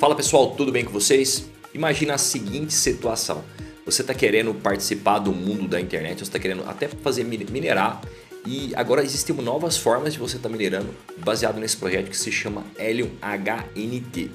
Fala 0.00 0.14
pessoal, 0.14 0.52
tudo 0.52 0.72
bem 0.72 0.82
com 0.82 0.90
vocês? 0.90 1.44
Imagina 1.74 2.14
a 2.14 2.18
seguinte 2.18 2.72
situação: 2.72 3.44
você 3.84 4.00
está 4.00 4.14
querendo 4.14 4.54
participar 4.54 5.18
do 5.18 5.30
mundo 5.30 5.68
da 5.68 5.78
internet, 5.78 6.20
você 6.20 6.22
está 6.22 6.38
querendo 6.38 6.64
até 6.66 6.88
fazer 6.88 7.22
minerar 7.22 8.00
e 8.46 8.72
agora 8.76 9.02
existem 9.02 9.36
novas 9.36 9.76
formas 9.76 10.14
de 10.14 10.18
você 10.18 10.36
estar 10.36 10.48
tá 10.48 10.52
minerando 10.56 10.88
baseado 11.18 11.60
nesse 11.60 11.76
projeto 11.76 12.08
que 12.08 12.16
se 12.16 12.32
chama 12.32 12.64
Helium 12.78 13.10
HNT. 13.20 14.30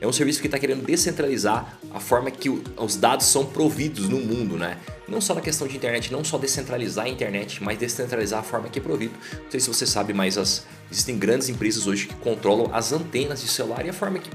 É 0.00 0.06
um 0.06 0.12
serviço 0.12 0.40
que 0.40 0.46
está 0.46 0.56
querendo 0.56 0.86
descentralizar 0.86 1.76
a 1.90 1.98
forma 1.98 2.30
que 2.30 2.48
os 2.48 2.94
dados 2.94 3.26
são 3.26 3.44
providos 3.44 4.08
no 4.08 4.20
mundo, 4.20 4.56
né? 4.56 4.78
Não 5.08 5.20
só 5.20 5.34
na 5.34 5.40
questão 5.40 5.66
de 5.66 5.76
internet, 5.76 6.12
não 6.12 6.22
só 6.22 6.38
descentralizar 6.38 7.06
a 7.06 7.08
internet, 7.08 7.60
mas 7.60 7.76
descentralizar 7.76 8.38
a 8.38 8.42
forma 8.44 8.68
que 8.68 8.78
é 8.78 8.82
provido. 8.82 9.14
Não 9.32 9.50
sei 9.50 9.58
se 9.58 9.66
você 9.66 9.84
sabe, 9.84 10.14
mas 10.14 10.38
as, 10.38 10.64
existem 10.92 11.18
grandes 11.18 11.48
empresas 11.48 11.88
hoje 11.88 12.06
que 12.06 12.14
controlam 12.14 12.70
as 12.72 12.92
antenas 12.92 13.42
de 13.42 13.48
celular 13.48 13.84
e 13.84 13.88
a 13.88 13.92
forma 13.92 14.20
que, 14.20 14.30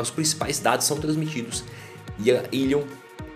os 0.00 0.10
principais 0.10 0.58
dados 0.58 0.86
são 0.86 0.98
transmitidos. 0.98 1.64
E 2.18 2.30
a 2.30 2.44
Ilion 2.50 2.82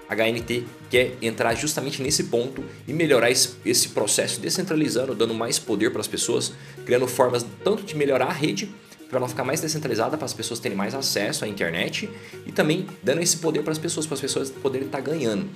HNT 0.08 0.64
quer 0.88 1.16
entrar 1.22 1.54
justamente 1.54 2.02
nesse 2.02 2.24
ponto 2.24 2.64
e 2.86 2.92
melhorar 2.92 3.30
esse 3.30 3.88
processo, 3.90 4.40
descentralizando, 4.40 5.14
dando 5.14 5.32
mais 5.32 5.58
poder 5.58 5.90
para 5.90 6.00
as 6.00 6.08
pessoas, 6.08 6.52
criando 6.84 7.06
formas 7.06 7.46
tanto 7.62 7.84
de 7.84 7.94
melhorar 7.94 8.26
a 8.26 8.32
rede 8.32 8.68
para 9.08 9.18
ela 9.18 9.28
ficar 9.28 9.44
mais 9.44 9.60
descentralizada, 9.60 10.16
para 10.16 10.24
as 10.24 10.32
pessoas 10.32 10.60
terem 10.60 10.76
mais 10.76 10.94
acesso 10.94 11.44
à 11.44 11.48
internet 11.48 12.08
e 12.46 12.52
também 12.52 12.86
dando 13.02 13.20
esse 13.20 13.36
poder 13.38 13.62
para 13.62 13.72
as 13.72 13.78
pessoas, 13.78 14.06
para 14.06 14.14
as 14.14 14.20
pessoas 14.20 14.50
poderem 14.50 14.86
estar 14.86 15.02
tá 15.02 15.04
ganhando. 15.04 15.48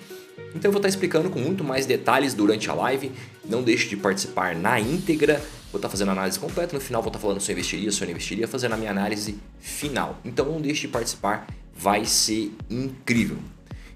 Então 0.55 0.69
eu 0.69 0.73
vou 0.73 0.81
estar 0.81 0.83
tá 0.83 0.89
explicando 0.89 1.31
com 1.31 1.39
muito 1.39 1.63
mais 1.63 1.87
detalhes 1.87 2.35
durante 2.35 2.69
a 2.69 2.75
live. 2.75 3.13
Não 3.45 3.63
deixe 3.63 3.89
de 3.89 3.97
participar 3.97 4.57
na 4.57 4.81
íntegra. 4.81 5.41
Vou 5.75 5.81
estar 5.81 5.89
tá 5.89 5.91
fazendo 5.91 6.11
a 6.11 6.13
análise 6.13 6.39
completa. 6.39 6.73
No 6.73 6.81
final 6.81 7.03
vou 7.03 7.09
estar 7.09 7.19
falando 7.19 7.41
se 7.41 7.51
eu 7.51 7.55
investiria, 7.55 7.91
se 7.91 8.01
eu 8.01 8.07
não 8.07 8.13
investiria, 8.13 8.47
fazendo 8.47 8.75
a 8.75 8.77
minha 8.77 8.93
análise 8.93 9.41
final. 9.59 10.21
Então 10.25 10.47
não 10.47 10.61
deixe 10.61 10.83
de 10.83 10.89
participar, 10.89 11.49
vai 11.75 12.05
ser 12.05 12.53
incrível. 12.71 13.37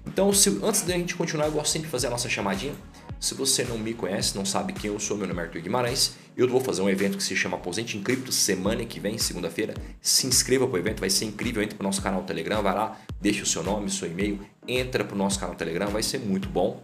Então, 0.05 0.33
se, 0.33 0.59
antes 0.61 0.81
da 0.81 0.93
gente 0.93 1.15
continuar, 1.15 1.45
eu 1.45 1.53
gosto 1.53 1.71
sempre 1.71 1.85
de 1.85 1.91
fazer 1.91 2.07
a 2.07 2.09
nossa 2.09 2.27
chamadinha. 2.27 2.73
Se 3.17 3.33
você 3.33 3.63
não 3.63 3.77
me 3.77 3.93
conhece, 3.93 4.35
não 4.35 4.43
sabe 4.43 4.73
quem 4.73 4.91
eu 4.91 4.99
sou, 4.99 5.15
meu 5.15 5.25
nome 5.25 5.39
é 5.39 5.45
Arthur 5.45 5.61
Guimarães. 5.61 6.15
Eu 6.35 6.49
vou 6.49 6.59
fazer 6.59 6.81
um 6.81 6.89
evento 6.89 7.15
que 7.15 7.23
se 7.23 7.33
chama 7.33 7.55
Aposente 7.55 7.97
em 7.97 8.03
Cripto 8.03 8.33
semana 8.33 8.83
que 8.83 8.99
vem, 8.99 9.17
segunda-feira. 9.17 9.73
Se 10.01 10.27
inscreva 10.27 10.67
para 10.67 10.75
o 10.75 10.79
evento, 10.79 10.99
vai 10.99 11.09
ser 11.09 11.23
incrível. 11.23 11.63
Entre 11.63 11.77
para 11.77 11.85
o 11.85 11.87
nosso 11.87 12.01
canal 12.01 12.23
Telegram, 12.23 12.61
vai 12.61 12.75
lá, 12.75 12.99
deixa 13.21 13.43
o 13.43 13.45
seu 13.45 13.63
nome, 13.63 13.89
seu 13.89 14.11
e-mail, 14.11 14.37
entra 14.67 15.05
para 15.05 15.15
o 15.15 15.17
nosso 15.17 15.39
canal 15.39 15.55
Telegram, 15.55 15.87
vai 15.87 16.03
ser 16.03 16.19
muito 16.19 16.49
bom. 16.49 16.83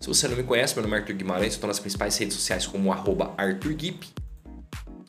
Se 0.00 0.06
você 0.06 0.28
não 0.28 0.36
me 0.36 0.44
conhece, 0.44 0.74
meu 0.74 0.84
nome 0.84 0.96
é 0.96 1.00
Arthur 1.00 1.16
Guimarães, 1.16 1.54
estou 1.54 1.66
nas 1.66 1.80
principais 1.80 2.16
redes 2.16 2.34
sociais 2.34 2.64
como 2.66 2.92
ArthurGuip. 2.92 4.08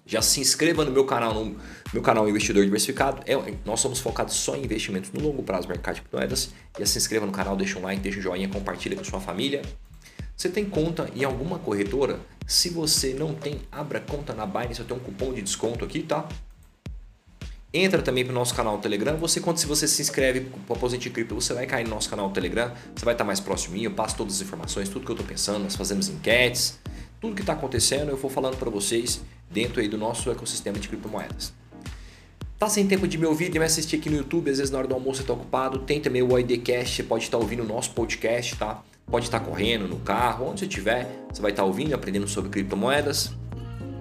Já 0.03 0.19
se 0.19 0.39
inscreva 0.41 0.83
no 0.83 0.89
meu 0.89 1.05
canal, 1.05 1.31
no 1.31 1.55
meu 1.93 2.01
canal 2.01 2.27
Investidor 2.27 2.63
Diversificado. 2.65 3.21
É, 3.27 3.35
nós 3.63 3.79
somos 3.79 3.99
focados 3.99 4.33
só 4.33 4.55
em 4.55 4.63
investimentos 4.63 5.11
no 5.11 5.21
longo 5.21 5.43
prazo, 5.43 5.67
mercado 5.67 5.95
de 5.95 6.01
criptomoedas. 6.01 6.49
Já 6.79 6.85
se 6.87 6.97
inscreva 6.97 7.27
no 7.27 7.31
canal, 7.31 7.55
deixa 7.55 7.77
um 7.77 7.83
like, 7.83 8.01
deixa 8.01 8.17
um 8.17 8.21
joinha, 8.23 8.49
compartilha 8.49 8.97
com 8.97 9.03
sua 9.03 9.21
família. 9.21 9.61
Você 10.35 10.49
tem 10.49 10.65
conta 10.65 11.07
em 11.15 11.23
alguma 11.23 11.59
corretora? 11.59 12.19
Se 12.47 12.69
você 12.69 13.13
não 13.13 13.35
tem, 13.35 13.61
abra 13.71 13.99
conta 13.99 14.33
na 14.33 14.47
Binance, 14.47 14.79
eu 14.79 14.87
tenho 14.87 14.99
um 14.99 15.03
cupom 15.03 15.31
de 15.31 15.43
desconto 15.43 15.85
aqui, 15.85 16.01
tá? 16.01 16.27
Entra 17.71 18.01
também 18.01 18.25
para 18.25 18.31
o 18.31 18.35
nosso 18.35 18.55
canal 18.55 18.79
Telegram. 18.79 19.15
Você, 19.17 19.39
quando 19.39 19.57
se 19.57 19.67
você 19.67 19.87
se 19.87 20.01
inscreve 20.01 20.41
para 20.41 20.73
o 20.73 20.77
Aposente 20.77 21.09
Cripto, 21.09 21.35
você 21.35 21.53
vai 21.53 21.67
cair 21.67 21.83
no 21.83 21.91
nosso 21.91 22.09
canal 22.09 22.29
Telegram. 22.31 22.71
Você 22.95 23.05
vai 23.05 23.13
estar 23.13 23.23
mais 23.23 23.39
próximo 23.39 23.75
de 23.75 23.79
mim. 23.79 23.85
Eu 23.85 23.91
passo 23.91 24.15
todas 24.15 24.35
as 24.35 24.41
informações, 24.41 24.89
tudo 24.89 25.05
que 25.05 25.11
eu 25.11 25.15
estou 25.15 25.27
pensando. 25.27 25.63
Nós 25.63 25.75
fazemos 25.75 26.09
enquetes, 26.09 26.79
tudo 27.21 27.35
que 27.35 27.41
está 27.41 27.53
acontecendo 27.53 28.09
eu 28.09 28.17
vou 28.17 28.29
falando 28.29 28.57
para 28.57 28.69
vocês 28.69 29.21
dentro 29.51 29.81
aí 29.81 29.87
do 29.87 29.97
nosso 29.97 30.31
ecossistema 30.31 30.79
de 30.79 30.87
criptomoedas. 30.87 31.53
Tá 32.57 32.67
sem 32.67 32.87
tempo 32.87 33.07
de 33.07 33.17
me 33.17 33.25
ouvir, 33.25 33.49
de 33.49 33.59
me 33.59 33.65
assistir 33.65 33.97
aqui 33.97 34.09
no 34.09 34.17
YouTube, 34.17 34.49
às 34.49 34.57
vezes 34.57 34.71
na 34.71 34.79
hora 34.79 34.87
do 34.87 34.93
almoço 34.93 35.17
você 35.17 35.21
está 35.21 35.33
ocupado, 35.33 35.79
tem 35.79 36.01
também 36.01 36.21
o 36.21 36.37
IDcast, 36.37 36.95
você 36.95 37.03
pode 37.03 37.23
estar 37.23 37.37
ouvindo 37.37 37.63
o 37.63 37.65
nosso 37.65 37.91
podcast, 37.91 38.55
tá? 38.57 38.83
Pode 39.05 39.25
estar 39.25 39.39
correndo 39.39 39.87
no 39.87 39.97
carro, 39.97 40.49
onde 40.49 40.59
você 40.59 40.65
estiver, 40.65 41.07
você 41.31 41.41
vai 41.41 41.51
estar 41.51 41.63
ouvindo 41.63 41.91
e 41.91 41.93
aprendendo 41.93 42.27
sobre 42.27 42.49
criptomoedas. 42.49 43.31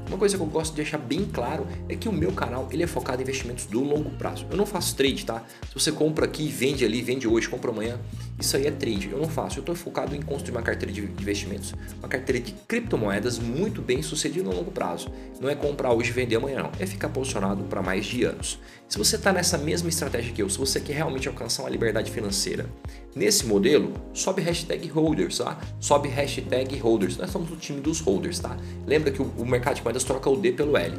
Uma 0.09 0.17
coisa 0.17 0.39
que 0.39 0.43
eu 0.43 0.47
gosto 0.47 0.71
de 0.71 0.77
deixar 0.77 0.97
bem 0.97 1.27
claro 1.27 1.67
é 1.87 1.95
que 1.95 2.09
o 2.09 2.13
meu 2.13 2.33
canal 2.33 2.67
ele 2.73 2.83
é 2.83 2.87
focado 2.87 3.21
em 3.21 3.25
investimentos 3.25 3.67
do 3.67 3.85
longo 3.85 4.11
prazo. 4.11 4.47
Eu 4.51 4.57
não 4.57 4.65
faço 4.65 4.97
trade, 4.97 5.25
tá? 5.27 5.45
Se 5.69 5.75
você 5.75 5.93
compra 5.93 6.25
aqui, 6.25 6.49
vende 6.49 6.83
ali, 6.83 7.03
vende 7.03 7.29
hoje, 7.29 7.47
compra 7.47 7.71
amanhã, 7.71 7.99
isso 8.41 8.57
aí 8.57 8.67
é 8.67 8.71
trade. 8.71 9.11
Eu 9.11 9.19
não 9.19 9.29
faço. 9.29 9.59
Eu 9.59 9.61
estou 9.61 9.75
focado 9.75 10.15
em 10.15 10.23
construir 10.23 10.53
uma 10.53 10.63
carteira 10.63 10.93
de 10.93 11.01
investimentos, 11.03 11.75
uma 11.99 12.09
carteira 12.09 12.41
de 12.41 12.53
criptomoedas 12.53 13.39
muito 13.39 13.83
bem 13.83 14.01
sucedida 14.03 14.49
no 14.49 14.55
longo 14.55 14.71
prazo. 14.71 15.09
Não 15.41 15.49
é 15.49 15.55
comprar 15.55 15.93
hoje 15.93 16.11
e 16.11 16.13
vender 16.13 16.37
amanhã, 16.37 16.63
não. 16.63 16.73
É 16.79 16.87
ficar 16.87 17.09
posicionado 17.09 17.65
para 17.65 17.83
mais 17.83 18.07
de 18.07 18.25
anos. 18.25 18.61
Se 18.89 18.97
você 18.97 19.17
está 19.17 19.33
nessa 19.33 19.59
mesma 19.59 19.89
estratégia 19.89 20.33
que 20.33 20.43
eu, 20.43 20.49
se 20.49 20.59
você 20.59 20.81
quer 20.81 20.95
realmente 20.95 21.29
alcançar 21.29 21.63
uma 21.65 21.71
liberdade 21.71 22.11
financeira 22.11 22.67
nesse 23.15 23.45
modelo, 23.45 23.93
sobe 24.15 24.41
hashtag 24.41 24.89
holders, 24.89 25.39
tá? 25.39 25.59
Sobe 25.81 26.09
hashtag 26.09 26.79
holders. 26.79 27.17
Nós 27.17 27.31
somos 27.31 27.51
o 27.51 27.57
time 27.57 27.81
dos 27.81 28.01
holders, 28.01 28.39
tá? 28.39 28.57
Lembra 28.87 29.11
que 29.11 29.21
o 29.21 29.45
mercado 29.45 29.77
de 29.77 29.83
moedas 29.83 30.05
troca 30.05 30.31
o 30.31 30.37
D 30.37 30.53
pelo 30.53 30.77
L. 30.77 30.97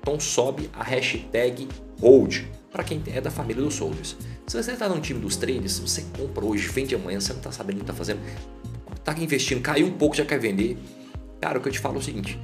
Então 0.00 0.20
sobe 0.20 0.70
a 0.72 0.84
hashtag 0.84 1.68
hold 2.00 2.44
para 2.70 2.84
quem 2.84 3.02
é 3.06 3.20
da 3.20 3.30
família 3.30 3.62
dos 3.62 3.78
holders. 3.78 4.16
Se 4.46 4.62
você 4.62 4.72
está 4.72 4.88
no 4.88 5.00
time 5.00 5.20
dos 5.20 5.36
traders, 5.36 5.78
você 5.78 6.04
compra 6.16 6.44
hoje, 6.44 6.68
vende 6.68 6.94
amanhã, 6.94 7.20
você 7.20 7.32
não 7.32 7.38
está 7.38 7.52
sabendo 7.52 7.76
o 7.76 7.78
que 7.80 7.84
está 7.84 7.94
fazendo, 7.94 8.20
está 8.94 9.12
investindo, 9.18 9.60
caiu 9.60 9.86
um 9.86 9.92
pouco, 9.92 10.16
já 10.16 10.24
quer 10.24 10.38
vender. 10.38 10.78
Cara, 11.40 11.58
o 11.58 11.62
que 11.62 11.68
eu 11.68 11.72
te 11.72 11.78
falo 11.78 11.96
é 11.96 11.98
o 11.98 12.02
seguinte: 12.02 12.38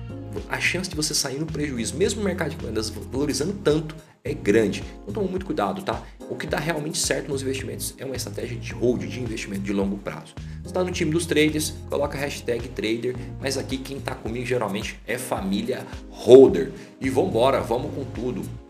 a 0.48 0.60
chance 0.60 0.88
de 0.88 0.96
você 0.96 1.14
sair 1.14 1.38
no 1.38 1.46
prejuízo, 1.46 1.96
mesmo 1.96 2.20
o 2.20 2.24
mercado 2.24 2.50
de 2.50 2.62
moedas 2.62 2.88
valorizando 2.88 3.52
tanto, 3.52 3.94
é 4.22 4.32
grande. 4.32 4.82
Então 5.02 5.14
toma 5.14 5.28
muito 5.28 5.44
cuidado, 5.44 5.82
tá? 5.82 6.02
O 6.30 6.36
que 6.36 6.46
dá 6.46 6.58
realmente 6.58 6.96
certo 6.96 7.28
nos 7.28 7.42
investimentos 7.42 7.94
é 7.98 8.04
uma 8.04 8.16
estratégia 8.16 8.56
de 8.56 8.72
hold, 8.72 9.02
de 9.06 9.20
investimento 9.20 9.62
de 9.62 9.72
longo 9.72 9.98
prazo. 9.98 10.34
Você 10.62 10.68
está 10.68 10.82
no 10.82 10.90
time 10.90 11.10
dos 11.10 11.26
traders, 11.26 11.74
coloca 11.90 12.16
hashtag 12.16 12.68
trader, 12.68 13.14
mas 13.38 13.58
aqui 13.58 13.76
quem 13.76 13.98
está 13.98 14.14
comigo 14.14 14.46
geralmente 14.46 14.98
é 15.06 15.18
família 15.18 15.86
holder. 16.10 16.72
E 17.00 17.10
vamos 17.10 17.30
embora, 17.30 17.60
vamos 17.60 17.94
com 17.94 18.04
tudo. 18.04 18.63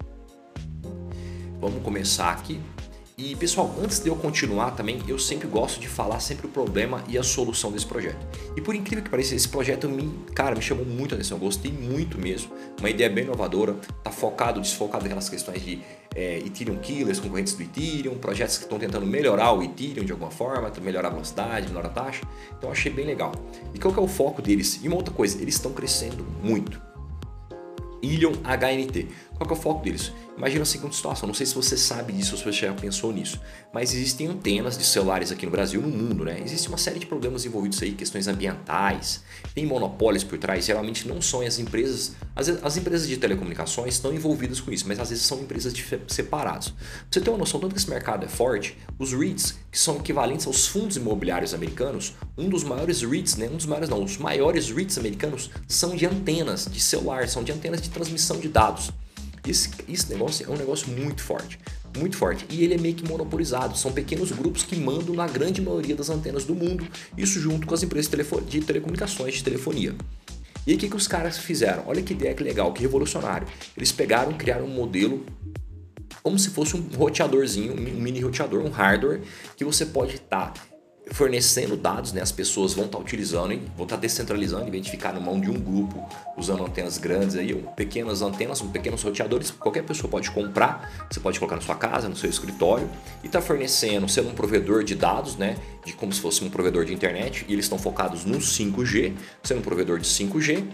Vamos 1.64 1.82
começar 1.82 2.30
aqui 2.30 2.60
e 3.16 3.34
pessoal, 3.36 3.74
antes 3.82 3.98
de 3.98 4.10
eu 4.10 4.16
continuar 4.16 4.72
também, 4.72 5.00
eu 5.08 5.18
sempre 5.18 5.48
gosto 5.48 5.80
de 5.80 5.88
falar 5.88 6.20
sempre 6.20 6.46
o 6.46 6.50
problema 6.50 7.02
e 7.08 7.16
a 7.16 7.22
solução 7.22 7.72
desse 7.72 7.86
projeto. 7.86 8.18
E 8.54 8.60
por 8.60 8.74
incrível 8.74 9.02
que 9.02 9.08
pareça, 9.08 9.34
esse 9.34 9.48
projeto 9.48 9.88
me, 9.88 10.12
cara, 10.34 10.54
me 10.54 10.60
chamou 10.60 10.84
muito 10.84 11.14
a 11.14 11.16
atenção, 11.16 11.38
eu 11.38 11.40
gostei 11.40 11.72
muito 11.72 12.18
mesmo. 12.18 12.52
Uma 12.78 12.90
ideia 12.90 13.08
bem 13.08 13.24
inovadora, 13.24 13.76
tá 14.02 14.10
focado, 14.10 14.60
desfocado 14.60 15.04
naquelas 15.04 15.30
questões 15.30 15.64
de 15.64 15.80
é, 16.14 16.36
Ethereum 16.40 16.76
Killers, 16.76 17.18
concorrentes 17.18 17.54
do 17.54 17.62
Ethereum, 17.62 18.18
projetos 18.18 18.58
que 18.58 18.64
estão 18.64 18.78
tentando 18.78 19.06
melhorar 19.06 19.52
o 19.52 19.62
Ethereum 19.62 20.04
de 20.04 20.12
alguma 20.12 20.30
forma, 20.30 20.70
melhorar 20.82 21.08
a 21.08 21.12
velocidade, 21.12 21.68
melhorar 21.68 21.88
a 21.88 21.92
taxa. 21.92 22.26
Então 22.58 22.70
achei 22.70 22.92
bem 22.92 23.06
legal. 23.06 23.32
E 23.72 23.78
qual 23.78 23.94
que 23.94 23.98
é 23.98 24.02
o 24.02 24.08
foco 24.08 24.42
deles? 24.42 24.80
E 24.82 24.88
uma 24.88 24.98
outra 24.98 25.14
coisa, 25.14 25.40
eles 25.40 25.54
estão 25.54 25.72
crescendo 25.72 26.26
muito. 26.42 26.78
Ilion 28.04 28.34
HNT. 28.44 29.08
Qual 29.36 29.50
é 29.50 29.52
o 29.52 29.56
foco 29.56 29.82
deles? 29.82 30.12
Imagina 30.36 30.62
a 30.62 30.66
seguinte 30.66 30.94
situação, 30.96 31.26
não 31.26 31.34
sei 31.34 31.46
se 31.46 31.54
você 31.54 31.76
sabe 31.76 32.12
disso 32.12 32.32
ou 32.32 32.38
se 32.38 32.44
você 32.44 32.66
já 32.66 32.72
pensou 32.72 33.12
nisso, 33.12 33.40
mas 33.72 33.92
existem 33.92 34.26
antenas 34.26 34.76
de 34.76 34.84
celulares 34.84 35.30
aqui 35.30 35.44
no 35.44 35.52
Brasil, 35.52 35.80
no 35.80 35.88
mundo, 35.88 36.24
né? 36.24 36.40
Existe 36.44 36.68
uma 36.68 36.78
série 36.78 36.98
de 36.98 37.06
problemas 37.06 37.44
envolvidos 37.44 37.80
aí, 37.82 37.92
questões 37.92 38.26
ambientais, 38.26 39.22
tem 39.54 39.64
monopólios 39.64 40.24
por 40.24 40.38
trás, 40.38 40.64
geralmente 40.64 41.06
não 41.06 41.20
são 41.22 41.40
as 41.40 41.58
empresas, 41.58 42.12
as, 42.34 42.48
as 42.48 42.76
empresas 42.76 43.08
de 43.08 43.16
telecomunicações 43.16 43.94
estão 43.94 44.12
envolvidas 44.12 44.60
com 44.60 44.72
isso, 44.72 44.86
mas 44.88 44.98
às 44.98 45.10
vezes 45.10 45.24
são 45.24 45.40
empresas 45.40 45.72
separadas. 46.08 46.68
Pra 46.68 46.78
você 47.10 47.20
ter 47.20 47.30
uma 47.30 47.38
noção, 47.38 47.60
tanto 47.60 47.74
que 47.74 47.80
esse 47.80 47.90
mercado 47.90 48.24
é 48.24 48.28
forte, 48.28 48.76
os 48.98 49.12
REITs, 49.12 49.56
que 49.70 49.78
são 49.78 49.96
equivalentes 49.96 50.46
aos 50.46 50.66
fundos 50.66 50.96
imobiliários 50.96 51.54
americanos, 51.54 52.14
um 52.36 52.48
dos 52.48 52.64
maiores 52.64 53.02
REITs, 53.02 53.36
né? 53.36 53.48
Um 53.48 53.56
dos 53.56 53.66
maiores 53.66 53.88
não, 53.88 54.02
os 54.02 54.16
maiores 54.16 54.70
REITs 54.70 54.98
americanos 54.98 55.50
são 55.68 55.94
de 55.94 56.06
antenas 56.06 56.66
de 56.70 56.80
celular, 56.80 57.28
são 57.28 57.44
de 57.44 57.52
antenas 57.52 57.80
de 57.80 57.90
transmissão 57.90 58.38
de 58.38 58.48
dados. 58.48 58.90
Esse, 59.46 59.70
esse 59.88 60.10
negócio 60.10 60.46
é 60.46 60.50
um 60.50 60.56
negócio 60.56 60.88
muito 60.88 61.22
forte, 61.22 61.58
muito 61.98 62.16
forte. 62.16 62.46
E 62.48 62.64
ele 62.64 62.74
é 62.74 62.78
meio 62.78 62.94
que 62.94 63.06
monopolizado. 63.06 63.76
São 63.76 63.92
pequenos 63.92 64.32
grupos 64.32 64.62
que 64.62 64.76
mandam 64.76 65.14
na 65.14 65.26
grande 65.26 65.60
maioria 65.60 65.94
das 65.94 66.10
antenas 66.10 66.44
do 66.44 66.54
mundo, 66.54 66.86
isso 67.16 67.40
junto 67.40 67.66
com 67.66 67.74
as 67.74 67.82
empresas 67.82 68.10
de, 68.48 68.60
telecomunicações, 68.60 69.34
de 69.34 69.44
telefonia. 69.44 69.94
E 70.66 70.70
aí 70.70 70.76
o 70.76 70.78
que, 70.80 70.88
que 70.88 70.96
os 70.96 71.06
caras 71.06 71.36
fizeram? 71.36 71.84
Olha 71.86 72.02
que 72.02 72.14
ideia 72.14 72.34
que 72.34 72.42
legal, 72.42 72.72
que 72.72 72.80
revolucionário. 72.80 73.46
Eles 73.76 73.92
pegaram, 73.92 74.32
criaram 74.32 74.64
um 74.64 74.74
modelo 74.74 75.24
como 76.22 76.38
se 76.38 76.48
fosse 76.48 76.74
um 76.74 76.80
roteadorzinho, 76.96 77.74
um 77.74 78.00
mini 78.00 78.20
roteador, 78.20 78.64
um 78.64 78.70
hardware 78.70 79.20
que 79.56 79.64
você 79.64 79.84
pode 79.84 80.14
estar 80.14 80.52
tá 80.52 80.73
fornecendo 81.14 81.76
dados, 81.76 82.12
né? 82.12 82.20
As 82.20 82.32
pessoas 82.32 82.74
vão 82.74 82.86
estar 82.86 82.98
tá 82.98 83.04
utilizando, 83.04 83.52
hein? 83.52 83.62
vão 83.76 83.84
estar 83.84 83.96
tá 83.96 84.00
descentralizando, 84.00 84.64
na 84.64 85.20
mão 85.20 85.40
de 85.40 85.48
um 85.48 85.54
grupo 85.54 86.04
usando 86.36 86.64
antenas 86.64 86.98
grandes 86.98 87.36
aí, 87.36 87.54
pequenas 87.76 88.20
antenas, 88.20 88.60
pequenos 88.60 89.00
roteadores, 89.00 89.52
qualquer 89.52 89.84
pessoa 89.84 90.10
pode 90.10 90.28
comprar, 90.32 91.06
você 91.08 91.20
pode 91.20 91.38
colocar 91.38 91.54
na 91.54 91.62
sua 91.62 91.76
casa, 91.76 92.08
no 92.08 92.16
seu 92.16 92.28
escritório 92.28 92.90
e 93.22 93.26
está 93.26 93.40
fornecendo, 93.40 94.08
sendo 94.08 94.30
um 94.30 94.34
provedor 94.34 94.82
de 94.82 94.96
dados, 94.96 95.36
né? 95.36 95.56
De 95.86 95.92
como 95.92 96.12
se 96.12 96.20
fosse 96.20 96.42
um 96.44 96.50
provedor 96.50 96.84
de 96.84 96.92
internet, 96.92 97.46
e 97.48 97.52
eles 97.52 97.66
estão 97.66 97.78
focados 97.78 98.24
no 98.24 98.38
5G, 98.38 99.14
sendo 99.44 99.58
um 99.60 99.62
provedor 99.62 100.00
de 100.00 100.08
5G. 100.08 100.64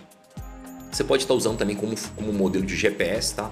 Você 0.91 1.05
pode 1.05 1.25
estar 1.25 1.35
tá 1.35 1.39
usando 1.39 1.59
também 1.59 1.77
como, 1.77 1.95
como 2.17 2.33
modelo 2.33 2.65
de 2.65 2.77
GPS, 2.77 3.35
tá? 3.35 3.51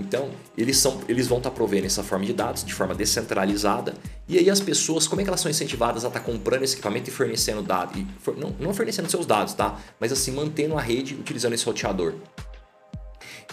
Então, 0.00 0.30
eles, 0.56 0.76
são, 0.76 1.00
eles 1.08 1.26
vão 1.26 1.38
estar 1.38 1.50
tá 1.50 1.56
provendo 1.56 1.86
essa 1.86 2.02
forma 2.02 2.24
de 2.24 2.32
dados 2.32 2.64
de 2.64 2.74
forma 2.74 2.94
descentralizada. 2.94 3.94
E 4.28 4.38
aí 4.38 4.48
as 4.48 4.60
pessoas, 4.60 5.06
como 5.06 5.20
é 5.20 5.24
que 5.24 5.30
elas 5.30 5.40
são 5.40 5.50
incentivadas 5.50 6.04
a 6.04 6.08
estar 6.08 6.20
tá 6.20 6.26
comprando 6.26 6.62
esse 6.62 6.74
equipamento 6.74 7.10
e 7.10 7.12
fornecendo 7.12 7.62
dados? 7.62 7.96
E 8.00 8.06
for, 8.20 8.36
não, 8.36 8.54
não 8.58 8.74
fornecendo 8.74 9.10
seus 9.10 9.26
dados, 9.26 9.54
tá? 9.54 9.78
Mas 9.98 10.12
assim, 10.12 10.32
mantendo 10.32 10.76
a 10.76 10.80
rede 10.80 11.14
utilizando 11.14 11.52
esse 11.52 11.64
roteador. 11.64 12.14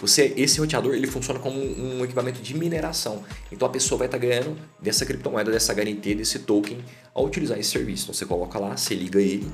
Você, 0.00 0.32
esse 0.36 0.60
roteador 0.60 0.94
ele 0.94 1.08
funciona 1.08 1.40
como 1.40 1.58
um, 1.58 1.98
um 1.98 2.04
equipamento 2.04 2.40
de 2.40 2.56
mineração. 2.56 3.24
Então 3.50 3.66
a 3.66 3.70
pessoa 3.70 3.98
vai 3.98 4.06
estar 4.06 4.18
tá 4.18 4.24
ganhando 4.24 4.56
dessa 4.80 5.04
criptomoeda, 5.04 5.50
dessa 5.50 5.74
garantia, 5.74 6.14
desse 6.14 6.38
token 6.40 6.78
ao 7.12 7.26
utilizar 7.26 7.58
esse 7.58 7.70
serviço. 7.70 8.04
Então 8.04 8.14
você 8.14 8.24
coloca 8.24 8.58
lá, 8.58 8.76
você 8.76 8.94
liga 8.94 9.20
ele, 9.20 9.50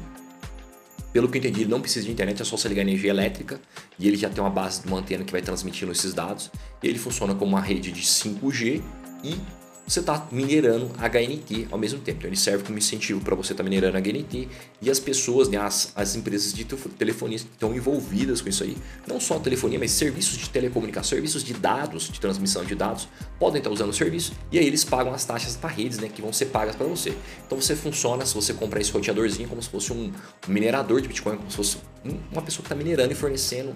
pelo 1.15 1.29
que 1.29 1.39
eu 1.39 1.41
entendi, 1.41 1.61
ele 1.61 1.71
não 1.71 1.81
precisa 1.81 2.05
de 2.05 2.11
internet, 2.11 2.43
é 2.43 2.45
só 2.45 2.57
você 2.57 2.67
ligar 2.67 2.83
energia 2.83 3.11
elétrica 3.11 3.61
e 3.97 4.09
ele 4.09 4.17
já 4.17 4.29
tem 4.29 4.43
uma 4.43 4.51
base 4.51 4.83
de 4.83 4.89
uma 4.89 4.99
antena 4.99 5.23
que 5.23 5.31
vai 5.31 5.41
transmitindo 5.41 5.93
esses 5.93 6.13
dados. 6.13 6.51
Ele 6.83 6.99
funciona 6.99 7.37
como 7.37 7.53
uma 7.53 7.61
rede 7.61 7.93
de 7.93 8.03
5G 8.03 8.83
e 9.23 9.37
você 9.87 10.01
está 10.01 10.27
minerando 10.33 10.91
HNT 10.99 11.69
ao 11.71 11.79
mesmo 11.79 12.01
tempo. 12.01 12.19
Então 12.19 12.29
ele 12.29 12.37
serve 12.37 12.65
como 12.65 12.79
incentivo 12.79 13.21
para 13.21 13.35
você 13.35 13.53
estar 13.53 13.63
tá 13.63 13.69
minerando 13.69 13.99
HNT 13.99 14.49
e 14.81 14.91
as 14.91 14.99
pessoas, 14.99 15.49
né, 15.49 15.59
as, 15.59 15.93
as 15.95 16.17
empresas 16.17 16.53
de 16.53 16.65
telefonia 16.65 17.37
estão 17.37 17.75
envolvidas 17.75 18.41
com 18.41 18.49
isso 18.49 18.65
aí, 18.65 18.77
não 19.07 19.21
só 19.21 19.39
telefonia, 19.39 19.79
mas 19.79 19.91
serviços 19.91 20.39
de 20.39 20.49
telecomunicação, 20.49 21.11
serviços 21.11 21.45
de 21.45 21.55
dados, 21.55 22.09
de 22.09 22.21
transmissão 22.21 22.65
de 22.65 22.75
dados, 22.75 23.09
podem 23.39 23.59
estar 23.59 23.71
tá 23.71 23.75
usando 23.75 23.91
o 23.91 23.95
serviço 23.95 24.33
e 24.51 24.59
aí 24.59 24.67
eles 24.67 24.85
pagam 24.85 25.13
as 25.13 25.25
taxas 25.25 25.57
para 25.57 25.71
redes 25.71 25.99
né, 25.99 26.09
que 26.09 26.23
vão 26.23 26.33
ser 26.33 26.47
pagas 26.47 26.75
para 26.77 26.87
você. 26.87 27.15
Então 27.47 27.61
você 27.61 27.77
funciona 27.77 28.25
se 28.25 28.35
você 28.35 28.55
comprar 28.55 28.81
esse 28.81 28.91
roteadorzinho 28.91 29.49
como 29.49 29.63
se 29.63 29.69
fosse 29.69 29.93
um, 29.93 30.13
minerador 30.49 31.01
de 31.01 31.09
Bitcoin, 31.09 31.37
como 31.37 31.51
se 31.51 31.57
fosse 31.57 31.77
um, 32.05 32.19
uma 32.33 32.43
pessoa 32.43 32.63
que 32.63 32.73
está 32.73 32.75
minerando 32.75 33.13
e 33.13 33.17
fornecendo 33.17 33.73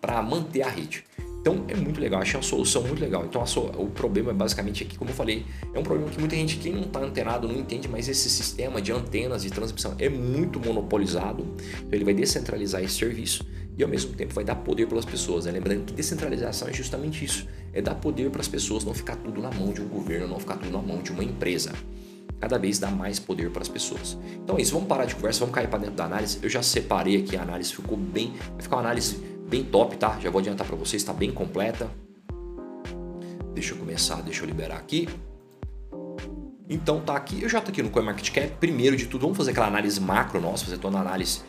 para 0.00 0.22
manter 0.22 0.62
a 0.62 0.68
rede. 0.68 1.04
Então 1.40 1.64
é 1.68 1.74
muito 1.74 1.98
legal, 2.00 2.20
achei 2.20 2.36
uma 2.36 2.42
solução 2.42 2.82
muito 2.82 3.00
legal. 3.00 3.24
Então 3.24 3.42
o 3.78 3.86
problema 3.86 4.30
é 4.30 4.34
basicamente 4.34 4.84
aqui, 4.84 4.96
como 4.98 5.10
eu 5.10 5.14
falei, 5.14 5.46
é 5.72 5.78
um 5.78 5.82
problema 5.82 6.10
que 6.10 6.18
muita 6.18 6.36
gente, 6.36 6.58
quem 6.58 6.72
não 6.72 6.82
está 6.82 7.00
antenado, 7.00 7.48
não 7.48 7.56
entende, 7.56 7.88
mas 7.88 8.08
esse 8.08 8.28
sistema 8.28 8.80
de 8.80 8.92
antenas 8.92 9.42
de 9.42 9.50
transmissão 9.50 9.94
é 9.98 10.08
muito 10.08 10.60
monopolizado. 10.60 11.46
Então 11.78 11.92
ele 11.92 12.04
vai 12.04 12.14
descentralizar 12.14 12.82
esse 12.82 12.94
serviço 12.94 13.46
e 13.78 13.82
ao 13.82 13.88
mesmo 13.88 14.12
tempo 14.12 14.34
vai 14.34 14.44
dar 14.44 14.56
poder 14.56 14.86
para 14.86 14.98
as 14.98 15.06
pessoas. 15.06 15.46
Né? 15.46 15.52
Lembrando 15.52 15.86
que 15.86 15.94
descentralização 15.94 16.68
é 16.68 16.72
justamente 16.72 17.24
isso: 17.24 17.46
é 17.72 17.80
dar 17.80 17.94
poder 17.94 18.30
para 18.30 18.42
as 18.42 18.48
pessoas, 18.48 18.84
não 18.84 18.92
ficar 18.92 19.16
tudo 19.16 19.40
na 19.40 19.50
mão 19.50 19.72
de 19.72 19.80
um 19.80 19.88
governo, 19.88 20.28
não 20.28 20.38
ficar 20.38 20.58
tudo 20.58 20.70
na 20.70 20.82
mão 20.82 21.02
de 21.02 21.10
uma 21.10 21.24
empresa 21.24 21.72
cada 22.40 22.56
vez 22.58 22.78
dá 22.78 22.90
mais 22.90 23.18
poder 23.18 23.50
para 23.50 23.60
as 23.60 23.68
pessoas. 23.68 24.16
Então 24.42 24.56
é 24.56 24.62
isso, 24.62 24.72
vamos 24.72 24.88
parar 24.88 25.04
de 25.04 25.14
conversa, 25.14 25.40
vamos 25.40 25.54
cair 25.54 25.68
para 25.68 25.80
dentro 25.80 25.96
da 25.96 26.06
análise. 26.06 26.38
Eu 26.42 26.48
já 26.48 26.62
separei 26.62 27.18
aqui 27.18 27.36
a 27.36 27.42
análise, 27.42 27.74
ficou 27.74 27.98
bem, 27.98 28.32
vai 28.52 28.62
ficar 28.62 28.76
uma 28.76 28.82
análise 28.82 29.29
bem 29.50 29.64
top, 29.64 29.96
tá? 29.96 30.18
Já 30.20 30.30
vou 30.30 30.38
adiantar 30.38 30.66
para 30.66 30.76
vocês, 30.76 31.02
está 31.02 31.12
bem 31.12 31.32
completa. 31.32 31.90
Deixa 33.52 33.74
eu 33.74 33.78
começar, 33.78 34.22
deixa 34.22 34.42
eu 34.42 34.46
liberar 34.46 34.76
aqui. 34.76 35.08
Então 36.68 37.00
tá 37.00 37.16
aqui, 37.16 37.42
eu 37.42 37.48
já 37.48 37.60
tô 37.60 37.70
aqui 37.70 37.82
no 37.82 37.90
CoinMarketCap. 37.90 38.52
Primeiro 38.60 38.96
de 38.96 39.06
tudo, 39.06 39.22
vamos 39.22 39.36
fazer 39.36 39.50
aquela 39.50 39.66
análise 39.66 40.00
macro 40.00 40.40
nossa, 40.40 40.64
fazer 40.64 40.78
toda 40.78 40.98
a 40.98 41.00
análise 41.00 41.42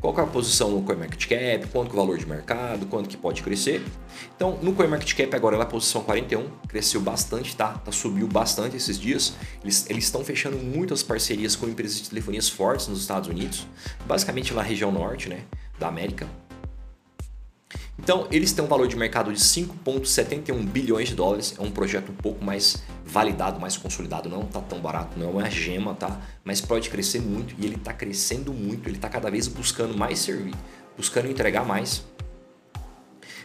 qual 0.00 0.16
é 0.16 0.22
a 0.22 0.26
posição 0.26 0.70
no 0.70 0.82
CoinMarketCap, 0.82 1.66
quanto 1.68 1.90
que 1.90 1.96
é 1.96 1.98
o 1.98 2.02
valor 2.02 2.18
de 2.18 2.26
mercado, 2.26 2.86
quanto 2.86 3.08
que 3.08 3.16
pode 3.16 3.42
crescer. 3.42 3.84
Então, 4.36 4.58
no 4.62 4.72
CoinMarketCap 4.72 5.34
agora 5.34 5.56
ela 5.56 5.64
é 5.64 5.66
a 5.66 5.70
posição 5.70 6.02
41, 6.02 6.48
cresceu 6.68 7.00
bastante, 7.00 7.56
tá? 7.56 7.72
tá 7.72 7.90
subiu 7.90 8.28
bastante 8.28 8.76
esses 8.76 8.98
dias. 8.98 9.34
Eles, 9.62 9.88
eles 9.90 10.04
estão 10.04 10.24
fechando 10.24 10.56
muitas 10.56 11.02
parcerias 11.02 11.56
com 11.56 11.66
empresas 11.66 12.00
de 12.00 12.08
telefonias 12.08 12.48
fortes 12.48 12.86
nos 12.86 13.00
Estados 13.00 13.28
Unidos, 13.28 13.66
basicamente 14.06 14.54
na 14.54 14.62
região 14.62 14.92
norte, 14.92 15.28
né, 15.28 15.42
da 15.78 15.88
América. 15.88 16.28
Então, 17.98 18.28
eles 18.30 18.52
têm 18.52 18.64
um 18.64 18.68
valor 18.68 18.86
de 18.86 18.96
mercado 18.96 19.32
de 19.32 19.40
5,71 19.40 20.64
bilhões 20.64 21.08
de 21.08 21.14
dólares. 21.14 21.54
É 21.58 21.62
um 21.62 21.70
projeto 21.70 22.10
um 22.10 22.14
pouco 22.14 22.44
mais 22.44 22.82
validado, 23.04 23.60
mais 23.60 23.76
consolidado. 23.76 24.28
Não 24.28 24.42
está 24.42 24.60
tão 24.60 24.80
barato, 24.80 25.18
não 25.18 25.26
é 25.26 25.30
uma 25.30 25.50
gema, 25.50 25.94
tá? 25.94 26.20
Mas 26.44 26.60
pode 26.60 26.88
crescer 26.88 27.20
muito 27.20 27.54
e 27.58 27.66
ele 27.66 27.74
está 27.74 27.92
crescendo 27.92 28.52
muito. 28.52 28.88
Ele 28.88 28.96
está 28.96 29.08
cada 29.08 29.30
vez 29.30 29.48
buscando 29.48 29.96
mais 29.96 30.20
servir, 30.20 30.54
buscando 30.96 31.28
entregar 31.28 31.66
mais. 31.66 32.04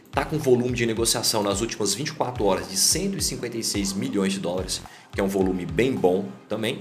Está 0.05 0.23
com 0.23 0.37
volume 0.37 0.73
de 0.73 0.85
negociação 0.85 1.41
nas 1.41 1.59
últimas 1.59 1.95
24 1.95 2.45
horas 2.45 2.69
de 2.69 2.77
156 2.77 3.93
milhões 3.93 4.33
de 4.33 4.39
dólares, 4.39 4.79
que 5.11 5.19
é 5.19 5.23
um 5.23 5.27
volume 5.27 5.65
bem 5.65 5.91
bom 5.91 6.25
também. 6.47 6.77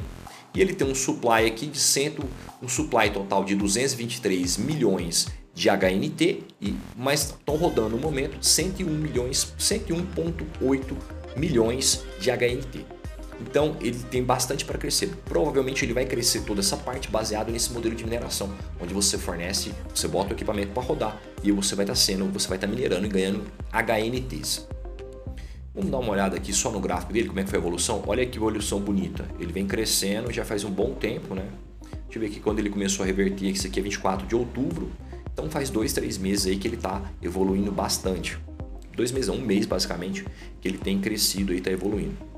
E 0.54 0.60
ele 0.60 0.74
tem 0.74 0.86
um 0.86 0.94
supply 0.94 1.46
aqui 1.46 1.66
de 1.66 1.78
cento, 1.78 2.22
um 2.62 2.68
supply 2.68 3.10
total 3.10 3.42
de 3.42 3.56
223 3.56 4.58
milhões 4.58 5.28
de 5.54 5.68
HNT, 5.68 6.44
e, 6.60 6.74
mas 6.96 7.26
estão 7.26 7.56
rodando 7.56 7.90
no 7.90 7.98
momento 7.98 8.36
101 8.40 8.88
milhões, 8.88 9.54
101.8 9.58 10.96
milhões 11.36 12.04
de 12.18 12.30
HNT. 12.30 12.84
Então 13.40 13.76
ele 13.80 13.98
tem 14.10 14.22
bastante 14.22 14.64
para 14.64 14.78
crescer. 14.78 15.10
Provavelmente 15.24 15.84
ele 15.84 15.92
vai 15.92 16.04
crescer 16.04 16.42
toda 16.42 16.60
essa 16.60 16.76
parte 16.76 17.08
baseado 17.10 17.50
nesse 17.50 17.72
modelo 17.72 17.94
de 17.94 18.04
mineração, 18.04 18.52
onde 18.80 18.94
você 18.94 19.18
fornece, 19.18 19.72
você 19.92 20.06
bota 20.06 20.30
o 20.30 20.32
equipamento 20.32 20.72
para 20.72 20.82
rodar 20.82 21.20
e 21.42 21.50
você 21.50 21.74
vai 21.74 21.84
estar 21.84 21.94
tá 21.94 21.98
sendo, 22.00 22.26
você 22.26 22.48
vai 22.48 22.56
estar 22.56 22.68
tá 22.68 22.72
minerando 22.72 23.04
e 23.04 23.08
ganhando 23.08 23.42
HNTs. 23.72 24.68
Vamos 25.74 25.90
dar 25.90 25.98
uma 25.98 26.12
olhada 26.12 26.36
aqui 26.36 26.52
só 26.52 26.70
no 26.70 26.80
gráfico 26.80 27.12
dele, 27.14 27.28
como 27.28 27.40
é 27.40 27.44
que 27.44 27.48
foi 27.48 27.58
a 27.58 27.62
evolução. 27.62 28.02
Olha 28.06 28.26
que 28.26 28.36
evolução 28.36 28.78
bonita. 28.78 29.26
Ele 29.40 29.52
vem 29.52 29.66
crescendo 29.66 30.30
já 30.30 30.44
faz 30.44 30.64
um 30.64 30.70
bom 30.70 30.92
tempo, 30.94 31.34
né? 31.34 31.48
Deixa 32.04 32.18
eu 32.18 32.20
ver 32.20 32.26
aqui 32.26 32.40
quando 32.40 32.58
ele 32.58 32.68
começou 32.68 33.04
a 33.04 33.06
reverter, 33.06 33.46
isso 33.46 33.66
aqui 33.66 33.80
é 33.80 33.82
24 33.82 34.26
de 34.26 34.36
outubro. 34.36 34.90
Então 35.32 35.50
faz 35.50 35.70
dois, 35.70 35.92
três 35.92 36.18
meses 36.18 36.46
aí 36.46 36.56
que 36.56 36.68
ele 36.68 36.76
está 36.76 37.02
evoluindo 37.22 37.72
bastante. 37.72 38.38
Dois 38.94 39.10
meses, 39.10 39.28
um 39.28 39.40
mês 39.40 39.64
basicamente, 39.64 40.26
que 40.60 40.68
ele 40.68 40.78
tem 40.78 41.00
crescido 41.00 41.54
e 41.54 41.58
está 41.58 41.70
evoluindo. 41.70 42.32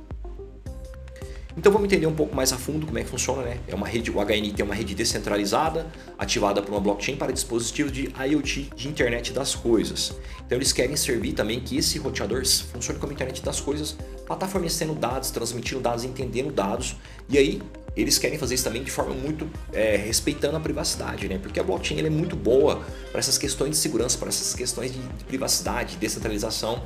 Então 1.56 1.70
vamos 1.70 1.86
entender 1.86 2.06
um 2.06 2.14
pouco 2.14 2.34
mais 2.34 2.52
a 2.52 2.58
fundo 2.58 2.84
como 2.84 2.98
é 2.98 3.04
que 3.04 3.08
funciona, 3.08 3.42
né? 3.42 3.58
É 3.68 3.74
uma 3.74 3.86
rede, 3.86 4.10
o 4.10 4.14
HNT 4.14 4.60
é 4.60 4.64
uma 4.64 4.74
rede 4.74 4.92
descentralizada, 4.92 5.86
ativada 6.18 6.60
por 6.60 6.72
uma 6.72 6.80
blockchain 6.80 7.14
para 7.16 7.32
dispositivos 7.32 7.92
de 7.92 8.12
IoT, 8.18 8.70
de 8.74 8.88
internet 8.88 9.32
das 9.32 9.54
coisas. 9.54 10.16
Então 10.44 10.58
eles 10.58 10.72
querem 10.72 10.96
servir 10.96 11.32
também 11.32 11.60
que 11.60 11.76
esse 11.76 11.96
roteador 11.98 12.44
funcione 12.44 12.98
como 12.98 13.12
internet 13.12 13.40
das 13.40 13.60
coisas 13.60 13.92
para 13.92 14.34
estar 14.34 14.36
tá 14.36 14.48
fornecendo 14.48 14.94
dados, 14.94 15.30
transmitindo 15.30 15.80
dados, 15.80 16.02
entendendo 16.02 16.52
dados. 16.52 16.96
E 17.28 17.38
aí 17.38 17.62
eles 17.96 18.18
querem 18.18 18.38
fazer 18.38 18.54
isso 18.54 18.64
também 18.64 18.82
de 18.82 18.90
forma 18.90 19.14
muito 19.14 19.48
é, 19.72 19.96
respeitando 19.96 20.56
a 20.56 20.60
privacidade, 20.60 21.28
né? 21.28 21.38
Porque 21.38 21.60
a 21.60 21.62
blockchain 21.62 22.00
é 22.00 22.10
muito 22.10 22.34
boa 22.34 22.82
para 23.10 23.20
essas 23.20 23.38
questões 23.38 23.70
de 23.70 23.76
segurança, 23.76 24.18
para 24.18 24.28
essas 24.28 24.54
questões 24.54 24.92
de 24.92 25.00
privacidade, 25.26 25.92
de 25.92 25.98
descentralização, 25.98 26.82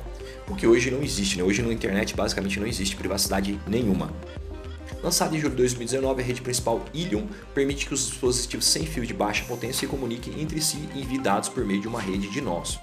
o 0.47 0.55
que 0.55 0.67
hoje 0.67 0.91
não 0.91 1.01
existe, 1.01 1.37
né? 1.37 1.43
Hoje 1.43 1.61
na 1.61 1.73
internet 1.73 2.15
basicamente 2.15 2.59
não 2.59 2.67
existe 2.67 2.95
privacidade 2.95 3.59
nenhuma. 3.67 4.11
Lançada 5.01 5.35
em 5.35 5.39
julho 5.39 5.51
de 5.51 5.57
2019, 5.57 6.21
a 6.21 6.25
rede 6.25 6.41
principal 6.41 6.83
Ilium 6.93 7.27
permite 7.53 7.85
que 7.85 7.93
os 7.93 8.07
dispositivos 8.07 8.65
sem 8.65 8.85
fio 8.85 9.05
de 9.05 9.13
baixa 9.13 9.45
potência 9.45 9.79
se 9.79 9.87
comuniquem 9.87 10.41
entre 10.41 10.61
si 10.61 10.89
e 10.93 11.01
enviem 11.01 11.21
dados 11.21 11.47
por 11.47 11.63
meio 11.63 11.79
de 11.79 11.87
uma 11.87 12.01
rede 12.01 12.29
de 12.29 12.41
nós. 12.41 12.79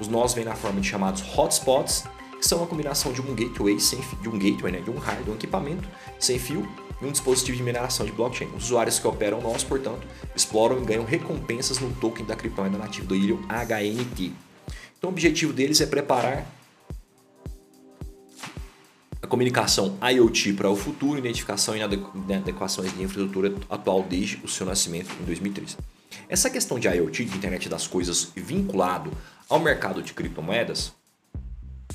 Os 0.00 0.08
nós 0.08 0.34
vêm 0.34 0.44
na 0.44 0.54
forma 0.54 0.80
de 0.80 0.88
chamados 0.88 1.22
hotspots, 1.36 2.04
que 2.38 2.46
são 2.46 2.62
a 2.62 2.66
combinação 2.66 3.12
de 3.12 3.20
um 3.20 3.34
gateway 3.34 3.78
sem 3.78 4.00
fio, 4.02 4.18
de 4.20 4.28
um 4.28 4.38
gateway, 4.38 4.72
né, 4.72 4.80
de 4.80 4.90
um 4.90 4.98
hardware, 4.98 5.30
um 5.30 5.34
equipamento 5.34 5.88
sem 6.18 6.38
fio 6.38 6.68
e 7.02 7.06
um 7.06 7.12
dispositivo 7.12 7.56
de 7.56 7.62
mineração 7.62 8.06
de 8.06 8.12
blockchain. 8.12 8.48
Os 8.56 8.64
usuários 8.64 8.98
que 8.98 9.06
operam 9.06 9.40
nós, 9.40 9.64
portanto, 9.64 10.06
exploram 10.34 10.80
e 10.82 10.84
ganham 10.84 11.04
recompensas 11.04 11.78
no 11.78 11.90
token 11.96 12.24
da 12.24 12.36
criptomoeda 12.36 12.78
nativa 12.78 13.06
do 13.06 13.16
Ilium 13.16 13.42
HNT. 13.48 14.32
Então, 14.96 15.10
o 15.10 15.12
objetivo 15.12 15.52
deles 15.52 15.80
é 15.80 15.86
preparar 15.86 16.46
a 19.20 19.26
comunicação 19.26 19.98
IoT 20.00 20.52
para 20.52 20.70
o 20.70 20.76
futuro, 20.76 21.18
identificação 21.18 21.76
e 21.76 21.80
inadequações 21.80 22.92
de 22.92 23.02
infraestrutura 23.02 23.54
atual 23.68 24.02
desde 24.02 24.40
o 24.44 24.48
seu 24.48 24.64
nascimento 24.64 25.10
em 25.20 25.24
2013. 25.24 25.76
Essa 26.28 26.48
questão 26.50 26.78
de 26.78 26.88
IoT, 26.88 27.24
de 27.24 27.36
internet 27.36 27.68
das 27.68 27.86
coisas, 27.86 28.32
vinculado 28.34 29.12
ao 29.48 29.58
mercado 29.58 30.02
de 30.02 30.12
criptomoedas, 30.12 30.92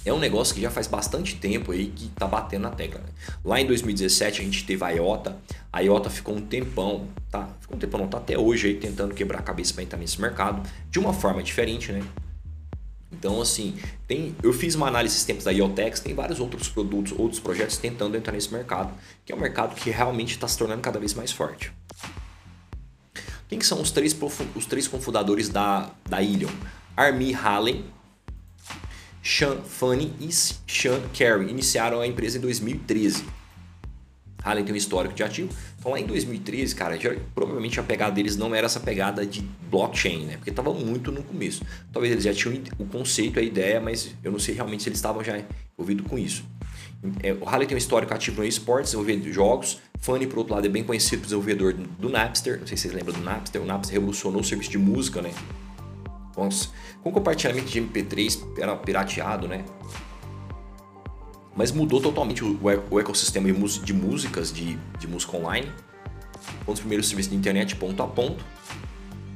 é 0.05 0.13
um 0.13 0.19
negócio 0.19 0.55
que 0.55 0.61
já 0.61 0.69
faz 0.69 0.87
bastante 0.87 1.35
tempo 1.35 1.71
aí 1.71 1.87
que 1.87 2.09
tá 2.09 2.27
batendo 2.27 2.63
na 2.63 2.71
tecla. 2.71 3.01
Né? 3.01 3.09
Lá 3.43 3.59
em 3.59 3.65
2017 3.65 4.41
a 4.41 4.43
gente 4.43 4.65
teve 4.65 4.83
a 4.83 4.89
IOTA, 4.89 5.37
a 5.71 5.79
IOTA 5.81 6.09
ficou 6.09 6.35
um 6.35 6.41
tempão, 6.41 7.07
tá? 7.29 7.49
Ficou 7.59 7.75
um 7.77 7.79
tempão, 7.79 7.99
não 8.01 8.07
tá 8.07 8.17
até 8.17 8.37
hoje 8.37 8.67
aí 8.67 8.75
tentando 8.75 9.13
quebrar 9.13 9.39
a 9.39 9.41
cabeça 9.41 9.73
para 9.73 9.83
entrar 9.83 9.97
nesse 9.97 10.19
mercado 10.19 10.67
de 10.89 10.99
uma 10.99 11.13
forma 11.13 11.43
diferente, 11.43 11.91
né? 11.91 12.01
Então, 13.11 13.41
assim, 13.41 13.75
tem, 14.07 14.35
eu 14.43 14.53
fiz 14.53 14.75
uma 14.75 14.87
análise 14.87 15.15
esses 15.15 15.25
tempos 15.25 15.45
da 15.45 15.51
IoTex, 15.51 16.01
tem 16.01 16.13
vários 16.13 16.39
outros 16.39 16.67
produtos, 16.67 17.13
outros 17.17 17.39
projetos 17.39 17.77
tentando 17.77 18.15
entrar 18.15 18.33
nesse 18.33 18.53
mercado, 18.53 18.93
que 19.25 19.31
é 19.31 19.35
um 19.35 19.39
mercado 19.39 19.75
que 19.75 19.89
realmente 19.89 20.31
está 20.31 20.47
se 20.47 20.57
tornando 20.57 20.81
cada 20.81 20.99
vez 20.99 21.13
mais 21.13 21.31
forte. 21.31 21.71
Quem 23.47 23.61
são 23.61 23.81
os 23.81 23.91
três, 23.91 24.15
os 24.55 24.65
três 24.65 24.87
cofundadores 24.87 25.47
da, 25.49 25.89
da 26.07 26.21
Ilion? 26.21 26.51
Armi 26.97 27.33
Hallen, 27.33 27.85
Sean 29.27 29.57
Funny 29.61 30.13
e 30.21 30.31
Sean 30.31 31.01
Carey 31.13 31.49
iniciaram 31.49 31.99
a 31.99 32.07
empresa 32.07 32.37
em 32.37 32.41
2013. 32.41 33.25
Allen 34.41 34.63
tem 34.63 34.73
um 34.73 34.77
histórico 34.77 35.13
de 35.13 35.21
ativo. 35.21 35.49
Então 35.77 35.91
lá 35.91 35.99
em 35.99 36.05
2013, 36.05 36.73
cara, 36.73 36.97
já, 36.97 37.13
provavelmente 37.35 37.77
a 37.77 37.83
pegada 37.83 38.13
deles 38.13 38.37
não 38.37 38.55
era 38.55 38.67
essa 38.67 38.79
pegada 38.79 39.25
de 39.25 39.41
blockchain, 39.69 40.25
né? 40.25 40.37
Porque 40.37 40.49
estava 40.49 40.73
muito 40.73 41.11
no 41.11 41.21
começo. 41.21 41.61
Talvez 41.91 42.13
eles 42.13 42.23
já 42.23 42.33
tinham 42.33 42.63
o 42.79 42.85
conceito, 42.85 43.37
a 43.37 43.41
ideia, 43.41 43.81
mas 43.81 44.15
eu 44.23 44.31
não 44.31 44.39
sei 44.39 44.55
realmente 44.55 44.83
se 44.83 44.89
eles 44.89 44.97
estavam 44.97 45.21
já 45.21 45.43
envolvidos 45.73 46.07
com 46.07 46.17
isso. 46.17 46.45
É, 47.21 47.33
o 47.33 47.47
Harley 47.47 47.67
tem 47.67 47.75
um 47.75 47.77
histórico 47.77 48.13
ativo 48.13 48.41
no 48.41 48.47
esportes, 48.47 48.91
desenvolvendo 48.91 49.29
jogos. 49.33 49.81
Fanny, 49.99 50.25
por 50.25 50.39
outro 50.39 50.53
lado, 50.55 50.65
é 50.65 50.69
bem 50.69 50.85
conhecido 50.85 51.19
por 51.19 51.25
desenvolvedor 51.25 51.73
do 51.73 52.07
Napster. 52.07 52.61
Não 52.61 52.65
sei 52.65 52.77
se 52.77 52.83
vocês 52.83 52.93
lembram 52.93 53.13
do 53.13 53.25
Napster. 53.25 53.61
O 53.61 53.65
Napster 53.65 53.93
revolucionou 53.93 54.39
o 54.39 54.43
serviço 54.43 54.71
de 54.71 54.77
música, 54.77 55.21
né? 55.21 55.33
Com, 56.33 56.47
com 57.11 57.19
compartilhamento 57.19 57.67
de 57.67 57.81
MP3 57.81 58.39
era 58.57 58.75
pirateado, 58.75 59.47
né? 59.47 59.63
Mas 61.55 61.71
mudou 61.71 61.99
totalmente 61.99 62.43
o, 62.43 62.99
ecossistema 62.99 63.51
de 63.51 63.93
músicas, 63.93 64.51
de, 64.51 64.77
de 64.99 65.07
música 65.07 65.35
online. 65.35 65.71
Um 66.67 66.71
dos 66.71 66.79
primeiros 66.79 67.07
serviços 67.07 67.31
de 67.31 67.37
internet 67.37 67.75
ponto 67.75 68.01
a 68.03 68.07
ponto. 68.07 68.45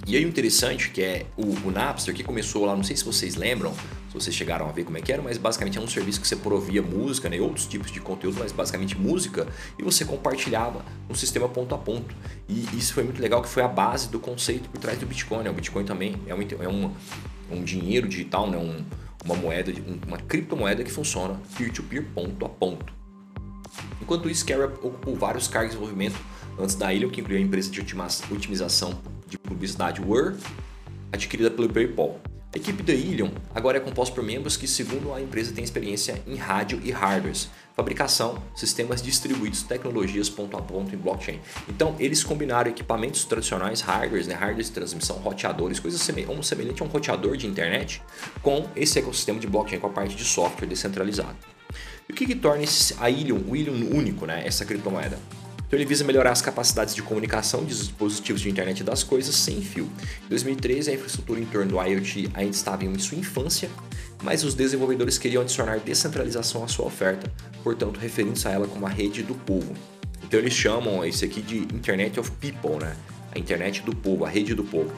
E 0.06 0.16
aí 0.16 0.26
o 0.26 0.28
interessante 0.28 0.90
que 0.90 1.02
é 1.02 1.26
o, 1.38 1.68
o, 1.68 1.72
Napster, 1.72 2.14
que 2.14 2.24
começou 2.24 2.66
lá, 2.66 2.76
não 2.76 2.84
sei 2.84 2.96
se 2.96 3.06
vocês 3.06 3.36
lembram, 3.36 3.74
se 3.74 4.14
vocês 4.14 4.36
chegaram 4.36 4.68
a 4.68 4.72
ver 4.72 4.84
como 4.84 4.98
é 4.98 5.02
que 5.02 5.12
era, 5.12 5.22
mas 5.22 5.38
basicamente 5.38 5.78
é 5.78 5.82
um 5.82 5.88
serviço 5.88 6.20
que 6.20 6.28
você 6.28 6.36
provia 6.36 6.82
música, 6.82 7.30
né, 7.30 7.40
outros 7.40 7.66
tipos 7.66 7.92
de 7.92 8.00
conteúdo, 8.00 8.38
mas 8.40 8.52
basicamente 8.52 8.98
música, 8.98 9.48
e 9.78 9.84
você 9.84 10.04
compartilhava 10.04 10.84
no 11.08 11.16
sistema 11.16 11.48
ponto 11.48 11.74
a 11.74 11.78
ponto. 11.78 12.16
E 12.50 12.68
isso 12.74 12.94
foi 12.94 13.04
muito 13.04 13.22
legal, 13.22 13.42
que 13.42 13.50
foi 13.50 13.64
a 13.64 13.68
base 13.68 14.10
do 14.10 14.20
conceito 14.20 14.70
por 14.70 14.80
trás 14.80 14.98
do 15.00 15.06
Bitcoin. 15.06 15.44
Né? 15.44 15.50
O 15.50 15.54
Bitcoin 15.54 15.86
também 15.86 16.20
é 16.28 16.36
um, 16.36 16.42
é 16.42 16.68
um, 16.68 16.92
um 17.52 17.64
dinheiro 17.64 18.08
digital, 18.08 18.50
né, 18.50 18.58
um, 18.58 18.84
uma 19.24 19.36
moeda, 19.36 19.72
uma 20.08 20.18
criptomoeda 20.18 20.84
que 20.84 20.92
funciona 20.92 21.40
peer-to-peer, 21.58 22.04
-peer, 22.04 22.14
ponto 22.14 22.46
a 22.46 22.50
ponto. 22.50 22.94
Enquanto 24.02 24.30
isso, 24.30 24.46
Carry 24.46 24.64
ocupou 24.64 25.16
vários 25.16 25.48
cargos 25.48 25.72
de 25.72 25.78
desenvolvimento 25.78 26.20
antes 26.60 26.76
da 26.76 26.94
ilha, 26.94 27.10
que 27.10 27.22
incluía 27.22 27.40
a 27.40 27.42
empresa 27.42 27.72
de 27.72 27.82
otimização 27.82 29.00
de 29.28 29.38
publicidade 29.38 30.02
Word, 30.02 30.38
adquirida 31.12 31.52
pelo 31.52 31.70
PayPal. 31.70 32.20
A 32.54 32.58
equipe 32.58 32.84
da 32.84 32.94
Ilion 32.94 33.30
agora 33.56 33.78
é 33.78 33.80
composta 33.80 34.14
por 34.14 34.24
membros 34.24 34.58
que, 34.58 34.68
segundo 34.68 35.14
a 35.14 35.22
empresa, 35.22 35.54
têm 35.54 35.64
experiência 35.64 36.22
em 36.28 36.36
rádio 36.36 36.82
e 36.84 36.92
hardwares, 36.92 37.50
fabricação, 37.76 38.42
sistemas 38.56 39.02
distribuídos, 39.02 39.64
tecnologias 39.64 40.30
ponto 40.30 40.58
a 40.58 40.62
ponto 40.62 40.94
em 40.94 40.98
blockchain. 40.98 41.40
Então, 41.70 41.96
eles 42.00 42.24
combinaram 42.24 42.70
equipamentos 42.70 43.24
tradicionais, 43.26 43.82
hardwares, 43.82 44.28
né, 44.28 44.34
hardwares 44.34 44.68
de 44.68 44.74
transmissão, 44.74 45.18
roteadores, 45.18 45.80
coisas 45.80 46.02
semelhantes 46.02 46.82
a 46.82 46.84
um 46.84 46.88
roteador 46.88 47.38
de 47.38 47.48
internet, 47.48 48.02
com 48.42 48.68
esse 48.76 49.00
ecossistema 49.00 49.40
de 49.40 49.48
blockchain, 49.48 49.80
com 49.80 49.88
a 49.88 49.92
parte 49.92 50.16
de 50.16 50.24
software 50.24 50.68
descentralizado. 50.68 51.36
E 52.08 52.12
o 52.12 52.16
que, 52.16 52.26
que 52.26 52.36
torna 52.36 52.64
esse, 52.64 52.96
a 53.00 53.10
Ilion, 53.10 53.40
o 53.48 53.56
Ilion 53.56 53.96
único, 53.96 54.26
né, 54.26 54.44
essa 54.46 54.66
criptomoeda? 54.66 55.18
Então 55.72 55.80
ele 55.80 55.88
visa 55.88 56.04
melhorar 56.04 56.32
as 56.32 56.42
capacidades 56.42 56.94
de 56.94 57.02
comunicação 57.02 57.64
de 57.64 57.74
dispositivos 57.74 58.42
de 58.42 58.50
internet 58.50 58.84
das 58.84 59.04
coisas 59.04 59.34
sem 59.34 59.62
fio. 59.62 59.90
Em 60.26 60.28
2013, 60.28 60.92
a 60.92 60.94
infraestrutura 60.96 61.40
em 61.40 61.46
torno 61.46 61.72
do 61.72 61.82
IoT 61.82 62.30
ainda 62.34 62.52
estava 62.52 62.84
em 62.84 63.00
sua 63.00 63.18
infância, 63.18 63.70
mas 64.22 64.44
os 64.44 64.54
desenvolvedores 64.54 65.18
queriam 65.18 65.42
adicionar 65.42 65.80
descentralização 65.80 66.64
à 66.64 66.68
sua 66.68 66.86
oferta, 66.86 67.32
portanto 67.64 68.00
referindo-se 68.00 68.48
a 68.48 68.52
ela 68.52 68.68
como 68.68 68.86
a 68.86 68.90
rede 68.90 69.24
do 69.24 69.36
povo. 69.36 69.74
Então 70.24 70.40
eles 70.40 70.54
chamam 70.54 71.06
isso 71.06 71.26
aqui 71.26 71.42
de 71.42 71.60
Internet 71.60 72.20
of 72.20 72.32
People, 72.32 72.78
né? 72.80 72.96
A 73.34 73.40
internet 73.40 73.82
do 73.82 73.96
povo, 73.96 74.26
a 74.26 74.30
rede 74.30 74.54
do 74.54 74.64
povo 74.64 74.92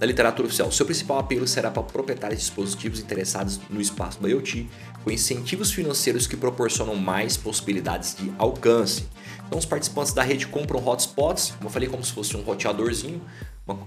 da 0.00 0.06
literatura 0.06 0.48
oficial. 0.48 0.72
Seu 0.72 0.86
principal 0.86 1.18
apelo 1.18 1.46
será 1.46 1.70
para 1.70 1.82
proprietários 1.82 2.40
de 2.40 2.46
dispositivos 2.46 3.00
interessados 3.00 3.60
no 3.68 3.82
espaço 3.82 4.18
do 4.18 4.26
IoT, 4.26 4.66
com 5.04 5.10
incentivos 5.10 5.70
financeiros 5.72 6.26
que 6.26 6.38
proporcionam 6.38 6.96
mais 6.96 7.36
possibilidades 7.36 8.16
de 8.16 8.32
alcance. 8.38 9.06
Então, 9.46 9.58
os 9.58 9.66
participantes 9.66 10.14
da 10.14 10.22
rede 10.22 10.46
compram 10.46 10.82
hotspots, 10.82 11.50
como 11.50 11.66
eu 11.66 11.70
falei, 11.70 11.86
como 11.86 12.02
se 12.02 12.12
fosse 12.12 12.34
um 12.34 12.40
roteadorzinho, 12.40 13.20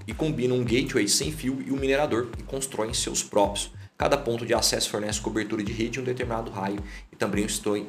e 0.06 0.12
combinam 0.12 0.56
um 0.56 0.64
gateway 0.64 1.08
sem 1.08 1.32
fio 1.32 1.62
e 1.66 1.70
um 1.70 1.76
minerador 1.76 2.28
e 2.38 2.42
constroem 2.42 2.92
seus 2.94 3.22
próprios. 3.22 3.70
Cada 3.96 4.16
ponto 4.18 4.44
de 4.44 4.52
acesso 4.52 4.90
fornece 4.90 5.20
cobertura 5.20 5.62
de 5.62 5.72
rede 5.72 5.98
em 5.98 6.02
um 6.02 6.04
determinado 6.04 6.50
raio 6.50 6.82
e 7.12 7.16
também 7.16 7.46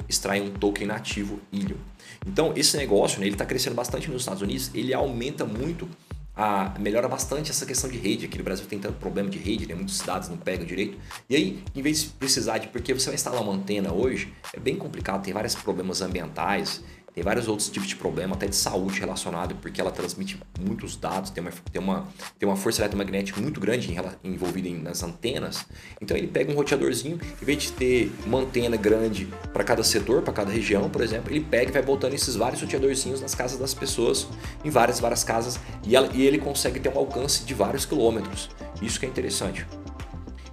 extrai 0.08 0.40
um 0.40 0.52
token 0.52 0.86
nativo 0.86 1.40
Ilium. 1.52 1.78
Então, 2.26 2.54
esse 2.56 2.78
negócio 2.78 3.20
né, 3.20 3.26
ele 3.26 3.36
está 3.36 3.46
crescendo 3.46 3.76
bastante 3.76 4.10
nos 4.10 4.22
Estados 4.22 4.42
Unidos, 4.42 4.70
ele 4.74 4.94
aumenta 4.94 5.46
muito 5.46 5.90
a, 6.36 6.74
melhora 6.80 7.08
bastante 7.08 7.50
essa 7.50 7.66
questão 7.66 7.90
de 7.90 7.98
rede. 7.98 8.26
Aqui 8.26 8.38
no 8.38 8.44
Brasil 8.44 8.66
tem 8.68 8.78
tanto 8.78 9.00
problema 9.00 9.30
de 9.30 9.38
rede, 9.38 9.66
né? 9.66 9.74
muitos 9.74 10.00
dados 10.02 10.28
não 10.30 10.38
pegam 10.38 10.66
direito. 10.66 10.98
E 11.30 11.36
aí, 11.36 11.64
em 11.74 11.82
vez 11.82 12.04
de 12.04 12.10
precisar 12.10 12.58
de. 12.58 12.68
Porque 12.68 12.94
você 12.94 13.06
vai 13.06 13.16
instalar 13.16 13.42
uma 13.42 13.54
antena 13.54 13.94
hoje, 13.94 14.34
é 14.54 14.60
bem 14.60 14.76
complicado, 14.76 15.24
tem 15.24 15.34
vários 15.34 15.56
problemas 15.56 16.02
ambientais. 16.02 16.84
Tem 17.16 17.24
vários 17.24 17.48
outros 17.48 17.70
tipos 17.70 17.88
de 17.88 17.96
problema, 17.96 18.36
até 18.36 18.46
de 18.46 18.58
saúde 18.58 19.00
relacionado, 19.00 19.56
porque 19.62 19.80
ela 19.80 19.90
transmite 19.90 20.38
muitos 20.60 20.98
dados, 20.98 21.30
tem 21.30 21.42
uma, 21.42 21.52
tem 21.72 21.82
uma, 21.82 22.08
tem 22.38 22.50
uma 22.50 22.58
força 22.58 22.82
eletromagnética 22.82 23.40
muito 23.40 23.58
grande 23.58 23.90
em, 23.90 24.32
envolvida 24.34 24.68
em, 24.68 24.78
nas 24.82 25.02
antenas. 25.02 25.66
Então 26.02 26.18
ele 26.18 26.28
pega 26.28 26.52
um 26.52 26.56
roteadorzinho, 26.56 27.18
em 27.42 27.46
vez 27.46 27.64
de 27.64 27.72
ter 27.72 28.12
uma 28.26 28.40
antena 28.40 28.76
grande 28.76 29.30
para 29.54 29.64
cada 29.64 29.82
setor, 29.82 30.24
para 30.24 30.34
cada 30.34 30.52
região, 30.52 30.90
por 30.90 31.02
exemplo, 31.02 31.32
ele 31.32 31.40
pega 31.40 31.70
e 31.70 31.72
vai 31.72 31.82
botando 31.82 32.14
esses 32.14 32.36
vários 32.36 32.62
roteadorzinhos 32.62 33.22
nas 33.22 33.34
casas 33.34 33.58
das 33.58 33.74
pessoas, 33.74 34.28
em 34.66 34.70
várias, 34.70 35.00
várias 35.00 35.24
casas, 35.24 35.58
e, 35.88 35.96
ela, 35.96 36.10
e 36.14 36.22
ele 36.22 36.38
consegue 36.38 36.82
ter 36.82 36.90
um 36.90 36.98
alcance 36.98 37.46
de 37.46 37.54
vários 37.54 37.86
quilômetros. 37.86 38.50
Isso 38.82 39.00
que 39.00 39.06
é 39.06 39.10
interessante. 39.10 39.66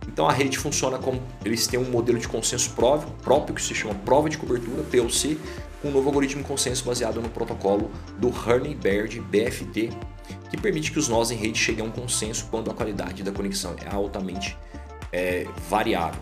Então 0.06 0.28
a 0.28 0.32
rede 0.32 0.58
funciona 0.58 0.96
como 0.96 1.20
eles 1.44 1.66
têm 1.66 1.80
um 1.80 1.90
modelo 1.90 2.20
de 2.20 2.28
consenso 2.28 2.70
próprio 2.70 3.52
que 3.52 3.62
se 3.62 3.74
chama 3.74 3.94
prova 3.96 4.28
de 4.28 4.38
cobertura, 4.38 4.84
POC, 4.84 5.38
um 5.84 5.90
novo 5.90 6.08
algoritmo 6.08 6.42
consenso 6.44 6.84
baseado 6.84 7.20
no 7.20 7.28
protocolo 7.28 7.90
do 8.18 8.28
Honeyberg 8.28 9.20
BFT, 9.20 9.90
que 10.50 10.56
permite 10.56 10.92
que 10.92 10.98
os 10.98 11.08
nós 11.08 11.30
em 11.30 11.36
rede 11.36 11.58
cheguem 11.58 11.84
a 11.84 11.88
um 11.88 11.90
consenso 11.90 12.46
quando 12.50 12.70
a 12.70 12.74
qualidade 12.74 13.22
da 13.22 13.32
conexão 13.32 13.74
é 13.84 13.94
altamente 13.94 14.56
é, 15.12 15.46
variável. 15.68 16.20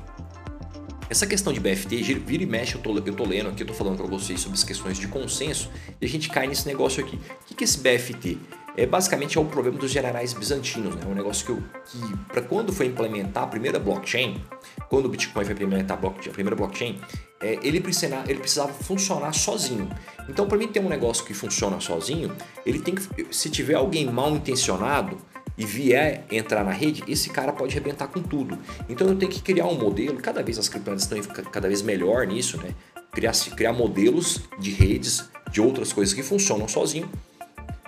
Essa 1.09 1.27
questão 1.27 1.53
de 1.53 1.59
BFT, 1.59 2.03
vira 2.21 2.43
e 2.45 2.47
mexe, 2.47 2.77
eu 2.77 2.81
tô, 2.81 2.97
eu 2.97 3.15
tô 3.15 3.25
lendo 3.25 3.49
aqui, 3.49 3.63
eu 3.63 3.67
tô 3.67 3.75
falando 3.75 3.97
para 3.97 4.07
vocês 4.07 4.41
sobre 4.41 4.57
as 4.57 4.63
questões 4.63 4.97
de 4.97 5.09
consenso, 5.09 5.69
e 6.01 6.07
a 6.07 6.09
gente 6.09 6.29
cai 6.29 6.47
nesse 6.47 6.67
negócio 6.69 7.05
aqui. 7.05 7.19
O 7.51 7.55
que 7.55 7.63
é 7.63 7.67
esse 7.67 7.79
BFT? 7.79 8.39
é, 8.77 8.87
basicamente 8.87 9.37
é 9.37 9.41
o 9.41 9.45
problema 9.45 9.79
dos 9.79 9.91
generais 9.91 10.33
bizantinos, 10.33 10.95
né? 10.95 11.03
Um 11.07 11.15
negócio 11.15 11.47
que, 11.47 11.99
que 11.99 12.17
para 12.29 12.43
quando 12.43 12.73
foi 12.73 12.87
implementar 12.87 13.45
a 13.45 13.47
primeira 13.47 13.79
blockchain, 13.79 14.43
quando 14.89 15.07
o 15.07 15.09
Bitcoin 15.09 15.45
foi 15.45 15.53
implementar 15.53 15.99
a, 15.99 16.01
blockchain, 16.01 16.31
a 16.31 16.33
primeira 16.33 16.57
blockchain, 16.57 17.01
é, 17.41 17.59
ele, 17.63 17.81
precisava, 17.81 18.31
ele 18.31 18.39
precisava 18.39 18.73
funcionar 18.73 19.33
sozinho. 19.33 19.89
Então, 20.29 20.47
para 20.47 20.59
mim 20.59 20.69
ter 20.69 20.81
um 20.81 20.89
negócio 20.89 21.25
que 21.25 21.35
funciona 21.35 21.81
sozinho, 21.81 22.31
ele 22.65 22.81
tem 22.81 22.95
que, 22.95 23.35
se 23.35 23.49
tiver 23.49 23.75
alguém 23.75 24.07
mal 24.07 24.31
intencionado 24.35 25.17
e 25.57 25.65
vier 25.65 26.25
entrar 26.31 26.65
na 26.65 26.71
rede, 26.71 27.03
esse 27.09 27.31
cara 27.31 27.53
pode 27.53 27.73
arrebentar 27.73 28.09
com 28.09 28.23
tudo. 28.23 28.59
Então, 28.89 29.09
eu 29.09 29.17
tenho 29.17 29.31
que 29.31 29.43
criar 29.43 29.67
um 29.67 29.79
modelo. 29.79 30.19
Cada 30.19 30.43
vez 30.43 30.59
as 30.59 30.69
criptomoedas 30.69 31.11
estão 31.11 31.43
cada 31.45 31.69
vez 31.69 31.83
melhor 31.83 32.27
nisso, 32.27 32.59
né? 32.59 32.75
Criar, 33.11 33.33
criar 33.57 33.73
modelos 33.73 34.41
de 34.59 34.71
redes 34.71 35.29
de 35.51 35.61
outras 35.61 35.93
coisas 35.93 36.15
que 36.15 36.23
funcionam 36.23 36.69
sozinho 36.69 37.11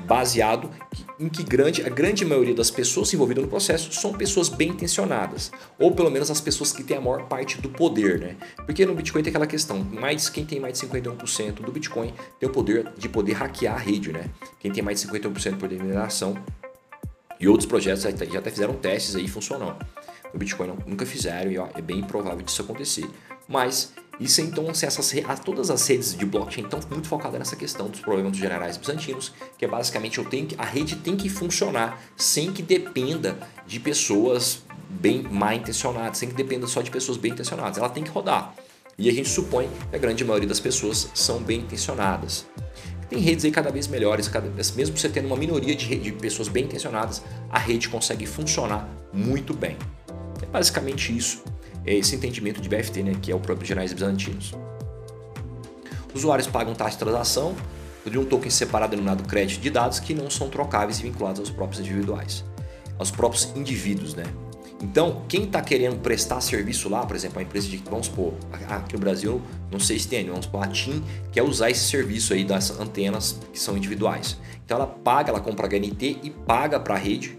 baseado 0.03 0.71
em 1.19 1.29
que 1.29 1.43
grande, 1.43 1.83
a 1.83 1.89
grande 1.89 2.25
maioria 2.25 2.55
das 2.55 2.71
pessoas 2.71 3.13
envolvidas 3.15 3.45
no 3.45 3.51
processo 3.51 3.93
são 3.93 4.13
pessoas 4.13 4.49
bem 4.49 4.71
intencionadas, 4.71 5.53
ou 5.79 5.93
pelo 5.93 6.11
menos 6.11 6.31
as 6.31 6.41
pessoas 6.41 6.73
que 6.73 6.83
têm 6.83 6.97
a 6.97 7.01
maior 7.01 7.29
parte 7.29 7.61
do 7.61 7.69
poder, 7.69 8.19
né? 8.19 8.37
Porque 8.67 8.85
no 8.85 8.95
Bitcoin 8.95 9.23
tem 9.23 9.31
aquela 9.31 9.47
questão, 9.47 9.79
mais 9.79 10.29
quem 10.29 10.45
tem 10.45 10.59
mais 10.59 10.79
de 10.79 10.87
51% 10.87 11.55
do 11.55 11.73
Bitcoin 11.73 12.13
tem 12.39 12.49
o 12.49 12.53
poder 12.53 12.93
de 12.97 13.09
poder 13.09 13.35
hackear 13.35 13.75
a 13.75 13.79
rede, 13.79 14.13
né? 14.13 14.27
Quem 14.59 14.71
tem 14.73 14.83
mais 14.83 15.01
de 15.01 15.09
51% 15.09 15.57
por 15.57 15.69
mineração 15.69 16.37
e 17.39 17.49
outros 17.49 17.67
projetos 17.67 18.03
já 18.03 18.39
até 18.39 18.51
fizeram 18.51 18.75
testes 18.75 19.17
aí 19.17 19.29
funcionando. 19.29 19.85
No 20.33 20.39
Bitcoin 20.39 20.69
não, 20.69 20.79
nunca 20.87 21.05
fizeram 21.05 21.51
e 21.51 21.59
ó, 21.59 21.69
é 21.75 21.83
bem 21.83 21.99
improvável 21.99 22.43
disso 22.43 22.63
acontecer. 22.63 23.09
Mas 23.49 23.93
isso 24.21 24.41
então, 24.41 24.69
assim, 24.69 24.87
essas, 24.87 25.13
todas 25.45 25.71
as 25.71 25.87
redes 25.87 26.17
de 26.17 26.25
blockchain 26.25 26.65
estão 26.65 26.81
muito 26.91 27.09
focadas 27.09 27.39
nessa 27.39 27.57
questão 27.57 27.89
dos 27.89 28.01
problemas 28.01 28.37
generais 28.37 28.77
bizantinos, 28.77 29.33
que 29.57 29.65
é 29.65 29.69
basicamente 29.69 30.19
eu 30.19 30.25
tenho 30.25 30.47
que, 30.47 30.55
a 30.59 30.65
rede 30.65 30.97
tem 30.97 31.17
que 31.17 31.29
funcionar 31.29 32.01
sem 32.17 32.53
que 32.53 32.63
dependa 32.63 33.37
de 33.67 33.81
pessoas 33.81 34.63
bem 34.89 35.23
mal 35.23 35.55
intencionadas, 35.55 36.19
sem 36.19 36.29
que 36.29 36.35
dependa 36.35 36.67
só 36.67 36.83
de 36.83 36.91
pessoas 36.91 37.17
bem 37.17 37.33
intencionadas. 37.33 37.79
Ela 37.79 37.89
tem 37.89 38.05
que 38.05 38.11
rodar. 38.11 38.55
E 38.99 39.09
a 39.09 39.13
gente 39.13 39.29
supõe 39.29 39.69
que 39.91 39.97
a 39.97 39.99
grande 39.99 40.25
maioria 40.25 40.49
das 40.49 40.61
pessoas 40.61 41.09
são 41.15 41.43
bem 41.43 41.61
intencionadas. 41.61 42.47
Tem 43.09 43.19
redes 43.19 43.45
aí 43.45 43.51
cada 43.51 43.71
vez 43.71 43.89
melhores, 43.89 44.29
cada, 44.29 44.49
mesmo 44.49 44.97
você 44.97 45.09
tendo 45.09 45.27
uma 45.27 45.37
minoria 45.37 45.75
de, 45.75 45.97
de 45.97 46.13
pessoas 46.13 46.49
bem 46.49 46.65
intencionadas, 46.65 47.23
a 47.51 47.59
rede 47.59 47.89
consegue 47.89 48.27
funcionar 48.27 48.89
muito 49.13 49.55
bem. 49.55 49.77
É 50.43 50.47
basicamente 50.47 51.17
isso 51.17 51.43
é 51.85 51.95
esse 51.95 52.15
entendimento 52.15 52.61
de 52.61 52.69
BFT, 52.69 53.03
né, 53.03 53.17
que 53.21 53.31
é 53.33 53.35
o 53.35 53.41
próprio 53.41 53.67
Generais 53.67 53.93
Bizantinos. 53.93 54.55
Usuários 56.15 56.47
pagam 56.47 56.75
taxa 56.75 56.93
de 56.93 56.99
transação 56.99 57.55
de 58.05 58.19
um 58.19 58.25
token 58.25 58.51
separado 58.51 58.91
denominado 58.91 59.25
crédito 59.25 59.61
de 59.61 59.71
dados 59.71 60.01
que 60.01 60.15
não 60.15 60.29
são 60.29 60.49
trocáveis 60.49 60.99
e 60.99 61.03
vinculados 61.03 61.41
aos 61.41 61.51
próprios 61.51 61.81
individuais, 61.81 62.45
aos 62.99 63.11
próprios 63.11 63.53
indivíduos, 63.57 64.15
né? 64.15 64.25
Então, 64.83 65.23
quem 65.29 65.45
está 65.45 65.63
querendo 65.63 66.01
prestar 66.01 66.41
serviço 66.41 66.89
lá, 66.89 67.07
por 67.07 67.15
exemplo, 67.15 67.39
a 67.39 67.43
empresa 67.43 67.69
de, 67.69 67.77
vamos 67.89 68.07
supor, 68.07 68.35
aqui 68.69 68.95
no 68.95 68.99
Brasil, 68.99 69.41
não 69.71 69.79
sei 69.79 69.97
se 69.97 70.09
tem, 70.09 70.27
vamos 70.27 70.47
supor, 70.47 70.65
a 70.65 70.67
TIM 70.67 71.05
quer 71.31 71.43
usar 71.43 71.71
esse 71.71 71.89
serviço 71.89 72.35
aí 72.35 72.45
das 72.45 72.71
antenas 72.81 73.39
que 73.53 73.61
são 73.61 73.77
individuais. 73.77 74.37
Então 74.65 74.79
ela 74.79 74.87
paga, 74.89 75.31
ela 75.31 75.41
compra 75.41 75.69
HNT 75.69 76.19
e 76.25 76.31
paga 76.31 76.81
para 76.81 76.95
a 76.95 76.99
rede 76.99 77.39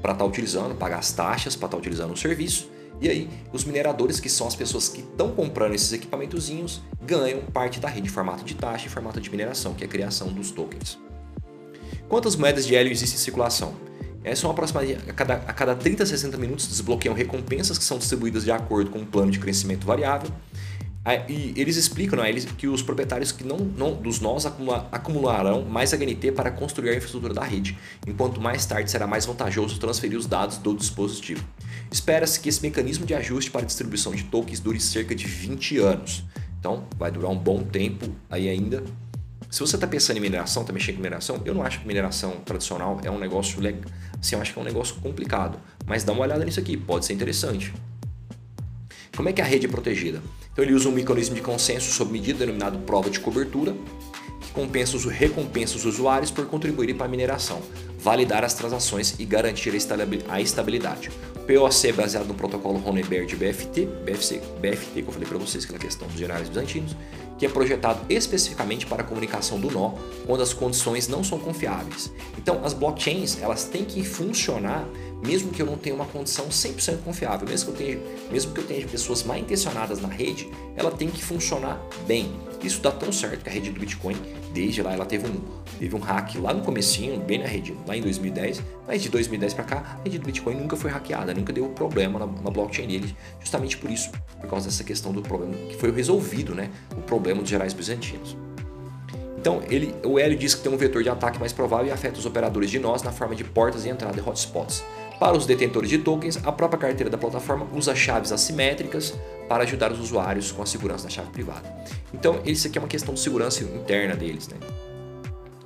para 0.00 0.12
estar 0.12 0.24
tá 0.24 0.24
utilizando, 0.24 0.76
paga 0.76 0.96
as 0.96 1.10
taxas 1.10 1.56
para 1.56 1.66
estar 1.66 1.76
tá 1.76 1.80
utilizando 1.80 2.12
o 2.12 2.16
serviço. 2.16 2.70
E 3.00 3.08
aí, 3.08 3.28
os 3.52 3.64
mineradores, 3.64 4.20
que 4.20 4.28
são 4.28 4.46
as 4.46 4.54
pessoas 4.54 4.88
que 4.88 5.00
estão 5.00 5.30
comprando 5.32 5.74
esses 5.74 5.92
equipamentozinhos, 5.92 6.82
ganham 7.02 7.40
parte 7.42 7.80
da 7.80 7.88
rede 7.88 8.08
formato 8.08 8.44
de 8.44 8.54
taxa 8.54 8.86
e 8.86 8.88
formato 8.88 9.20
de 9.20 9.30
mineração, 9.30 9.74
que 9.74 9.84
é 9.84 9.86
a 9.86 9.90
criação 9.90 10.28
dos 10.28 10.50
tokens. 10.50 10.98
Quantas 12.08 12.36
moedas 12.36 12.66
de 12.66 12.74
hélio 12.74 12.92
existem 12.92 13.18
em 13.18 13.22
circulação? 13.22 13.74
É, 14.22 14.34
são 14.34 14.50
aproximadamente 14.50 15.10
a 15.10 15.12
cada, 15.12 15.34
a 15.34 15.52
cada 15.52 15.74
30 15.74 16.02
a 16.02 16.06
60 16.06 16.38
minutos 16.38 16.66
desbloqueiam 16.66 17.14
recompensas 17.14 17.76
que 17.76 17.84
são 17.84 17.98
distribuídas 17.98 18.44
de 18.44 18.50
acordo 18.50 18.90
com 18.90 19.00
um 19.00 19.04
plano 19.04 19.30
de 19.30 19.38
crescimento 19.38 19.86
variável. 19.86 20.30
E 21.28 21.52
eles 21.54 21.76
explicam 21.76 22.24
é, 22.24 22.30
eles, 22.30 22.46
que 22.46 22.66
os 22.66 22.82
proprietários 22.82 23.30
que 23.30 23.44
não, 23.44 23.58
não 23.58 23.92
dos 23.92 24.20
nós 24.20 24.46
acumula, 24.46 24.88
acumularão 24.90 25.62
mais 25.62 25.92
HNT 25.92 26.32
para 26.32 26.50
construir 26.50 26.90
a 26.90 26.96
infraestrutura 26.96 27.34
da 27.34 27.44
rede, 27.44 27.76
enquanto 28.06 28.40
mais 28.40 28.64
tarde 28.64 28.90
será 28.90 29.06
mais 29.06 29.26
vantajoso 29.26 29.78
transferir 29.78 30.18
os 30.18 30.24
dados 30.24 30.56
do 30.56 30.74
dispositivo. 30.74 31.44
Espera-se 31.90 32.40
que 32.40 32.48
esse 32.48 32.62
mecanismo 32.62 33.06
de 33.06 33.14
ajuste 33.14 33.50
para 33.50 33.64
distribuição 33.64 34.14
de 34.14 34.24
tokens 34.24 34.60
dure 34.60 34.80
cerca 34.80 35.14
de 35.14 35.26
20 35.26 35.78
anos. 35.78 36.24
Então, 36.58 36.86
vai 36.98 37.10
durar 37.10 37.30
um 37.30 37.38
bom 37.38 37.62
tempo 37.62 38.08
aí 38.30 38.48
ainda 38.48 38.82
se 39.54 39.60
você 39.60 39.76
está 39.76 39.86
pensando 39.86 40.16
em 40.16 40.20
mineração, 40.20 40.62
está 40.62 40.72
mexendo 40.72 40.96
com 40.96 41.02
mineração, 41.02 41.40
eu 41.44 41.54
não 41.54 41.62
acho 41.62 41.78
que 41.78 41.86
mineração 41.86 42.32
tradicional 42.44 43.00
é 43.04 43.08
um 43.08 43.20
negócio 43.20 43.60
legal. 43.60 43.82
Assim, 44.20 44.34
eu 44.34 44.42
acho 44.42 44.52
que 44.52 44.58
é 44.58 44.62
um 44.62 44.64
negócio 44.64 44.96
complicado. 44.96 45.60
Mas 45.86 46.02
dá 46.02 46.12
uma 46.12 46.22
olhada 46.22 46.44
nisso 46.44 46.58
aqui, 46.58 46.76
pode 46.76 47.06
ser 47.06 47.12
interessante. 47.12 47.72
Como 49.16 49.28
é 49.28 49.32
que 49.32 49.40
a 49.40 49.44
rede 49.44 49.66
é 49.66 49.68
protegida? 49.68 50.20
Então 50.52 50.64
ele 50.64 50.74
usa 50.74 50.88
um 50.88 50.92
mecanismo 50.92 51.36
de 51.36 51.40
consenso 51.40 51.92
sob 51.92 52.10
medida 52.10 52.40
denominado 52.40 52.78
prova 52.80 53.08
de 53.08 53.20
cobertura, 53.20 53.76
que 54.40 54.50
compensa 54.52 54.96
os, 54.96 55.04
recompensa 55.04 55.76
os 55.76 55.84
usuários 55.84 56.32
por 56.32 56.46
contribuírem 56.46 56.96
para 56.96 57.06
a 57.06 57.08
mineração, 57.08 57.62
validar 57.96 58.42
as 58.42 58.54
transações 58.54 59.14
e 59.20 59.24
garantir 59.24 59.72
a 60.28 60.40
estabilidade. 60.40 61.10
POC 61.46 61.88
é 61.88 61.92
baseado 61.92 62.26
no 62.26 62.34
protocolo 62.34 62.82
Honeybear 62.86 63.26
de 63.26 63.36
BFT, 63.36 63.86
BFC, 64.04 64.40
BFT, 64.60 65.02
que 65.02 65.08
eu 65.08 65.12
falei 65.12 65.28
para 65.28 65.36
vocês, 65.36 65.64
que 65.64 65.72
é 65.72 65.76
a 65.76 65.78
questão 65.78 66.08
dos 66.08 66.16
generais 66.16 66.48
bizantinos, 66.48 66.96
que 67.38 67.44
é 67.44 67.48
projetado 67.48 68.00
especificamente 68.08 68.86
para 68.86 69.02
a 69.02 69.04
comunicação 69.04 69.60
do 69.60 69.70
nó 69.70 69.92
quando 70.26 70.42
as 70.42 70.54
condições 70.54 71.06
não 71.06 71.22
são 71.22 71.38
confiáveis. 71.38 72.10
Então, 72.38 72.64
as 72.64 72.72
blockchains 72.72 73.42
elas 73.42 73.64
têm 73.64 73.84
que 73.84 74.02
funcionar 74.02 74.88
mesmo 75.26 75.50
que 75.50 75.62
eu 75.62 75.66
não 75.66 75.76
tenha 75.76 75.94
uma 75.94 76.04
condição 76.04 76.48
100% 76.48 77.02
confiável, 77.02 77.48
mesmo 77.48 77.72
que 77.72 77.82
eu 77.82 77.86
tenha, 77.86 78.00
mesmo 78.30 78.52
que 78.52 78.60
eu 78.60 78.66
tenha 78.66 78.86
pessoas 78.86 79.22
mal 79.22 79.36
intencionadas 79.38 80.00
na 80.00 80.08
rede, 80.08 80.50
ela 80.76 80.90
tem 80.90 81.08
que 81.08 81.22
funcionar 81.22 81.80
bem. 82.06 82.32
Isso 82.62 82.80
dá 82.80 82.90
tão 82.90 83.12
certo 83.12 83.42
que 83.42 83.48
a 83.48 83.52
rede 83.52 83.70
do 83.70 83.78
Bitcoin, 83.78 84.16
desde 84.52 84.82
lá, 84.82 84.92
ela 84.92 85.04
teve 85.04 85.26
um, 85.26 85.40
teve 85.78 85.94
um 85.94 85.98
hack 85.98 86.36
lá 86.36 86.54
no 86.54 86.62
comecinho, 86.62 87.20
bem 87.20 87.38
na 87.38 87.46
rede, 87.46 87.76
lá 87.86 87.96
em 87.96 88.00
2010, 88.00 88.62
mas 88.86 89.02
de 89.02 89.08
2010 89.10 89.54
para 89.54 89.64
cá, 89.64 89.98
a 90.00 90.02
rede 90.02 90.18
do 90.18 90.26
Bitcoin 90.26 90.54
nunca 90.54 90.76
foi 90.76 90.90
hackeada, 90.90 91.34
nunca 91.34 91.52
deu 91.52 91.68
problema 91.68 92.18
na, 92.18 92.26
na 92.26 92.50
blockchain 92.50 92.86
dele, 92.86 93.14
justamente 93.40 93.76
por 93.76 93.90
isso, 93.90 94.10
por 94.40 94.48
causa 94.48 94.66
dessa 94.66 94.82
questão 94.82 95.12
do 95.12 95.20
problema 95.20 95.54
que 95.68 95.76
foi 95.76 95.90
resolvido, 95.90 96.54
né? 96.54 96.70
O 96.92 97.02
problema 97.02 97.40
dos 97.40 97.50
gerais 97.50 97.74
bizantinos. 97.74 98.36
Então, 99.44 99.62
ele, 99.68 99.94
o 100.02 100.18
Hélio 100.18 100.38
diz 100.38 100.54
que 100.54 100.62
tem 100.62 100.72
um 100.72 100.76
vetor 100.78 101.02
de 101.02 101.10
ataque 101.10 101.38
mais 101.38 101.52
provável 101.52 101.88
e 101.88 101.90
afeta 101.90 102.18
os 102.18 102.24
operadores 102.24 102.70
de 102.70 102.78
nós 102.78 103.02
na 103.02 103.12
forma 103.12 103.34
de 103.34 103.44
portas 103.44 103.82
de 103.82 103.90
entrada 103.90 104.18
e 104.18 104.20
hotspots. 104.22 104.82
Para 105.24 105.38
os 105.38 105.46
detentores 105.46 105.88
de 105.88 105.96
tokens, 105.96 106.38
a 106.44 106.52
própria 106.52 106.78
carteira 106.78 107.08
da 107.08 107.16
plataforma 107.16 107.66
usa 107.72 107.94
chaves 107.94 108.30
assimétricas 108.30 109.14
para 109.48 109.62
ajudar 109.62 109.90
os 109.90 109.98
usuários 109.98 110.52
com 110.52 110.60
a 110.62 110.66
segurança 110.66 111.04
da 111.04 111.08
chave 111.08 111.30
privada. 111.30 111.66
Então, 112.12 112.42
isso 112.44 112.66
aqui 112.66 112.76
é 112.76 112.80
uma 112.82 112.86
questão 112.86 113.14
de 113.14 113.20
segurança 113.20 113.64
interna 113.64 114.14
deles. 114.14 114.48
Né? 114.48 114.58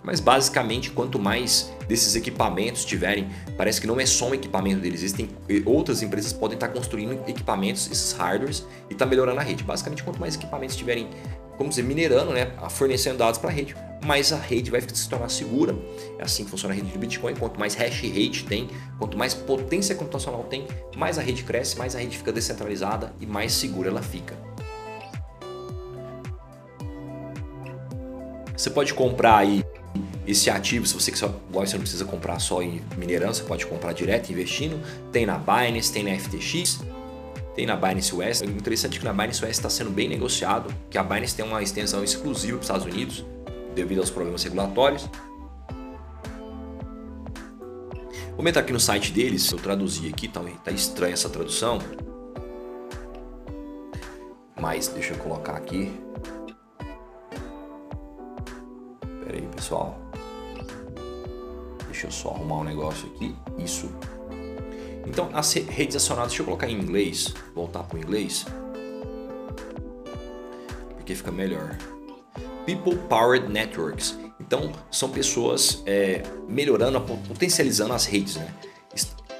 Mas 0.01 0.21
basicamente, 0.21 0.93
quanto 0.93 1.19
mais 1.19 1.73
desses 1.89 2.15
equipamentos 2.15 2.85
tiverem, 2.85 3.29
parece 3.57 3.81
que 3.81 3.89
não 3.89 3.99
é 3.99 4.07
só 4.07 4.29
um 4.29 4.35
equipamento 4.35 4.81
deles, 4.81 5.03
existem 5.03 5.29
outras 5.67 6.05
empresas 6.05 6.33
podem 6.33 6.55
estar 6.55 6.69
construindo 6.69 7.21
equipamentos, 7.27 7.91
esses 7.91 8.13
hardwares, 8.13 8.65
e 8.89 8.93
estar 8.93 9.07
tá 9.07 9.11
melhorando 9.11 9.41
a 9.41 9.43
rede. 9.43 9.65
Basicamente, 9.65 10.05
quanto 10.05 10.21
mais 10.21 10.37
equipamentos 10.37 10.77
tiverem 10.77 11.11
como 11.59 11.69
dizer, 11.69 11.83
minerando, 11.83 12.33
né, 12.33 12.53
fornecendo 12.71 13.19
dados 13.19 13.39
para 13.39 13.51
a 13.51 13.53
rede, 13.53 13.77
mais 14.05 14.33
a 14.33 14.37
rede 14.37 14.71
vai 14.71 14.81
se 14.81 15.09
tornar 15.09 15.29
segura. 15.29 15.77
É 16.19 16.23
assim 16.23 16.45
que 16.45 16.51
funciona 16.51 16.73
a 16.73 16.77
rede 16.77 16.89
de 16.89 16.97
Bitcoin. 16.97 17.35
Quanto 17.35 17.59
mais 17.59 17.75
hash 17.75 18.01
rate 18.03 18.45
tem, 18.45 18.69
quanto 18.97 19.19
mais 19.19 19.35
potência 19.35 19.95
computacional 19.95 20.45
tem, 20.45 20.67
mais 20.97 21.19
a 21.19 21.23
rede 21.23 21.43
cresce, 21.43 21.77
mais 21.77 21.97
a 21.97 21.99
rede 21.99 22.17
fica 22.17 22.33
descentralizada 22.33 23.13
e 23.21 23.27
mais 23.27 23.53
segura 23.53 23.89
ela 23.89 24.01
fica. 24.01 24.37
Você 28.57 28.71
pode 28.71 28.95
comprar 28.95 29.39
aí 29.39 29.65
esse 30.27 30.51
ativo, 30.51 30.87
se 30.87 30.95
você 30.95 31.11
quiser, 31.11 31.29
você 31.51 31.75
não 31.75 31.81
precisa 31.81 32.05
comprar 32.05 32.39
só 32.39 32.63
em 32.63 32.83
minerando, 32.97 33.35
você 33.35 33.43
pode 33.43 33.67
comprar 33.67 33.93
direto 33.93 34.31
investindo. 34.31 34.81
Tem 35.11 35.25
na 35.25 35.39
Binance, 35.39 35.93
tem 35.93 36.05
na 36.05 36.17
FTX, 36.19 36.81
tem 37.59 37.67
na 37.67 37.75
Binance 37.75 38.15
US. 38.15 38.41
O 38.41 38.45
interessante 38.45 38.99
é 38.99 39.01
que 39.01 39.05
na 39.05 39.13
Binance 39.13 39.45
US 39.45 39.51
está 39.51 39.69
sendo 39.69 39.91
bem 39.91 40.09
negociado, 40.09 40.73
que 40.89 40.97
a 40.97 41.03
Binance 41.03 41.35
tem 41.35 41.45
uma 41.45 41.61
extensão 41.61 42.05
exclusiva 42.05 42.57
para 42.57 42.61
os 42.61 42.67
Estados 42.67 42.87
Unidos, 42.87 43.25
devido 43.75 43.99
aos 43.99 44.11
problemas 44.11 44.45
regulatórios. 44.45 45.09
Vou 48.37 48.47
entrar 48.47 48.63
aqui 48.63 48.73
no 48.73 48.79
site 48.79 49.11
deles, 49.11 49.51
eu 49.51 49.59
traduzi 49.59 50.09
aqui, 50.09 50.29
tá, 50.29 50.41
tá 50.63 50.71
estranha 50.71 51.15
essa 51.15 51.29
tradução. 51.29 51.81
Mas 54.61 54.87
deixa 54.87 55.15
eu 55.15 55.19
colocar 55.19 55.57
aqui. 55.57 55.93
Pera 59.25 59.37
aí, 59.37 59.49
pessoal. 59.57 59.99
Deixa 61.87 62.07
eu 62.07 62.11
só 62.13 62.31
arrumar 62.31 62.59
um 62.59 62.65
negócio 62.65 63.09
aqui. 63.17 63.35
Isso. 63.59 63.91
Então, 65.09 65.31
as 65.33 65.53
redes 65.55 65.97
acionadas, 65.97 66.33
deixa 66.33 66.43
eu 66.43 66.47
colocar 66.47 66.69
em 66.69 66.79
inglês, 66.79 67.35
voltar 67.55 67.83
para 67.83 67.97
o 67.97 67.99
inglês, 67.99 68.45
porque 70.97 71.15
fica 71.15 71.33
melhor. 71.33 71.77
People 72.67 72.97
Powered 73.09 73.49
Networks. 73.51 74.19
Então, 74.39 74.71
são 74.91 75.09
pessoas 75.09 75.83
é, 75.87 76.23
melhorando, 76.47 77.01
potencializando 77.01 77.95
as 77.95 78.05
redes, 78.05 78.37
né? 78.37 78.55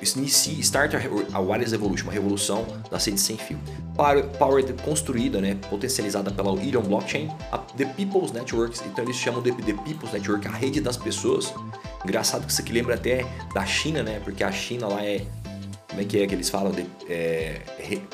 Inicie, 0.01 0.61
start 0.61 0.95
a 0.95 1.41
wireless 1.41 1.75
evolution, 1.75 2.05
uma 2.05 2.13
revolução 2.13 2.65
das 2.89 3.05
redes 3.05 3.21
sem 3.21 3.37
fio. 3.37 3.59
Powered, 4.39 4.73
construída, 4.85 5.41
né, 5.41 5.57
potencializada 5.69 6.31
pela 6.31 6.55
Ethereum 6.55 6.83
Blockchain, 6.83 7.29
a 7.51 7.59
The 7.59 7.85
People's 7.85 8.31
Networks, 8.31 8.81
então 8.87 9.05
eles 9.05 9.17
chamam 9.17 9.43
de 9.43 9.51
The 9.51 9.73
People's 9.73 10.13
Network, 10.13 10.47
a 10.47 10.53
rede 10.53 10.81
das 10.81 10.97
pessoas. 10.97 11.53
Engraçado 12.05 12.47
que 12.47 12.53
isso 12.53 12.61
aqui 12.61 12.73
lembra 12.73 12.95
até 12.95 13.27
da 13.53 13.67
China, 13.67 14.05
né, 14.05 14.21
porque 14.23 14.45
a 14.45 14.53
China 14.53 14.87
lá 14.87 15.05
é 15.05 15.27
como 15.89 16.01
é 16.01 16.05
que 16.05 16.21
é 16.21 16.27
que 16.27 16.35
eles 16.35 16.51
falam 16.51 16.71
de 16.71 16.87
é, 17.09 17.63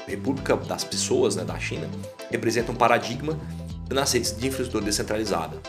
República 0.07 0.57
das 0.57 0.85
Pessoas, 0.85 1.37
né, 1.37 1.45
da 1.45 1.59
China, 1.59 1.89
representa 2.31 2.71
um 2.71 2.75
paradigma 2.75 3.39
nas 3.91 4.13
redes 4.13 4.37
de 4.37 4.47
infraestrutura 4.47 4.85
descentralizada. 4.85 5.61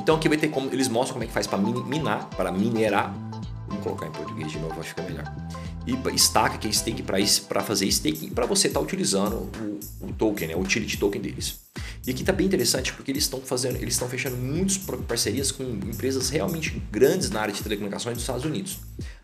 Então 0.00 0.16
aqui 0.16 0.28
vai 0.28 0.38
ter 0.38 0.48
como 0.48 0.72
eles 0.72 0.88
mostram 0.88 1.14
como 1.14 1.24
é 1.24 1.26
que 1.26 1.32
faz 1.32 1.46
para 1.46 1.58
minar, 1.58 2.28
para 2.30 2.50
minerar. 2.50 3.14
Vamos 3.68 3.84
colocar 3.84 4.06
em 4.06 4.10
português 4.10 4.50
de 4.50 4.58
novo, 4.58 4.80
acho 4.80 4.94
que 4.94 5.00
é 5.00 5.04
melhor. 5.04 5.24
E 5.90 6.14
stack, 6.16 6.58
que 6.58 6.68
é 6.68 6.72
stake 6.72 7.02
para 7.48 7.62
fazer 7.62 7.86
staking, 7.86 8.30
para 8.30 8.46
você 8.46 8.68
estar 8.68 8.80
tá 8.80 8.84
utilizando 8.84 9.36
o, 9.36 10.06
o, 10.06 10.12
token, 10.12 10.48
né, 10.48 10.56
o 10.56 10.60
utility 10.60 10.96
token 10.96 11.20
deles. 11.20 11.60
E 12.06 12.10
aqui 12.10 12.22
está 12.22 12.32
bem 12.32 12.46
interessante 12.46 12.92
porque 12.92 13.10
eles 13.10 13.24
estão 13.24 13.40
fazendo, 13.40 13.76
eles 13.76 13.94
estão 13.94 14.08
fechando 14.08 14.36
muitas 14.36 14.78
parcerias 14.78 15.50
com 15.50 15.62
empresas 15.62 16.30
realmente 16.30 16.80
grandes 16.90 17.30
na 17.30 17.40
área 17.40 17.52
de 17.52 17.62
telecomunicações 17.62 18.14
dos 18.14 18.22
Estados 18.22 18.44
Unidos. 18.44 18.78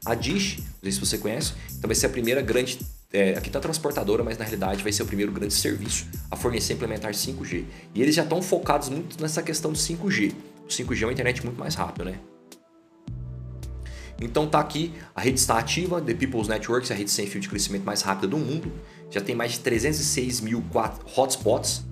A 0.05 0.15
Dish, 0.15 0.59
não 0.59 0.65
sei 0.83 0.93
se 0.93 1.01
você 1.01 1.19
conhece, 1.19 1.53
então 1.79 1.89
vai 1.89 1.95
ser 1.95 2.07
a 2.07 2.11
primeira 2.11 2.43
grande 2.43 2.79
é, 3.13 3.31
aqui 3.31 3.49
está 3.49 3.61
transportadora, 3.61 4.23
mas 4.23 4.37
na 4.37 4.45
realidade 4.45 4.83
vai 4.83 4.93
ser 4.93 5.03
o 5.03 5.07
primeiro 5.07 5.33
grande 5.33 5.55
serviço 5.55 6.07
a 6.31 6.37
fornecer 6.37 6.73
e 6.73 6.77
implementar 6.77 7.13
5G. 7.13 7.65
E 7.95 8.03
eles 8.03 8.15
já 8.15 8.23
estão 8.23 8.43
focados 8.43 8.89
muito 8.89 9.21
nessa 9.23 9.43
questão 9.43 9.73
do 9.73 9.79
5G. 9.79 10.35
O 10.65 10.69
5G 10.69 11.03
é 11.03 11.07
uma 11.07 11.13
internet 11.13 11.45
muito 11.45 11.59
mais 11.59 11.75
rápida, 11.75 12.05
né? 12.05 12.19
Então 14.21 14.47
tá 14.47 14.59
aqui, 14.59 14.95
a 15.15 15.21
rede 15.21 15.39
está 15.39 15.59
ativa, 15.59 16.01
The 16.01 16.15
People's 16.15 16.49
Networks, 16.49 16.91
a 16.91 16.95
rede 16.95 17.11
sem 17.11 17.27
fio 17.27 17.41
de 17.41 17.49
crescimento 17.49 17.85
mais 17.85 18.03
rápida 18.03 18.29
do 18.29 18.39
mundo. 18.39 18.73
Já 19.11 19.21
tem 19.21 19.35
mais 19.35 19.53
de 19.53 19.61
306 19.61 20.41
mil 20.41 20.65
hotspots 21.17 21.85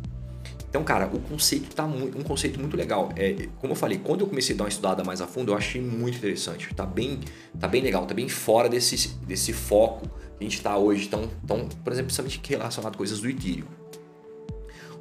então, 0.74 0.82
cara, 0.82 1.06
o 1.06 1.20
conceito 1.20 1.72
tá 1.72 1.84
um 1.84 2.24
conceito 2.24 2.58
muito 2.58 2.76
legal. 2.76 3.12
É, 3.14 3.46
como 3.60 3.74
eu 3.74 3.76
falei, 3.76 3.96
quando 3.96 4.22
eu 4.22 4.26
comecei 4.26 4.56
a 4.56 4.58
dar 4.58 4.64
uma 4.64 4.68
estudada 4.68 5.04
mais 5.04 5.20
a 5.20 5.26
fundo, 5.28 5.52
eu 5.52 5.56
achei 5.56 5.80
muito 5.80 6.18
interessante. 6.18 6.74
Tá 6.74 6.84
bem, 6.84 7.20
tá 7.60 7.68
bem 7.68 7.80
legal, 7.80 8.04
tá 8.06 8.12
bem 8.12 8.28
fora 8.28 8.68
desse, 8.68 9.10
desse 9.18 9.52
foco 9.52 10.08
que 10.36 10.40
a 10.40 10.42
gente 10.42 10.56
está 10.56 10.76
hoje, 10.76 11.06
tão, 11.06 11.30
tão, 11.46 11.68
por 11.68 11.92
exemplo, 11.92 12.12
principalmente 12.12 12.40
relacionado 12.44 12.92
a 12.92 12.98
coisas 12.98 13.20
do 13.20 13.30
Ethereum. 13.30 13.68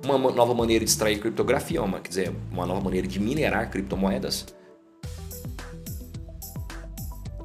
Uma 0.06 0.20
nova 0.32 0.54
maneira 0.54 0.86
de 0.86 0.92
extrair 0.92 1.20
criptografia, 1.20 1.82
uma, 1.82 2.00
quer 2.00 2.10
dizer, 2.10 2.36
uma 2.52 2.68
nova 2.68 2.80
maneira 2.80 3.08
de 3.08 3.20
minerar 3.20 3.72
criptomoedas. 3.72 4.46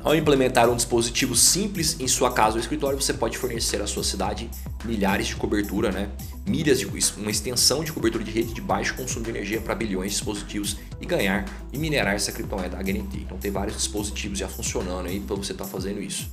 Ao 0.02 0.14
implementar 0.14 0.68
um 0.70 0.76
dispositivo 0.76 1.34
simples 1.34 1.98
em 1.98 2.06
sua 2.06 2.32
casa 2.32 2.54
ou 2.54 2.60
escritório, 2.60 3.00
você 3.00 3.12
pode 3.12 3.36
fornecer 3.36 3.82
à 3.82 3.86
sua 3.86 4.04
cidade 4.04 4.48
milhares 4.84 5.26
de 5.26 5.36
cobertura, 5.36 5.90
né? 5.90 6.08
milhas 6.46 6.78
de 6.78 6.86
uma 6.86 7.30
extensão 7.30 7.82
de 7.82 7.92
cobertura 7.92 8.22
de 8.22 8.30
rede 8.30 8.54
de 8.54 8.60
baixo 8.60 8.94
consumo 8.94 9.24
de 9.24 9.30
energia 9.30 9.60
para 9.60 9.74
bilhões 9.74 10.12
de 10.12 10.16
dispositivos 10.16 10.76
e 11.00 11.04
ganhar 11.04 11.44
e 11.72 11.78
minerar 11.78 12.14
essa 12.14 12.30
criptomoeda 12.30 12.76
HNT. 12.78 13.18
Então 13.18 13.38
tem 13.38 13.50
vários 13.50 13.76
dispositivos 13.76 14.38
já 14.38 14.48
funcionando 14.48 15.06
aí 15.06 15.20
para 15.20 15.36
você 15.36 15.52
estar 15.52 15.64
tá 15.64 15.70
fazendo 15.70 16.00
isso. 16.00 16.30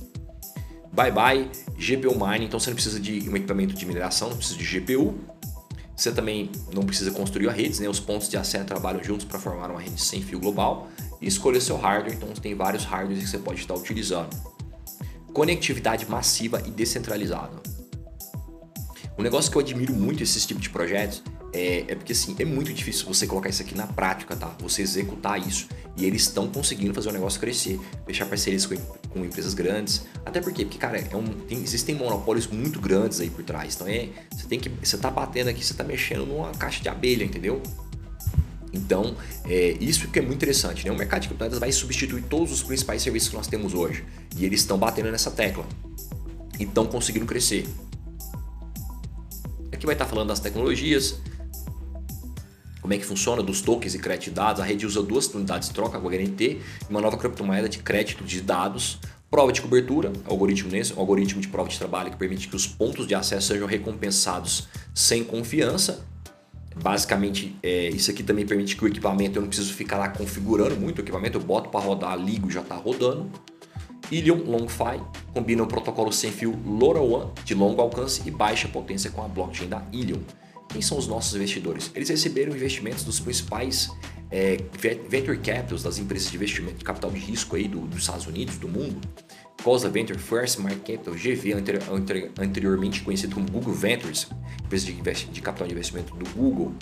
Bye 0.92 1.10
bye 1.10 1.50
GPU 1.76 2.14
Mining, 2.14 2.46
então 2.46 2.58
você 2.58 2.70
não 2.70 2.74
precisa 2.74 3.00
de 3.00 3.28
um 3.28 3.36
equipamento 3.36 3.74
de 3.74 3.84
mineração, 3.84 4.30
não 4.30 4.36
precisa 4.36 4.58
de 4.58 4.80
GPU. 4.80 5.18
Você 5.94 6.12
também 6.12 6.50
não 6.72 6.84
precisa 6.84 7.10
construir 7.10 7.48
a 7.48 7.52
rede, 7.52 7.80
né? 7.80 7.88
os 7.88 7.98
pontos 7.98 8.28
de 8.28 8.36
acesso 8.36 8.64
trabalham 8.64 9.02
juntos 9.02 9.26
para 9.26 9.38
formar 9.38 9.70
uma 9.70 9.80
rede 9.80 10.00
sem 10.00 10.22
fio 10.22 10.38
global 10.38 10.88
e 11.20 11.26
escolher 11.26 11.60
seu 11.60 11.76
hardware, 11.76 12.14
então 12.14 12.28
tem 12.34 12.54
vários 12.54 12.84
hardwares 12.84 13.24
que 13.24 13.30
você 13.30 13.38
pode 13.38 13.60
estar 13.60 13.74
utilizando. 13.74 14.30
Conectividade 15.32 16.08
massiva 16.08 16.62
e 16.66 16.70
descentralizada. 16.70 17.60
Um 19.18 19.22
negócio 19.22 19.50
que 19.50 19.56
eu 19.56 19.62
admiro 19.62 19.94
muito 19.94 20.22
esses 20.22 20.44
tipos 20.44 20.62
de 20.62 20.70
projetos 20.70 21.22
é, 21.56 21.84
é, 21.88 21.94
porque 21.94 22.12
assim, 22.12 22.36
é 22.38 22.44
muito 22.44 22.70
difícil 22.70 23.06
você 23.06 23.26
colocar 23.26 23.48
isso 23.48 23.62
aqui 23.62 23.74
na 23.74 23.86
prática, 23.86 24.36
tá? 24.36 24.54
Você 24.60 24.82
executar 24.82 25.40
isso. 25.40 25.68
E 25.96 26.04
eles 26.04 26.22
estão 26.22 26.48
conseguindo 26.48 26.92
fazer 26.92 27.08
o 27.08 27.12
negócio 27.12 27.40
crescer, 27.40 27.80
fechar 28.04 28.26
parcerias 28.26 28.66
com, 28.66 28.76
com 28.76 29.24
empresas 29.24 29.54
grandes. 29.54 30.04
Até 30.24 30.40
porque, 30.40 30.66
porque 30.66 30.76
cara, 30.76 30.98
é 30.98 31.16
um, 31.16 31.24
tem, 31.24 31.62
existem 31.62 31.94
monopólios 31.94 32.46
muito 32.46 32.78
grandes 32.78 33.20
aí 33.20 33.30
por 33.30 33.42
trás. 33.42 33.74
Então 33.74 33.88
é. 33.88 34.10
Você 34.36 34.46
tem 34.46 34.60
que. 34.60 34.68
Você 34.68 34.98
tá 34.98 35.10
batendo 35.10 35.48
aqui, 35.48 35.64
você 35.64 35.72
tá 35.72 35.82
mexendo 35.82 36.26
numa 36.26 36.50
caixa 36.52 36.82
de 36.82 36.90
abelha, 36.90 37.24
entendeu? 37.24 37.62
Então, 38.76 39.16
é, 39.44 39.76
isso 39.80 40.08
que 40.08 40.18
é 40.18 40.22
muito 40.22 40.36
interessante, 40.36 40.84
né? 40.84 40.92
O 40.92 40.96
mercado 40.96 41.22
de 41.22 41.28
criptomoedas 41.28 41.58
vai 41.58 41.72
substituir 41.72 42.22
todos 42.24 42.52
os 42.52 42.62
principais 42.62 43.02
serviços 43.02 43.30
que 43.30 43.36
nós 43.36 43.46
temos 43.46 43.74
hoje. 43.74 44.04
E 44.36 44.44
eles 44.44 44.60
estão 44.60 44.76
batendo 44.78 45.10
nessa 45.10 45.30
tecla. 45.30 45.66
E 46.58 46.64
estão 46.64 46.86
conseguindo 46.86 47.26
crescer. 47.26 47.66
Aqui 49.72 49.86
vai 49.86 49.94
estar 49.94 50.06
falando 50.06 50.28
das 50.28 50.40
tecnologias, 50.40 51.18
como 52.80 52.94
é 52.94 52.98
que 52.98 53.04
funciona, 53.04 53.42
dos 53.42 53.60
tokens 53.60 53.94
e 53.94 53.98
crédito 53.98 54.24
de 54.26 54.30
dados. 54.30 54.62
A 54.62 54.64
rede 54.64 54.86
usa 54.86 55.02
duas 55.02 55.26
unidades 55.34 55.68
de 55.68 55.74
troca, 55.74 55.98
o 55.98 56.08
HNT, 56.08 56.42
e 56.42 56.60
uma 56.88 57.00
nova 57.00 57.16
criptomoeda 57.16 57.68
de 57.68 57.78
crédito 57.78 58.22
de 58.24 58.40
dados. 58.40 58.98
Prova 59.28 59.52
de 59.52 59.60
cobertura, 59.60 60.12
algoritmo 60.24 60.70
nesse, 60.70 60.92
um 60.94 61.00
algoritmo 61.00 61.40
de 61.40 61.48
prova 61.48 61.68
de 61.68 61.76
trabalho 61.76 62.12
que 62.12 62.16
permite 62.16 62.46
que 62.46 62.54
os 62.54 62.66
pontos 62.66 63.06
de 63.06 63.14
acesso 63.14 63.48
sejam 63.48 63.66
recompensados 63.66 64.68
sem 64.94 65.24
confiança. 65.24 66.06
Basicamente, 66.82 67.56
é, 67.62 67.88
isso 67.88 68.10
aqui 68.10 68.22
também 68.22 68.46
permite 68.46 68.76
que 68.76 68.84
o 68.84 68.88
equipamento 68.88 69.38
eu 69.38 69.42
não 69.42 69.48
preciso 69.48 69.72
ficar 69.72 69.96
lá 69.96 70.08
configurando 70.08 70.76
muito 70.76 70.98
o 70.98 71.00
equipamento, 71.00 71.38
eu 71.38 71.42
boto 71.42 71.70
para 71.70 71.80
rodar, 71.80 72.16
ligo, 72.16 72.50
já 72.50 72.60
está 72.60 72.74
rodando. 72.74 73.30
Ilion 74.10 74.38
LongFi 74.44 75.00
combina 75.34 75.62
o 75.62 75.66
protocolo 75.66 76.12
sem 76.12 76.30
fio 76.30 76.56
LoRaWAN 76.64 77.30
de 77.44 77.54
longo 77.54 77.80
alcance 77.80 78.22
e 78.24 78.30
baixa 78.30 78.68
potência 78.68 79.10
com 79.10 79.22
a 79.22 79.26
blockchain 79.26 79.68
da 79.68 79.82
Ilion. 79.92 80.20
Quem 80.68 80.82
são 80.82 80.98
os 80.98 81.08
nossos 81.08 81.34
investidores? 81.34 81.90
Eles 81.94 82.08
receberam 82.08 82.54
investimentos 82.54 83.02
dos 83.02 83.18
principais 83.18 83.90
é, 84.36 84.58
venture 85.08 85.38
capitals, 85.38 85.82
das 85.82 85.98
empresas 85.98 86.30
de 86.30 86.36
investimento 86.36 86.76
de 86.76 86.84
capital 86.84 87.10
de 87.10 87.18
risco 87.18 87.56
aí 87.56 87.66
do, 87.66 87.80
dos 87.80 88.00
Estados 88.00 88.26
Unidos, 88.26 88.58
do 88.58 88.68
mundo. 88.68 89.00
Cosa 89.62 89.88
Venture, 89.88 90.18
First 90.18 90.58
Market 90.58 90.98
Capital, 90.98 91.14
GV, 91.14 91.54
anteriormente 92.38 93.00
conhecido 93.00 93.34
como 93.34 93.50
Google 93.50 93.72
Ventures, 93.72 94.28
empresa 94.62 94.86
de, 94.86 94.92
de 95.32 95.40
capital 95.40 95.66
de 95.66 95.72
investimento 95.72 96.14
do 96.14 96.28
Google. 96.30 96.74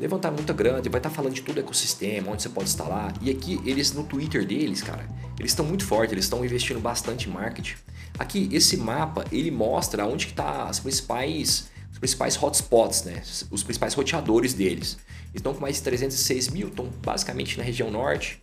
Levantar 0.00 0.32
muita 0.32 0.52
grana, 0.52 0.82
vai 0.82 0.98
estar 0.98 1.10
falando 1.10 1.32
de 1.32 1.42
todo 1.42 1.58
o 1.58 1.60
ecossistema, 1.60 2.32
onde 2.32 2.42
você 2.42 2.48
pode 2.48 2.68
instalar. 2.68 3.14
E 3.22 3.30
aqui, 3.30 3.60
eles 3.64 3.92
no 3.92 4.02
Twitter 4.02 4.44
deles, 4.44 4.82
cara, 4.82 5.08
eles 5.38 5.52
estão 5.52 5.64
muito 5.64 5.86
fortes, 5.86 6.12
eles 6.12 6.24
estão 6.24 6.44
investindo 6.44 6.80
bastante 6.80 7.30
em 7.30 7.32
marketing. 7.32 7.76
Aqui, 8.18 8.48
esse 8.52 8.76
mapa, 8.76 9.24
ele 9.30 9.50
mostra 9.52 10.04
onde 10.06 10.26
que 10.26 10.34
tá 10.34 10.64
as 10.64 10.80
principais 10.80 11.68
os 11.96 11.98
principais 11.98 12.36
hotspots, 12.36 13.04
né? 13.04 13.22
os 13.50 13.62
principais 13.62 13.94
roteadores 13.94 14.52
deles. 14.52 14.98
Estão 15.34 15.54
com 15.54 15.60
mais 15.60 15.76
de 15.76 15.82
306 15.82 16.48
mil, 16.48 16.68
estão 16.68 16.90
basicamente 17.02 17.56
na 17.56 17.64
região 17.64 17.90
norte. 17.90 18.40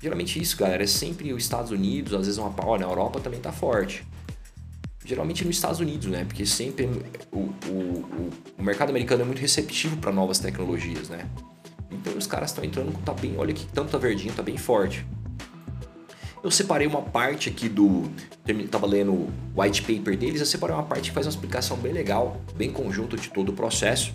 Geralmente 0.00 0.40
isso, 0.40 0.56
galera, 0.56 0.84
é 0.84 0.86
sempre 0.86 1.32
os 1.32 1.42
Estados 1.42 1.72
Unidos, 1.72 2.14
às 2.14 2.26
vezes 2.26 2.38
uma 2.38 2.50
pau, 2.50 2.78
na 2.78 2.86
Europa 2.86 3.20
também 3.20 3.38
está 3.38 3.50
forte. 3.50 4.06
Geralmente 5.04 5.44
nos 5.44 5.56
Estados 5.56 5.80
Unidos, 5.80 6.06
né? 6.06 6.24
Porque 6.24 6.46
sempre 6.46 6.86
o, 7.32 7.38
o, 7.38 7.50
o, 7.70 8.30
o 8.58 8.62
mercado 8.62 8.90
americano 8.90 9.22
é 9.22 9.24
muito 9.24 9.40
receptivo 9.40 9.96
para 9.96 10.12
novas 10.12 10.38
tecnologias, 10.38 11.08
né? 11.08 11.28
Então 11.90 12.16
os 12.16 12.26
caras 12.26 12.50
estão 12.50 12.64
entrando, 12.64 12.92
tá 13.04 13.12
bem, 13.12 13.36
olha 13.36 13.52
que 13.52 13.66
tanto 13.66 13.90
tá 13.90 13.98
verdinho, 13.98 14.32
tá 14.32 14.42
bem 14.42 14.56
forte. 14.56 15.04
Eu 16.44 16.50
separei 16.50 16.86
uma 16.86 17.00
parte 17.00 17.48
aqui 17.48 17.70
do. 17.70 18.02
Estava 18.46 18.86
lendo 18.86 19.12
o 19.12 19.32
white 19.56 19.80
paper 19.80 20.14
deles, 20.14 20.40
eu 20.40 20.46
separei 20.46 20.76
uma 20.76 20.82
parte 20.82 21.08
que 21.08 21.14
faz 21.14 21.24
uma 21.24 21.30
explicação 21.30 21.74
bem 21.78 21.90
legal, 21.90 22.36
bem 22.54 22.70
conjunta 22.70 23.16
de 23.16 23.30
todo 23.30 23.48
o 23.48 23.52
processo. 23.54 24.12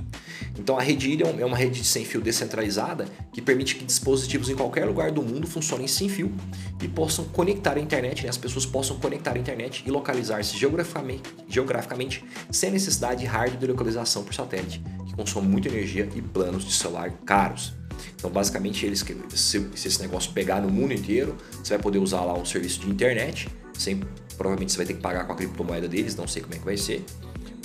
Então 0.55 0.77
a 0.77 0.81
rede 0.83 1.09
Ilion 1.09 1.39
é 1.39 1.43
uma 1.43 1.57
rede 1.57 1.81
de 1.81 1.87
sem 1.87 2.05
fio 2.05 2.21
descentralizada 2.21 3.07
que 3.33 3.41
permite 3.41 3.75
que 3.77 3.83
dispositivos 3.83 4.47
em 4.47 4.55
qualquer 4.55 4.85
lugar 4.85 5.11
do 5.11 5.23
mundo 5.23 5.47
funcionem 5.47 5.87
sem 5.87 6.07
fio 6.07 6.31
e 6.79 6.87
possam 6.87 7.25
conectar 7.25 7.77
a 7.77 7.79
internet, 7.79 8.21
né? 8.21 8.29
as 8.29 8.37
pessoas 8.37 8.63
possam 8.63 8.99
conectar 8.99 9.35
a 9.35 9.39
internet 9.39 9.83
e 9.83 9.89
localizar-se 9.89 10.55
geograficamente, 10.55 11.23
geograficamente 11.47 12.23
sem 12.51 12.69
necessidade 12.69 13.21
de 13.21 13.25
hardware 13.25 13.59
de 13.59 13.65
localização 13.65 14.23
por 14.23 14.35
satélite, 14.35 14.83
que 15.07 15.15
consome 15.15 15.47
muita 15.47 15.67
energia 15.67 16.07
e 16.15 16.21
planos 16.21 16.63
de 16.63 16.73
celular 16.73 17.09
caros. 17.25 17.78
Então, 18.15 18.29
basicamente, 18.29 18.85
eles 18.85 19.03
se, 19.33 19.69
se 19.75 19.87
esse 19.87 20.01
negócio 20.01 20.31
pegar 20.33 20.61
no 20.61 20.69
mundo 20.69 20.93
inteiro, 20.93 21.35
você 21.63 21.73
vai 21.75 21.83
poder 21.83 21.99
usar 21.99 22.21
lá 22.21 22.33
um 22.33 22.45
serviço 22.45 22.81
de 22.81 22.89
internet, 22.89 23.49
sem, 23.73 24.01
provavelmente 24.37 24.71
você 24.71 24.77
vai 24.77 24.85
ter 24.85 24.93
que 24.93 25.01
pagar 25.01 25.25
com 25.25 25.33
a 25.33 25.35
criptomoeda 25.35 25.87
deles, 25.87 26.15
não 26.15 26.27
sei 26.27 26.41
como 26.41 26.55
é 26.55 26.57
que 26.57 26.65
vai 26.65 26.77
ser, 26.77 27.03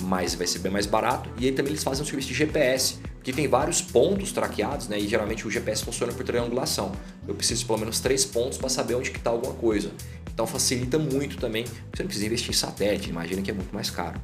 mas 0.03 0.35
vai 0.35 0.47
ser 0.47 0.59
bem 0.59 0.71
mais 0.71 0.85
barato. 0.85 1.29
E 1.37 1.45
aí 1.45 1.51
também 1.51 1.71
eles 1.71 1.83
fazem 1.83 2.03
um 2.03 2.05
serviço 2.05 2.29
de 2.29 2.33
GPS, 2.33 2.97
que 3.23 3.33
tem 3.33 3.47
vários 3.47 3.81
pontos 3.81 4.31
traqueados, 4.31 4.87
né? 4.87 4.99
E 4.99 5.07
geralmente 5.07 5.47
o 5.47 5.51
GPS 5.51 5.83
funciona 5.83 6.13
por 6.13 6.23
triangulação. 6.23 6.91
Eu 7.27 7.33
preciso 7.33 7.61
de 7.61 7.65
pelo 7.65 7.79
menos 7.79 7.99
três 7.99 8.23
pontos 8.23 8.57
para 8.57 8.69
saber 8.69 8.93
onde 8.95 9.09
está 9.09 9.31
alguma 9.31 9.53
coisa. 9.53 9.91
Então 10.31 10.45
facilita 10.45 10.99
muito 10.99 11.37
também. 11.37 11.63
Você 11.63 12.03
não 12.03 12.05
precisa 12.05 12.25
investir 12.25 12.51
em 12.51 12.53
satélite, 12.53 13.09
imagina 13.09 13.41
que 13.41 13.49
é 13.49 13.53
muito 13.53 13.73
mais 13.73 13.89
caro. 13.89 14.21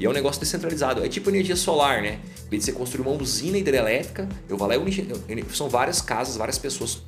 E 0.00 0.06
é 0.06 0.08
um 0.08 0.14
negócio 0.14 0.40
descentralizado. 0.40 1.04
É 1.04 1.08
tipo 1.08 1.28
energia 1.28 1.54
solar, 1.54 2.00
né? 2.00 2.20
Em 2.46 2.48
vez 2.48 2.64
de 2.64 2.64
você 2.64 2.72
construir 2.72 3.06
uma 3.06 3.12
usina 3.12 3.58
hidrelétrica, 3.58 4.26
eu 4.48 4.56
vou 4.56 4.66
lá 4.66 4.74
e 4.74 5.44
são 5.54 5.68
várias 5.68 6.00
casas, 6.00 6.38
várias 6.38 6.56
pessoas 6.56 7.02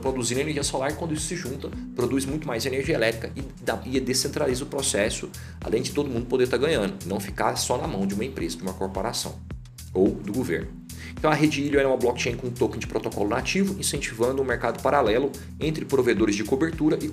produzindo 0.00 0.40
energia 0.40 0.62
solar 0.62 0.96
quando 0.96 1.14
isso 1.14 1.26
se 1.26 1.36
junta, 1.36 1.68
produz 1.94 2.24
muito 2.24 2.46
mais 2.46 2.64
energia 2.66 2.94
elétrica 2.94 3.32
e, 3.34 3.96
e 3.96 4.00
descentraliza 4.00 4.62
o 4.62 4.66
processo, 4.66 5.28
além 5.60 5.82
de 5.82 5.90
todo 5.90 6.08
mundo 6.08 6.26
poder 6.26 6.44
estar 6.44 6.58
tá 6.58 6.64
ganhando, 6.64 6.94
não 7.06 7.18
ficar 7.18 7.56
só 7.56 7.76
na 7.76 7.88
mão 7.88 8.06
de 8.06 8.14
uma 8.14 8.24
empresa, 8.24 8.56
de 8.56 8.62
uma 8.62 8.72
corporação 8.74 9.40
ou 9.92 10.10
do 10.10 10.32
governo. 10.32 10.81
Então 11.22 11.30
a 11.30 11.36
rede 11.36 11.62
Ilho 11.62 11.78
é 11.78 11.86
uma 11.86 11.96
blockchain 11.96 12.34
com 12.34 12.50
token 12.50 12.80
de 12.80 12.86
protocolo 12.88 13.28
nativo, 13.28 13.78
incentivando 13.78 14.42
um 14.42 14.44
mercado 14.44 14.82
paralelo 14.82 15.30
entre 15.60 15.84
provedores 15.84 16.34
de 16.34 16.42
cobertura 16.42 16.98
e, 17.00 17.06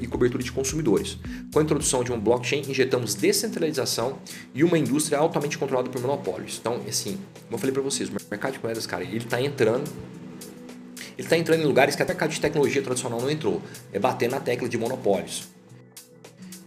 e 0.00 0.06
cobertura 0.06 0.42
de 0.42 0.50
consumidores. 0.50 1.18
Com 1.52 1.58
a 1.58 1.62
introdução 1.62 2.02
de 2.02 2.10
uma 2.10 2.18
blockchain, 2.18 2.62
injetamos 2.66 3.14
descentralização 3.14 4.16
e 4.54 4.64
uma 4.64 4.78
indústria 4.78 5.18
altamente 5.18 5.58
controlada 5.58 5.90
por 5.90 6.00
monopólios. 6.00 6.56
Então, 6.58 6.80
assim, 6.88 7.18
como 7.42 7.56
eu 7.56 7.58
falei 7.58 7.74
para 7.74 7.82
vocês, 7.82 8.08
o 8.08 8.12
mercado 8.30 8.54
de 8.54 8.60
moedas, 8.62 8.86
cara, 8.86 9.04
ele 9.04 9.18
está 9.18 9.42
entrando 9.42 9.84
ele 11.18 11.26
está 11.26 11.36
entrando 11.36 11.60
em 11.60 11.66
lugares 11.66 11.94
que 11.94 12.02
até 12.02 12.14
o 12.14 12.16
mercado 12.16 12.30
de 12.30 12.40
tecnologia 12.40 12.80
tradicional 12.80 13.20
não 13.20 13.30
entrou. 13.30 13.60
É 13.92 13.98
bater 13.98 14.30
na 14.30 14.40
tecla 14.40 14.70
de 14.70 14.78
monopólios. 14.78 15.46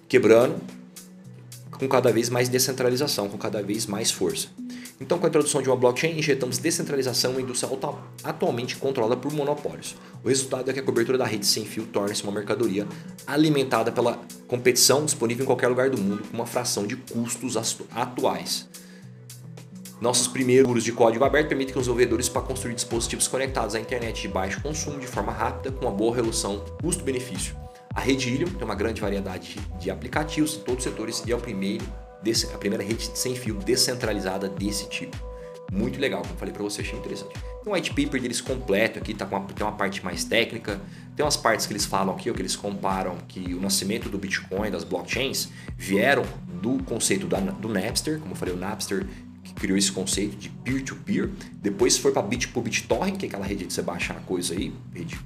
Quebrando 0.08 0.62
com 1.72 1.88
cada 1.88 2.12
vez 2.12 2.30
mais 2.30 2.50
descentralização, 2.50 3.28
com 3.30 3.38
cada 3.38 3.64
vez 3.64 3.88
mais 3.88 4.12
força. 4.12 4.50
Então, 5.02 5.18
com 5.18 5.26
a 5.26 5.30
introdução 5.30 5.62
de 5.62 5.70
uma 5.70 5.78
blockchain, 5.78 6.18
injetamos 6.18 6.58
descentralização 6.58 7.40
em 7.40 7.44
indústria 7.44 7.70
atualmente 8.24 8.76
controlada 8.76 9.16
por 9.16 9.32
monopólios. 9.32 9.96
O 10.24 10.28
resultado 10.28 10.70
é 10.70 10.74
que 10.74 10.80
a 10.80 10.84
cobertura 10.84 11.18
da 11.18 11.26
rede 11.26 11.46
sem 11.46 11.64
fio 11.64 11.86
torna-se 11.86 12.22
uma 12.24 12.34
mercadoria 12.34 12.86
alimentada 13.26 13.92
pela 13.92 14.20
competição 14.48 15.06
disponível 15.06 15.44
em 15.44 15.46
qualquer 15.46 15.70
lugar 15.70 15.90
do 15.90 15.98
mundo 15.98 16.24
com 16.30 16.36
uma 16.36 16.46
fração 16.46 16.86
de 16.86 16.98
custos 16.98 17.56
atuais. 17.92 18.68
Nossos 20.02 20.28
primeiros 20.28 20.84
de 20.84 20.92
código 20.92 21.24
aberto 21.24 21.50
permitem 21.50 21.74
que 21.74 21.80
os 21.80 21.86
desenvolvedores 21.86 22.30
para 22.30 22.42
construir 22.42 22.74
dispositivos 22.74 23.28
conectados 23.28 23.76
à 23.76 23.80
internet 23.80 24.22
de 24.22 24.28
baixo 24.28 24.62
consumo 24.62 25.00
de 25.00 25.08
forma 25.08 25.32
rápida 25.32 25.72
com 25.72 25.86
uma 25.86 25.92
boa 25.92 26.16
relação 26.16 26.64
custo-benefício. 26.82 27.56
A 27.94 28.02
rede 28.02 28.30
Ilium 28.30 28.50
tem 28.50 28.64
uma 28.64 28.76
grande 28.76 29.02
variedade 29.02 29.58
de 29.80 29.92
aplicativos 29.92 30.56
em 30.56 30.60
todos 30.60 30.86
os 30.86 30.92
setores 30.92 31.24
e 31.26 31.32
é 31.32 31.36
o 31.36 31.40
primeiro 31.40 31.86
a 32.54 32.58
primeira 32.58 32.84
rede 32.84 33.10
sem 33.14 33.36
fio 33.36 33.56
descentralizada 33.56 34.48
desse 34.48 34.88
tipo. 34.90 35.18
Muito 35.72 36.00
legal, 36.00 36.24
como 36.24 36.36
falei 36.36 36.54
para 36.54 36.64
você, 36.64 36.82
achei 36.82 36.98
interessante. 36.98 37.34
Tem 37.34 37.72
um 37.72 37.76
white 37.76 37.94
paper 37.94 38.20
deles 38.20 38.42
completo 38.42 38.98
aqui, 38.98 39.14
tá 39.14 39.26
com 39.26 39.36
uma, 39.36 39.46
tem 39.46 39.66
uma 39.66 39.74
parte 39.74 40.04
mais 40.04 40.24
técnica, 40.24 40.82
tem 41.16 41.24
umas 41.24 41.38
partes 41.38 41.68
que 41.68 41.74
eles 41.74 41.86
falam 41.86 42.16
aqui, 42.16 42.30
ó, 42.30 42.34
que 42.34 42.42
eles 42.42 42.56
comparam 42.56 43.18
que 43.28 43.54
o 43.54 43.62
nascimento 43.62 44.10
do 44.10 44.18
Bitcoin, 44.18 44.72
das 44.72 44.84
blockchains, 44.84 45.50
vieram 45.78 46.24
do 46.62 46.82
conceito 46.84 47.28
da, 47.28 47.40
do 47.40 47.70
Napster, 47.70 48.20
como 48.20 48.32
eu 48.32 48.36
falei, 48.36 48.54
o 48.54 48.58
Napster 48.58 49.06
que 49.44 49.54
criou 49.54 49.78
esse 49.78 49.92
conceito 49.92 50.36
de 50.36 50.50
peer-to-peer, 50.50 51.28
-peer. 51.28 51.32
depois 51.62 51.98
foi 51.98 52.12
para 52.12 52.22
Bit, 52.22 52.48
BitTorrent, 52.48 53.18
que 53.18 53.26
é 53.26 53.30
aquela 53.30 53.46
rede 53.46 53.66
de 53.66 53.74
você 53.74 53.82
baixar 53.82 54.20
coisa 54.22 54.54
aí, 54.54 54.74
rede, 54.94 55.20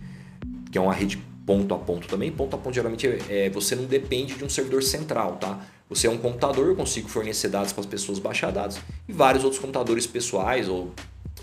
que 0.72 0.78
é 0.78 0.82
uma 0.82 0.94
rede 0.94 1.22
ponto 1.46 1.74
a 1.74 1.78
ponto 1.78 2.08
também. 2.08 2.32
Ponto 2.32 2.56
a 2.56 2.60
ponto 2.60 2.74
geralmente 2.74 3.08
é, 3.30 3.50
você 3.50 3.76
não 3.76 3.86
depende 3.86 4.36
de 4.36 4.44
um 4.44 4.50
servidor 4.50 4.84
central, 4.84 5.38
tá? 5.38 5.66
Você 5.90 6.08
é 6.08 6.10
um 6.10 6.18
computador, 6.18 6.68
eu 6.68 6.76
consigo 6.76 7.08
fornecer 7.08 7.50
dados 7.50 7.72
para 7.72 7.82
as 7.82 7.88
pessoas 7.88 8.20
baixar 8.20 8.52
dados 8.52 8.80
e 9.08 9.14
vários 9.14 9.44
outros 9.44 9.62
computadores 9.62 10.08
pessoais 10.08 10.68
ou 10.68 10.92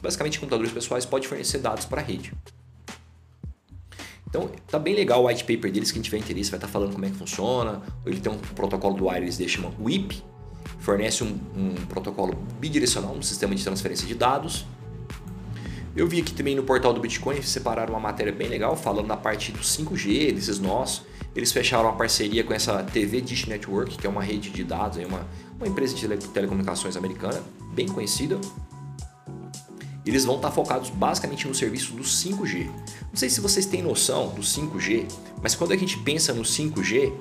basicamente 0.02 0.40
computadores 0.40 0.72
pessoais 0.72 1.04
pode 1.04 1.28
fornecer 1.28 1.58
dados 1.58 1.84
para 1.84 2.00
a 2.00 2.04
rede. 2.04 2.32
Então, 4.28 4.48
tá 4.68 4.78
bem 4.78 4.94
legal 4.94 5.24
o 5.24 5.26
white 5.26 5.42
paper 5.42 5.72
deles, 5.72 5.90
quem 5.90 6.00
tiver 6.00 6.18
interesse 6.18 6.50
vai 6.50 6.58
estar 6.58 6.68
tá 6.68 6.72
falando 6.72 6.92
como 6.92 7.04
é 7.04 7.10
que 7.10 7.16
funciona. 7.16 7.82
Ele 8.06 8.20
tem 8.20 8.32
um 8.32 8.38
protocolo 8.38 8.96
do 8.96 9.06
wireless 9.06 9.36
dele 9.36 9.50
chama 9.50 9.72
WIP, 9.80 10.22
fornece 10.78 11.24
um, 11.24 11.38
um 11.56 11.74
protocolo 11.86 12.34
bidirecional, 12.60 13.12
um 13.12 13.22
sistema 13.22 13.54
de 13.54 13.64
transferência 13.64 14.06
de 14.06 14.14
dados. 14.14 14.64
Eu 15.94 16.06
vi 16.06 16.20
aqui 16.20 16.32
também 16.32 16.54
no 16.54 16.62
portal 16.62 16.92
do 16.92 17.00
Bitcoin, 17.00 17.42
separaram 17.42 17.94
uma 17.94 18.00
matéria 18.00 18.32
bem 18.32 18.48
legal 18.48 18.76
falando 18.76 19.08
da 19.08 19.16
parte 19.16 19.50
do 19.50 19.58
5G, 19.58 20.32
desses 20.32 20.58
nós. 20.58 21.02
Eles 21.34 21.52
fecharam 21.52 21.84
uma 21.84 21.96
parceria 21.96 22.44
com 22.44 22.52
essa 22.52 22.82
TV 22.82 23.20
Dish 23.20 23.46
Network, 23.46 23.96
que 23.96 24.06
é 24.06 24.10
uma 24.10 24.22
rede 24.22 24.50
de 24.50 24.64
dados, 24.64 24.98
uma, 24.98 25.26
uma 25.56 25.66
empresa 25.66 25.94
de 25.94 26.28
telecomunicações 26.28 26.96
americana, 26.96 27.42
bem 27.74 27.86
conhecida 27.86 28.38
eles 30.04 30.24
vão 30.24 30.36
estar 30.36 30.50
focados 30.50 30.90
basicamente 30.90 31.46
no 31.46 31.54
serviço 31.54 31.92
do 31.92 32.02
5G. 32.02 32.66
Não 32.66 33.16
sei 33.16 33.28
se 33.28 33.40
vocês 33.40 33.66
têm 33.66 33.82
noção 33.82 34.28
do 34.28 34.42
5G, 34.42 35.06
mas 35.42 35.54
quando 35.54 35.72
a 35.72 35.76
gente 35.76 35.98
pensa 35.98 36.32
no 36.32 36.42
5G, 36.42 37.12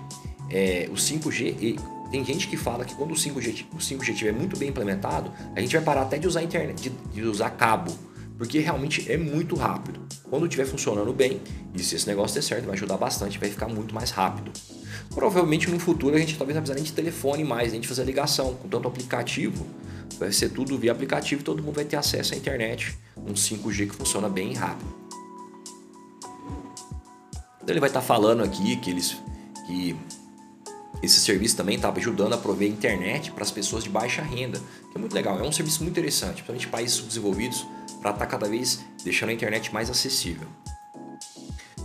é, 0.49 0.89
o 0.91 0.95
5G 0.95 1.79
tem 2.09 2.25
gente 2.25 2.47
que 2.47 2.57
fala 2.57 2.85
que 2.85 2.95
quando 2.95 3.11
o 3.11 3.15
5G, 3.15 3.65
o 3.73 3.77
5G 3.77 4.09
estiver 4.09 4.33
muito 4.33 4.57
bem 4.57 4.69
implementado, 4.69 5.31
a 5.55 5.61
gente 5.61 5.75
vai 5.75 5.81
parar 5.85 6.03
até 6.03 6.17
de 6.17 6.27
usar 6.27 6.41
internet, 6.41 6.81
de, 6.81 6.89
de 6.89 7.21
usar 7.23 7.51
cabo, 7.51 7.91
porque 8.39 8.57
realmente 8.57 9.05
é 9.11 9.17
muito 9.17 9.55
rápido. 9.55 9.99
Quando 10.23 10.47
estiver 10.47 10.65
funcionando 10.65 11.13
bem, 11.13 11.39
e 11.75 11.83
se 11.83 11.95
esse 11.95 12.07
negócio 12.07 12.33
der 12.33 12.41
certo, 12.41 12.65
vai 12.65 12.73
ajudar 12.73 12.97
bastante, 12.97 13.37
vai 13.37 13.49
ficar 13.49 13.67
muito 13.67 13.93
mais 13.93 14.09
rápido. 14.09 14.51
Provavelmente 15.13 15.69
no 15.69 15.79
futuro 15.79 16.15
a 16.15 16.19
gente 16.19 16.35
talvez 16.35 16.55
não 16.55 16.63
precisar 16.63 16.75
nem 16.75 16.83
de 16.83 16.93
telefone 16.93 17.43
mais, 17.43 17.71
nem 17.71 17.79
de 17.79 17.87
fazer 17.87 18.03
ligação, 18.03 18.55
com 18.55 18.67
tanto 18.67 18.87
aplicativo 18.87 19.67
Vai 20.19 20.33
ser 20.33 20.49
tudo 20.49 20.77
via 20.77 20.91
aplicativo 20.91 21.39
e 21.39 21.43
todo 21.43 21.63
mundo 21.63 21.75
vai 21.75 21.85
ter 21.85 21.95
acesso 21.95 22.33
à 22.33 22.37
internet. 22.37 22.97
Um 23.15 23.33
5G 23.33 23.87
que 23.87 23.95
funciona 23.95 24.27
bem 24.27 24.53
rápido. 24.53 24.93
Então 27.55 27.69
ele 27.69 27.79
vai 27.79 27.89
estar 27.89 28.01
tá 28.01 28.05
falando 28.05 28.43
aqui 28.43 28.75
que 28.75 28.89
eles 28.89 29.17
que 29.65 29.95
esse 31.01 31.21
serviço 31.21 31.55
também 31.55 31.77
está 31.77 31.89
ajudando 31.89 32.33
a 32.33 32.37
prover 32.37 32.67
internet 32.67 33.31
para 33.31 33.43
as 33.43 33.51
pessoas 33.51 33.85
de 33.85 33.89
baixa 33.89 34.21
renda, 34.21 34.59
que 34.91 34.97
é 34.97 34.99
muito 34.99 35.13
legal. 35.13 35.39
É 35.39 35.43
um 35.43 35.51
serviço 35.53 35.83
muito 35.83 35.93
interessante, 35.93 36.43
principalmente 36.43 36.67
países 36.67 36.97
subdesenvolvidos, 36.97 37.65
para 38.01 38.11
estar 38.11 38.25
tá 38.25 38.25
cada 38.25 38.47
vez 38.47 38.79
deixando 39.03 39.29
a 39.29 39.33
internet 39.33 39.73
mais 39.73 39.89
acessível. 39.89 40.47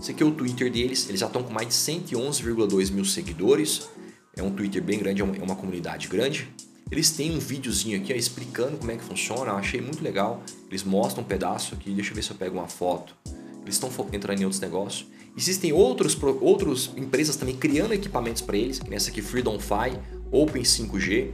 Esse 0.00 0.10
aqui 0.10 0.22
é 0.22 0.26
o 0.26 0.32
Twitter 0.32 0.70
deles, 0.70 1.08
eles 1.08 1.20
já 1.20 1.26
estão 1.26 1.42
com 1.42 1.52
mais 1.52 1.68
de 1.68 1.74
111,2 1.74 2.92
mil 2.92 3.04
seguidores. 3.04 3.88
É 4.36 4.42
um 4.42 4.50
Twitter 4.50 4.82
bem 4.82 4.98
grande, 4.98 5.22
é 5.22 5.24
uma 5.24 5.56
comunidade 5.56 6.08
grande. 6.08 6.48
Eles 6.90 7.10
têm 7.10 7.34
um 7.34 7.38
videozinho 7.38 7.98
aqui 7.98 8.12
ó, 8.12 8.16
explicando 8.16 8.76
como 8.76 8.90
é 8.90 8.96
que 8.96 9.02
funciona, 9.02 9.52
eu 9.52 9.56
achei 9.56 9.80
muito 9.80 10.04
legal. 10.04 10.42
Eles 10.68 10.84
mostram 10.84 11.24
um 11.24 11.26
pedaço 11.26 11.74
aqui, 11.74 11.90
deixa 11.92 12.10
eu 12.10 12.14
ver 12.14 12.22
se 12.22 12.30
eu 12.30 12.36
pego 12.36 12.58
uma 12.58 12.68
foto. 12.68 13.16
Eles 13.62 13.76
estão 13.76 13.90
entrando 14.12 14.40
em 14.40 14.44
outros 14.44 14.60
negócios. 14.60 15.06
Existem 15.36 15.72
outros, 15.72 16.16
outras 16.40 16.90
empresas 16.96 17.36
também 17.36 17.56
criando 17.56 17.92
equipamentos 17.92 18.42
para 18.42 18.56
eles, 18.56 18.78
que 18.78 18.88
nessa 18.88 19.10
aqui 19.10 19.22
Freedom 19.22 19.58
Fi, 19.58 19.98
Open 20.30 20.62
5G. 20.62 21.32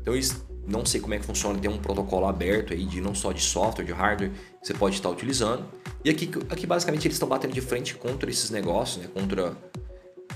Então 0.00 0.14
eles 0.14 0.44
não 0.66 0.84
sei 0.84 1.00
como 1.00 1.14
é 1.14 1.18
que 1.18 1.26
funciona, 1.26 1.58
tem 1.58 1.70
um 1.70 1.78
protocolo 1.78 2.26
aberto 2.26 2.72
aí 2.72 2.84
de 2.84 3.00
não 3.00 3.14
só 3.14 3.32
de 3.32 3.40
software, 3.40 3.84
de 3.84 3.92
hardware, 3.92 4.30
que 4.30 4.66
você 4.66 4.74
pode 4.74 4.96
estar 4.96 5.10
utilizando. 5.10 5.64
E 6.04 6.10
aqui, 6.10 6.30
aqui 6.48 6.66
basicamente 6.66 7.06
eles 7.06 7.16
estão 7.16 7.28
batendo 7.28 7.52
de 7.52 7.60
frente 7.60 7.94
contra 7.94 8.30
esses 8.30 8.50
negócios, 8.50 9.04
né? 9.04 9.10
contra 9.12 9.56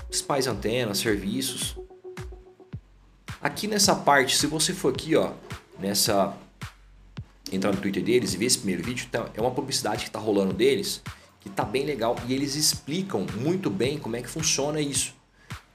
principais 0.07 0.47
antenas, 0.47 0.99
serviços. 0.99 1.75
Aqui 3.41 3.67
nessa 3.67 3.95
parte, 3.95 4.35
se 4.35 4.47
você 4.47 4.73
for 4.73 4.93
aqui, 4.93 5.15
ó, 5.15 5.31
nessa 5.79 6.35
entrar 7.51 7.71
no 7.71 7.81
Twitter 7.81 8.03
deles 8.03 8.33
e 8.33 8.37
ver 8.37 8.45
esse 8.45 8.57
primeiro 8.57 8.83
vídeo, 8.83 9.05
então, 9.09 9.27
é 9.33 9.41
uma 9.41 9.51
publicidade 9.51 10.03
que 10.03 10.09
está 10.09 10.19
rolando 10.19 10.53
deles, 10.53 11.01
que 11.39 11.49
tá 11.49 11.63
bem 11.63 11.85
legal 11.85 12.15
e 12.27 12.33
eles 12.33 12.55
explicam 12.55 13.25
muito 13.39 13.69
bem 13.69 13.97
como 13.97 14.15
é 14.15 14.21
que 14.21 14.29
funciona 14.29 14.79
isso. 14.79 15.18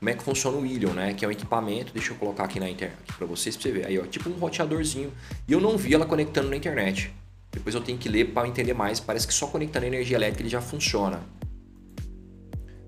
Como 0.04 0.10
é 0.10 0.14
que 0.14 0.22
funciona 0.22 0.58
o 0.58 0.60
William, 0.60 0.92
né? 0.92 1.14
Que 1.14 1.24
é 1.24 1.28
um 1.28 1.30
equipamento, 1.30 1.90
deixa 1.94 2.12
eu 2.12 2.16
colocar 2.18 2.44
aqui 2.44 2.60
na 2.60 2.68
internet 2.68 3.10
para 3.16 3.26
vocês, 3.26 3.56
para 3.56 3.62
você 3.62 3.72
ver. 3.72 3.86
Aí, 3.86 3.98
ó, 3.98 4.02
tipo 4.02 4.28
um 4.28 4.34
roteadorzinho. 4.34 5.10
E 5.48 5.52
eu 5.54 5.62
não 5.62 5.78
vi 5.78 5.94
ela 5.94 6.04
conectando 6.04 6.50
na 6.50 6.56
internet. 6.56 7.10
Depois 7.50 7.74
eu 7.74 7.80
tenho 7.80 7.96
que 7.96 8.06
ler 8.06 8.26
para 8.26 8.46
entender 8.46 8.74
mais. 8.74 9.00
Parece 9.00 9.26
que 9.26 9.32
só 9.32 9.46
conectando 9.46 9.86
a 9.86 9.88
energia 9.88 10.18
elétrica 10.18 10.42
ele 10.42 10.50
já 10.50 10.60
funciona. 10.60 11.22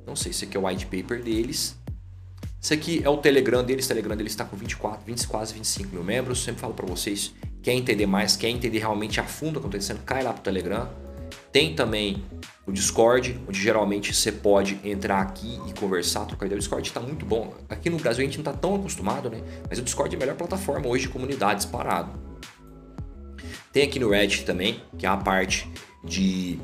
Não 0.06 0.14
sei, 0.14 0.30
esse 0.30 0.44
aqui 0.44 0.58
é 0.58 0.60
o 0.60 0.66
white 0.66 0.84
paper 0.84 1.22
deles. 1.22 1.74
Esse 2.62 2.74
aqui 2.74 3.00
é 3.02 3.08
o 3.08 3.16
Telegram 3.16 3.64
deles, 3.64 3.86
o 3.86 3.88
Telegram 3.88 4.14
deles 4.14 4.32
está 4.32 4.44
com 4.44 4.54
24, 4.54 5.06
20, 5.06 5.26
quase 5.26 5.54
25 5.54 5.94
mil 5.94 6.04
membros. 6.04 6.44
Sempre 6.44 6.60
falo 6.60 6.74
para 6.74 6.84
vocês, 6.84 7.32
quer 7.62 7.72
entender 7.72 8.04
mais, 8.04 8.36
quer 8.36 8.50
entender 8.50 8.80
realmente 8.80 9.20
a 9.20 9.24
fundo 9.24 9.58
o 9.58 9.62
que 9.62 9.68
está 9.68 9.94
acontecendo, 9.94 10.04
cai 10.04 10.22
lá 10.22 10.34
pro 10.34 10.42
Telegram. 10.42 11.05
Tem 11.52 11.74
também 11.74 12.24
o 12.66 12.72
Discord, 12.72 13.40
onde 13.48 13.60
geralmente 13.60 14.12
você 14.12 14.32
pode 14.32 14.78
entrar 14.82 15.20
aqui 15.20 15.60
e 15.66 15.78
conversar, 15.78 16.24
trocar 16.24 16.46
ideia. 16.46 16.56
O 16.56 16.60
Discord 16.60 16.86
está 16.86 17.00
muito 17.00 17.24
bom. 17.24 17.54
Aqui 17.68 17.88
no 17.88 17.96
Brasil 17.96 18.22
a 18.22 18.26
gente 18.26 18.38
não 18.38 18.50
está 18.50 18.52
tão 18.52 18.74
acostumado, 18.74 19.30
né? 19.30 19.40
Mas 19.68 19.78
o 19.78 19.82
Discord 19.82 20.14
é 20.14 20.16
a 20.16 20.20
melhor 20.20 20.36
plataforma 20.36 20.88
hoje 20.88 21.06
de 21.06 21.10
comunidade 21.10 21.60
disparado. 21.60 22.10
Tem 23.72 23.84
aqui 23.84 23.98
no 23.98 24.10
Reddit 24.10 24.44
também, 24.44 24.82
que 24.98 25.06
é 25.06 25.08
a 25.08 25.16
parte 25.16 25.70
de 26.02 26.58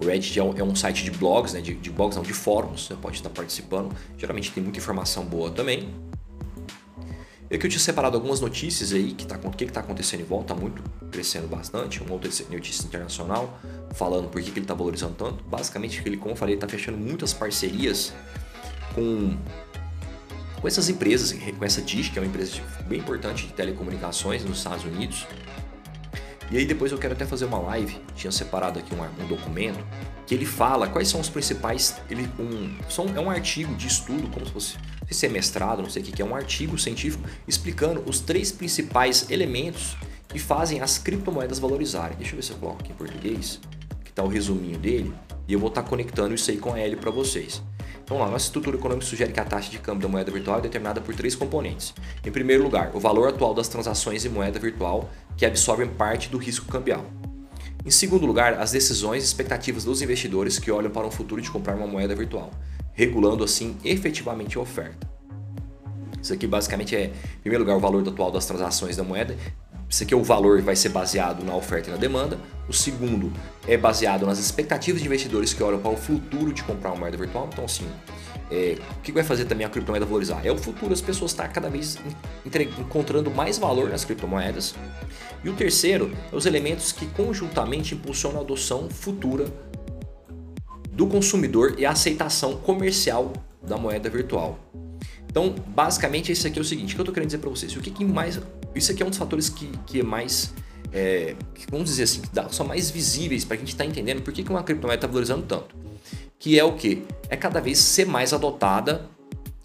o 0.00 0.06
Reddit 0.06 0.38
é 0.38 0.42
um, 0.42 0.56
é 0.56 0.62
um 0.62 0.74
site 0.74 1.04
de 1.04 1.10
blogs, 1.10 1.52
né? 1.52 1.60
De, 1.60 1.74
de, 1.74 1.90
blogs 1.90 2.16
não, 2.16 2.22
de 2.22 2.32
fóruns, 2.32 2.86
você 2.86 2.94
pode 2.94 3.16
estar 3.16 3.30
participando. 3.30 3.94
Geralmente 4.16 4.50
tem 4.50 4.62
muita 4.62 4.78
informação 4.78 5.24
boa 5.24 5.50
também. 5.50 5.88
Eu 7.50 7.58
que 7.58 7.66
eu 7.66 7.70
tinha 7.70 7.80
separado 7.80 8.16
algumas 8.16 8.40
notícias 8.40 8.92
aí, 8.92 9.12
que 9.12 9.26
tá, 9.26 9.36
o 9.42 9.50
que 9.50 9.64
está 9.64 9.80
acontecendo 9.80 10.20
em 10.20 10.24
volta, 10.24 10.54
tá 10.54 10.60
muito 10.60 10.80
crescendo 11.10 11.48
bastante. 11.48 12.00
Uma 12.00 12.12
outra 12.12 12.30
notícia 12.48 12.86
internacional, 12.86 13.58
falando 13.92 14.28
por 14.28 14.40
que, 14.40 14.52
que 14.52 14.58
ele 14.60 14.64
está 14.64 14.74
valorizando 14.74 15.14
tanto. 15.14 15.42
Basicamente, 15.42 16.00
ele, 16.06 16.16
como 16.16 16.30
eu 16.30 16.36
falei, 16.36 16.54
está 16.54 16.68
fechando 16.68 16.96
muitas 16.96 17.32
parcerias 17.32 18.12
com, 18.94 19.36
com 20.60 20.68
essas 20.68 20.88
empresas, 20.88 21.32
com 21.32 21.64
essa 21.64 21.82
Dish, 21.82 22.10
que 22.10 22.20
é 22.20 22.22
uma 22.22 22.28
empresa 22.28 22.60
bem 22.86 23.00
importante 23.00 23.48
de 23.48 23.52
telecomunicações 23.52 24.44
nos 24.44 24.58
Estados 24.58 24.84
Unidos. 24.84 25.26
E 26.50 26.58
aí 26.58 26.64
depois 26.64 26.90
eu 26.90 26.98
quero 26.98 27.14
até 27.14 27.24
fazer 27.24 27.44
uma 27.44 27.58
live, 27.58 27.96
tinha 28.16 28.32
separado 28.32 28.78
aqui 28.78 28.92
um, 28.94 29.02
um 29.22 29.26
documento, 29.28 29.78
que 30.26 30.34
ele 30.34 30.44
fala 30.44 30.88
quais 30.88 31.08
são 31.08 31.20
os 31.20 31.28
principais. 31.28 31.96
Ele, 32.10 32.28
um, 32.38 32.76
são, 32.88 33.06
é 33.16 33.20
um 33.20 33.30
artigo 33.30 33.74
de 33.74 33.86
estudo, 33.86 34.28
como 34.28 34.44
se 34.44 34.52
fosse 34.52 34.76
se 35.08 35.14
ser 35.14 35.28
mestrado, 35.28 35.82
não 35.82 35.90
sei 35.90 36.02
o 36.02 36.04
que, 36.04 36.12
que 36.12 36.22
é 36.22 36.24
um 36.24 36.34
artigo 36.34 36.78
científico 36.78 37.28
explicando 37.46 38.02
os 38.06 38.20
três 38.20 38.52
principais 38.52 39.30
elementos 39.30 39.96
que 40.28 40.38
fazem 40.38 40.80
as 40.80 40.98
criptomoedas 40.98 41.58
valorizarem. 41.58 42.16
Deixa 42.16 42.32
eu 42.32 42.36
ver 42.36 42.42
se 42.42 42.52
eu 42.52 42.56
coloco 42.58 42.80
aqui 42.80 42.92
em 42.92 42.94
português, 42.94 43.60
que 44.04 44.10
está 44.10 44.22
o 44.22 44.28
resuminho 44.28 44.78
dele, 44.78 45.12
e 45.48 45.52
eu 45.52 45.58
vou 45.58 45.68
estar 45.68 45.82
tá 45.82 45.88
conectando 45.88 46.34
isso 46.34 46.50
aí 46.50 46.58
com 46.58 46.72
a 46.72 46.78
L 46.78 46.96
para 46.96 47.10
vocês. 47.10 47.62
Então 48.10 48.18
lá, 48.18 48.28
nossa 48.28 48.46
estrutura 48.46 48.76
econômica 48.76 49.06
sugere 49.06 49.32
que 49.32 49.38
a 49.38 49.44
taxa 49.44 49.70
de 49.70 49.78
câmbio 49.78 50.02
da 50.02 50.08
moeda 50.08 50.32
virtual 50.32 50.58
é 50.58 50.62
determinada 50.62 51.00
por 51.00 51.14
três 51.14 51.36
componentes. 51.36 51.94
Em 52.26 52.32
primeiro 52.32 52.64
lugar, 52.64 52.90
o 52.92 52.98
valor 52.98 53.28
atual 53.28 53.54
das 53.54 53.68
transações 53.68 54.24
em 54.24 54.28
moeda 54.28 54.58
virtual, 54.58 55.08
que 55.36 55.46
absorvem 55.46 55.86
parte 55.86 56.28
do 56.28 56.36
risco 56.36 56.66
cambial. 56.66 57.04
Em 57.86 57.90
segundo 57.92 58.26
lugar, 58.26 58.54
as 58.54 58.72
decisões 58.72 59.22
e 59.22 59.26
expectativas 59.26 59.84
dos 59.84 60.02
investidores 60.02 60.58
que 60.58 60.72
olham 60.72 60.90
para 60.90 61.06
um 61.06 61.10
futuro 61.12 61.40
de 61.40 61.48
comprar 61.48 61.76
uma 61.76 61.86
moeda 61.86 62.12
virtual, 62.12 62.50
regulando 62.94 63.44
assim 63.44 63.76
efetivamente 63.84 64.58
a 64.58 64.60
oferta. 64.60 65.08
Isso 66.20 66.32
aqui 66.32 66.48
basicamente 66.48 66.96
é, 66.96 67.04
em 67.04 67.40
primeiro 67.42 67.62
lugar, 67.62 67.76
o 67.76 67.80
valor 67.80 68.02
atual 68.08 68.32
das 68.32 68.44
transações 68.44 68.96
da 68.96 69.04
moeda. 69.04 69.36
Isso 69.90 70.04
aqui 70.04 70.14
é 70.14 70.16
o 70.16 70.22
valor 70.22 70.62
vai 70.62 70.76
ser 70.76 70.90
baseado 70.90 71.44
na 71.44 71.52
oferta 71.56 71.88
e 71.88 71.92
na 71.92 71.98
demanda. 71.98 72.38
O 72.68 72.72
segundo 72.72 73.32
é 73.66 73.76
baseado 73.76 74.24
nas 74.24 74.38
expectativas 74.38 75.00
de 75.00 75.06
investidores 75.08 75.52
que 75.52 75.60
olham 75.64 75.80
para 75.80 75.90
o 75.90 75.96
futuro 75.96 76.52
de 76.52 76.62
comprar 76.62 76.90
uma 76.90 77.00
moeda 77.00 77.16
virtual. 77.16 77.50
Então, 77.52 77.64
assim, 77.64 77.84
é, 78.52 78.78
o 78.98 79.00
que 79.00 79.10
vai 79.10 79.24
fazer 79.24 79.46
também 79.46 79.66
a 79.66 79.68
criptomoeda 79.68 80.06
valorizar? 80.06 80.46
É 80.46 80.52
o 80.52 80.56
futuro, 80.56 80.92
as 80.92 81.00
pessoas 81.00 81.32
estão 81.32 81.48
cada 81.48 81.68
vez 81.68 81.98
encontrando 82.78 83.32
mais 83.32 83.58
valor 83.58 83.90
nas 83.90 84.04
criptomoedas. 84.04 84.76
E 85.42 85.48
o 85.48 85.54
terceiro 85.54 86.12
é 86.32 86.36
os 86.36 86.46
elementos 86.46 86.92
que 86.92 87.06
conjuntamente 87.06 87.92
impulsionam 87.92 88.38
a 88.38 88.42
adoção 88.42 88.88
futura 88.88 89.46
do 90.92 91.08
consumidor 91.08 91.74
e 91.76 91.84
a 91.84 91.90
aceitação 91.90 92.58
comercial 92.58 93.32
da 93.60 93.76
moeda 93.76 94.08
virtual. 94.08 94.56
Então, 95.30 95.54
basicamente, 95.68 96.32
esse 96.32 96.44
aqui 96.46 96.58
é 96.58 96.62
o 96.62 96.64
seguinte: 96.64 96.92
o 96.92 96.96
que 96.96 97.00
eu 97.00 97.04
estou 97.04 97.14
querendo 97.14 97.28
dizer 97.28 97.38
para 97.38 97.48
vocês? 97.48 97.74
O 97.76 97.80
que, 97.80 97.90
que, 97.90 98.04
mais. 98.04 98.40
Isso 98.74 98.90
aqui 98.90 99.02
é 99.02 99.06
um 99.06 99.10
dos 99.10 99.18
fatores 99.18 99.48
que, 99.48 99.70
que 99.86 100.00
é 100.00 100.02
mais. 100.02 100.52
É, 100.92 101.36
vamos 101.70 101.88
dizer 101.88 102.02
assim, 102.02 102.20
que 102.20 102.54
são 102.54 102.66
mais 102.66 102.90
visíveis 102.90 103.44
para 103.44 103.54
a 103.54 103.58
gente 103.58 103.68
estar 103.68 103.84
tá 103.84 103.90
entendendo 103.90 104.22
por 104.22 104.34
que, 104.34 104.42
que 104.42 104.50
uma 104.50 104.62
criptomoeda 104.62 104.96
está 104.96 105.06
valorizando 105.06 105.46
tanto. 105.46 105.76
Que 106.36 106.58
é 106.58 106.64
o 106.64 106.72
que? 106.72 107.04
É 107.28 107.36
cada 107.36 107.60
vez 107.60 107.78
ser 107.78 108.06
mais 108.06 108.32
adotada 108.32 109.08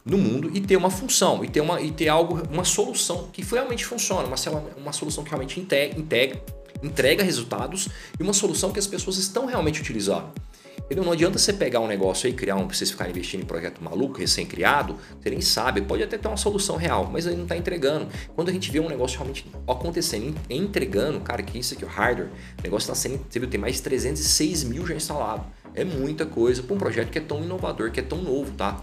no 0.06 0.20
mundo 0.20 0.52
e 0.54 0.62
ter 0.62 0.78
uma 0.78 0.92
função, 0.92 1.44
e 1.44 1.50
ter, 1.50 1.62
uma, 1.62 1.82
e 1.82 1.90
ter 1.90 2.10
algo, 2.10 2.44
uma 2.52 2.64
solução 2.64 3.28
que 3.34 3.42
realmente 3.42 3.84
funciona, 3.84 4.28
uma, 4.28 4.64
uma 4.78 4.94
solução 4.94 5.24
que 5.24 5.32
realmente 5.32 5.60
integra, 5.60 6.40
entrega 6.84 7.24
resultados 7.24 7.90
e 8.20 8.22
uma 8.22 8.34
solução 8.34 8.72
que 8.72 8.78
as 8.78 8.86
pessoas 8.86 9.18
estão 9.18 9.48
realmente 9.48 9.82
utilizando. 9.82 10.32
Entendeu? 10.80 11.04
Não 11.04 11.12
adianta 11.12 11.38
você 11.38 11.54
pegar 11.54 11.80
um 11.80 11.88
negócio 11.88 12.28
aí, 12.28 12.34
criar 12.34 12.56
um, 12.56 12.68
pra 12.68 12.76
vocês 12.76 12.92
ficarem 12.92 13.12
investindo 13.12 13.42
em 13.42 13.46
projeto 13.46 13.84
maluco, 13.84 14.20
recém-criado, 14.20 14.98
você 15.20 15.30
nem 15.30 15.42
sabe, 15.42 15.82
pode 15.82 16.04
até 16.04 16.18
ter 16.18 16.28
uma 16.28 16.38
solução 16.38 16.76
real, 16.76 17.10
mas 17.12 17.26
aí 17.26 17.36
não 17.36 17.44
está 17.44 17.58
entregando. 17.58 18.08
Quando 18.36 18.50
a 18.50 18.52
gente 18.52 18.72
vê 18.72 18.80
um 18.80 18.90
negócio 18.90 19.18
realmente 19.18 19.46
acontecendo, 19.68 20.38
entregando, 20.50 21.20
cara, 21.22 21.42
que 21.42 21.58
isso 21.58 21.74
aqui, 21.74 21.86
o 21.86 21.88
hardware, 21.88 22.30
o 22.60 22.64
negócio 22.64 22.92
está 22.92 22.96
sendo, 22.96 23.26
você 23.28 23.40
viu, 23.40 23.50
tem 23.50 23.60
mais 23.60 23.76
de 23.76 23.82
306 23.84 24.64
mil 24.64 24.86
já 24.86 24.96
instalado. 24.96 25.46
É 25.74 25.84
muita 25.84 26.26
coisa 26.26 26.64
para 26.64 26.76
um 26.76 26.78
projeto 26.78 27.10
que 27.10 27.18
é 27.18 27.22
tão 27.22 27.44
inovador, 27.44 27.92
que 27.92 28.00
é 28.00 28.04
tão 28.04 28.22
novo, 28.22 28.52
tá? 28.52 28.82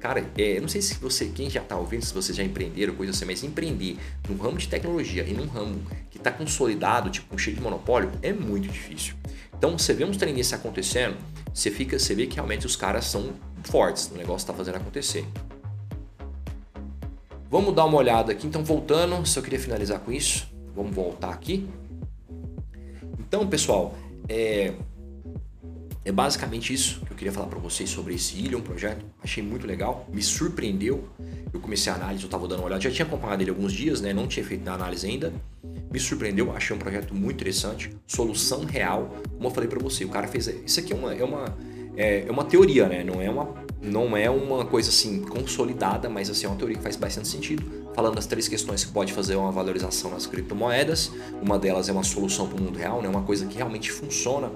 Cara, 0.00 0.24
é, 0.36 0.60
não 0.60 0.68
sei 0.68 0.82
se 0.82 0.94
você, 0.94 1.26
quem 1.26 1.48
já 1.48 1.60
está 1.60 1.76
ouvindo, 1.76 2.04
se 2.04 2.12
vocês 2.12 2.36
já 2.36 2.42
empreenderam, 2.42 2.94
coisa 2.94 3.12
assim, 3.12 3.24
mas 3.24 3.44
empreender 3.44 3.96
num 4.28 4.36
ramo 4.36 4.58
de 4.58 4.68
tecnologia 4.68 5.22
e 5.22 5.32
num 5.32 5.46
ramo 5.46 5.80
que 6.10 6.18
está 6.18 6.30
consolidado, 6.30 7.10
tipo, 7.10 7.38
cheio 7.38 7.56
de 7.56 7.62
monopólio, 7.62 8.10
é 8.22 8.32
muito 8.32 8.68
difícil. 8.68 9.14
Então, 9.56 9.78
você 9.78 9.92
vê 9.92 10.04
uns 10.04 10.16
treinos 10.16 10.52
acontecendo, 10.52 11.16
você 11.52 11.70
fica, 11.70 11.98
você 11.98 12.14
vê 12.14 12.26
que 12.26 12.34
realmente 12.34 12.66
os 12.66 12.74
caras 12.74 13.04
são 13.04 13.32
fortes, 13.64 14.10
o 14.10 14.14
negócio 14.14 14.44
está 14.44 14.54
fazendo 14.54 14.76
acontecer. 14.76 15.24
Vamos 17.50 17.74
dar 17.74 17.84
uma 17.84 17.98
olhada 17.98 18.32
aqui, 18.32 18.46
então 18.46 18.64
voltando, 18.64 19.26
se 19.26 19.38
eu 19.38 19.42
queria 19.42 19.58
finalizar 19.58 20.00
com 20.00 20.12
isso, 20.12 20.48
vamos 20.74 20.94
voltar 20.94 21.30
aqui. 21.30 21.68
Então, 23.18 23.46
pessoal, 23.46 23.94
é, 24.28 24.72
é 26.02 26.10
basicamente 26.10 26.72
isso 26.72 27.00
que 27.04 27.12
eu 27.12 27.16
queria 27.16 27.32
falar 27.32 27.46
para 27.46 27.58
vocês 27.58 27.90
sobre 27.90 28.14
esse 28.14 28.54
um 28.54 28.60
projeto. 28.62 29.04
Achei 29.22 29.42
muito 29.42 29.66
legal, 29.66 30.08
me 30.10 30.22
surpreendeu. 30.22 31.08
Eu 31.52 31.60
comecei 31.60 31.92
a 31.92 31.96
análise, 31.96 32.22
eu 32.22 32.26
estava 32.26 32.48
dando 32.48 32.60
uma 32.60 32.66
olhada, 32.66 32.80
já 32.80 32.90
tinha 32.90 33.04
acompanhado 33.04 33.42
ele 33.42 33.50
alguns 33.50 33.72
dias, 33.72 34.00
né? 34.00 34.12
Não 34.12 34.26
tinha 34.26 34.44
feito 34.44 34.66
a 34.66 34.72
análise 34.72 35.06
ainda. 35.06 35.32
Me 35.92 36.00
surpreendeu, 36.00 36.52
achei 36.56 36.74
um 36.74 36.78
projeto 36.78 37.14
muito 37.14 37.36
interessante, 37.36 37.90
solução 38.06 38.64
real. 38.64 39.14
Como 39.30 39.46
eu 39.46 39.50
falei 39.50 39.68
para 39.68 39.78
você, 39.78 40.04
o 40.04 40.08
cara 40.08 40.26
fez. 40.26 40.46
Isso 40.46 40.80
aqui 40.80 40.92
é 40.92 40.96
uma, 40.96 41.14
é 41.14 41.24
uma, 41.24 41.58
é, 41.94 42.24
é 42.26 42.30
uma 42.30 42.44
teoria, 42.44 42.88
né? 42.88 43.04
Não 43.04 43.20
é 43.20 43.28
uma, 43.28 43.54
não 43.82 44.16
é 44.16 44.30
uma 44.30 44.64
coisa 44.64 44.88
assim 44.88 45.20
consolidada, 45.20 46.08
mas 46.08 46.30
assim, 46.30 46.46
é 46.46 46.48
uma 46.48 46.56
teoria 46.56 46.78
que 46.78 46.82
faz 46.82 46.96
bastante 46.96 47.28
sentido. 47.28 47.62
Falando 47.94 48.14
das 48.14 48.24
três 48.24 48.48
questões 48.48 48.84
que 48.84 48.92
pode 48.92 49.12
fazer 49.12 49.36
uma 49.36 49.52
valorização 49.52 50.10
nas 50.12 50.26
criptomoedas. 50.26 51.10
Uma 51.42 51.58
delas 51.58 51.90
é 51.90 51.92
uma 51.92 52.04
solução 52.04 52.48
para 52.48 52.58
o 52.58 52.62
mundo 52.62 52.78
real, 52.78 53.02
né? 53.02 53.08
Uma 53.08 53.22
coisa 53.22 53.44
que 53.44 53.56
realmente 53.56 53.92
funciona 53.92 54.50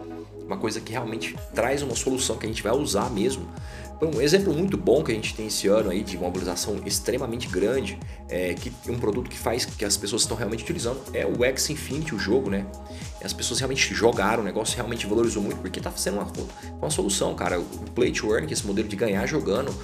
uma 0.46 0.56
coisa 0.56 0.80
que 0.80 0.92
realmente 0.92 1.36
traz 1.54 1.82
uma 1.82 1.94
solução 1.94 2.36
que 2.36 2.46
a 2.46 2.48
gente 2.48 2.62
vai 2.62 2.72
usar 2.72 3.10
mesmo. 3.10 3.48
Um 4.04 4.20
exemplo 4.20 4.52
muito 4.52 4.76
bom 4.76 5.02
que 5.02 5.12
a 5.12 5.14
gente 5.14 5.34
tem 5.34 5.46
esse 5.46 5.68
ano 5.68 5.90
aí 5.90 6.02
de 6.02 6.16
uma 6.16 6.26
mobilização 6.26 6.80
extremamente 6.84 7.48
grande, 7.48 7.98
é, 8.28 8.54
que 8.54 8.72
um 8.88 8.98
produto 8.98 9.30
que 9.30 9.38
faz 9.38 9.64
que 9.64 9.84
as 9.84 9.96
pessoas 9.96 10.22
estão 10.22 10.36
realmente 10.36 10.62
utilizando 10.62 11.00
é 11.12 11.24
o 11.26 11.44
X 11.44 11.70
Infinity, 11.70 12.14
o 12.14 12.18
jogo, 12.18 12.50
né? 12.50 12.66
As 13.22 13.32
pessoas 13.32 13.58
realmente 13.60 13.94
jogaram, 13.94 14.42
o 14.42 14.44
negócio 14.44 14.76
realmente 14.76 15.06
valorizou 15.06 15.42
muito 15.42 15.56
porque 15.58 15.78
está 15.78 15.90
sendo 15.92 16.18
uma, 16.18 16.30
uma 16.78 16.90
solução, 16.90 17.34
cara. 17.34 17.58
O 17.58 17.64
Play 17.94 18.12
to 18.12 18.32
Earn, 18.32 18.46
que 18.46 18.52
é 18.52 18.54
esse 18.54 18.66
modelo 18.66 18.86
de 18.86 18.96
ganhar 18.96 19.26
jogando, 19.26 19.74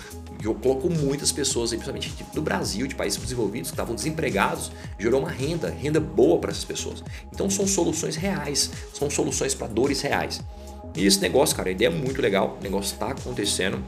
colocou 0.62 0.90
muitas 0.90 1.30
pessoas, 1.30 1.70
principalmente 1.70 2.12
do 2.32 2.40
Brasil, 2.42 2.86
de 2.86 2.94
países 2.94 3.18
desenvolvidos, 3.18 3.70
que 3.70 3.74
estavam 3.74 3.94
desempregados, 3.94 4.70
gerou 4.98 5.20
uma 5.20 5.30
renda, 5.30 5.70
renda 5.70 6.00
boa 6.00 6.38
para 6.38 6.50
essas 6.50 6.64
pessoas. 6.64 7.02
Então 7.32 7.50
são 7.50 7.66
soluções 7.66 8.16
reais, 8.16 8.70
são 8.94 9.10
soluções 9.10 9.54
para 9.54 9.66
dores 9.66 10.00
reais. 10.00 10.40
E 10.96 11.06
esse 11.06 11.20
negócio, 11.20 11.56
cara, 11.56 11.68
a 11.68 11.72
ideia 11.72 11.88
é 11.88 11.90
muito 11.90 12.20
legal, 12.20 12.56
o 12.58 12.62
negócio 12.62 12.94
está 12.94 13.08
acontecendo. 13.08 13.82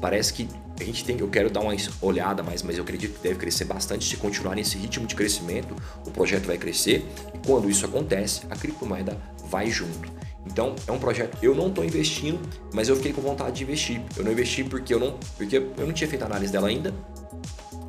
Parece 0.00 0.32
que 0.32 0.48
a 0.80 0.84
gente 0.84 1.04
tem, 1.04 1.18
eu 1.18 1.28
quero 1.28 1.50
dar 1.50 1.60
uma 1.60 1.74
olhada 2.00 2.42
mais, 2.42 2.62
mas 2.62 2.76
eu 2.76 2.84
acredito 2.84 3.16
que 3.16 3.22
deve 3.22 3.38
crescer 3.38 3.64
bastante 3.64 4.04
se 4.04 4.16
continuar 4.16 4.54
nesse 4.54 4.78
ritmo 4.78 5.06
de 5.06 5.14
crescimento, 5.14 5.74
o 6.06 6.10
projeto 6.10 6.46
vai 6.46 6.56
crescer 6.56 7.04
e 7.34 7.38
quando 7.46 7.68
isso 7.68 7.84
acontece, 7.84 8.42
a 8.48 8.56
criptomoeda 8.56 9.20
vai 9.50 9.70
junto. 9.70 10.18
Então 10.46 10.74
é 10.86 10.92
um 10.92 10.98
projeto. 10.98 11.36
Eu 11.42 11.54
não 11.54 11.68
estou 11.68 11.84
investindo, 11.84 12.40
mas 12.72 12.88
eu 12.88 12.96
fiquei 12.96 13.12
com 13.12 13.20
vontade 13.20 13.56
de 13.56 13.64
investir. 13.64 14.00
Eu 14.16 14.24
não 14.24 14.32
investi 14.32 14.64
porque 14.64 14.94
eu 14.94 15.00
não, 15.00 15.18
porque 15.36 15.56
eu 15.56 15.86
não 15.86 15.92
tinha 15.92 16.08
feito 16.08 16.24
análise 16.24 16.52
dela 16.52 16.68
ainda. 16.68 16.94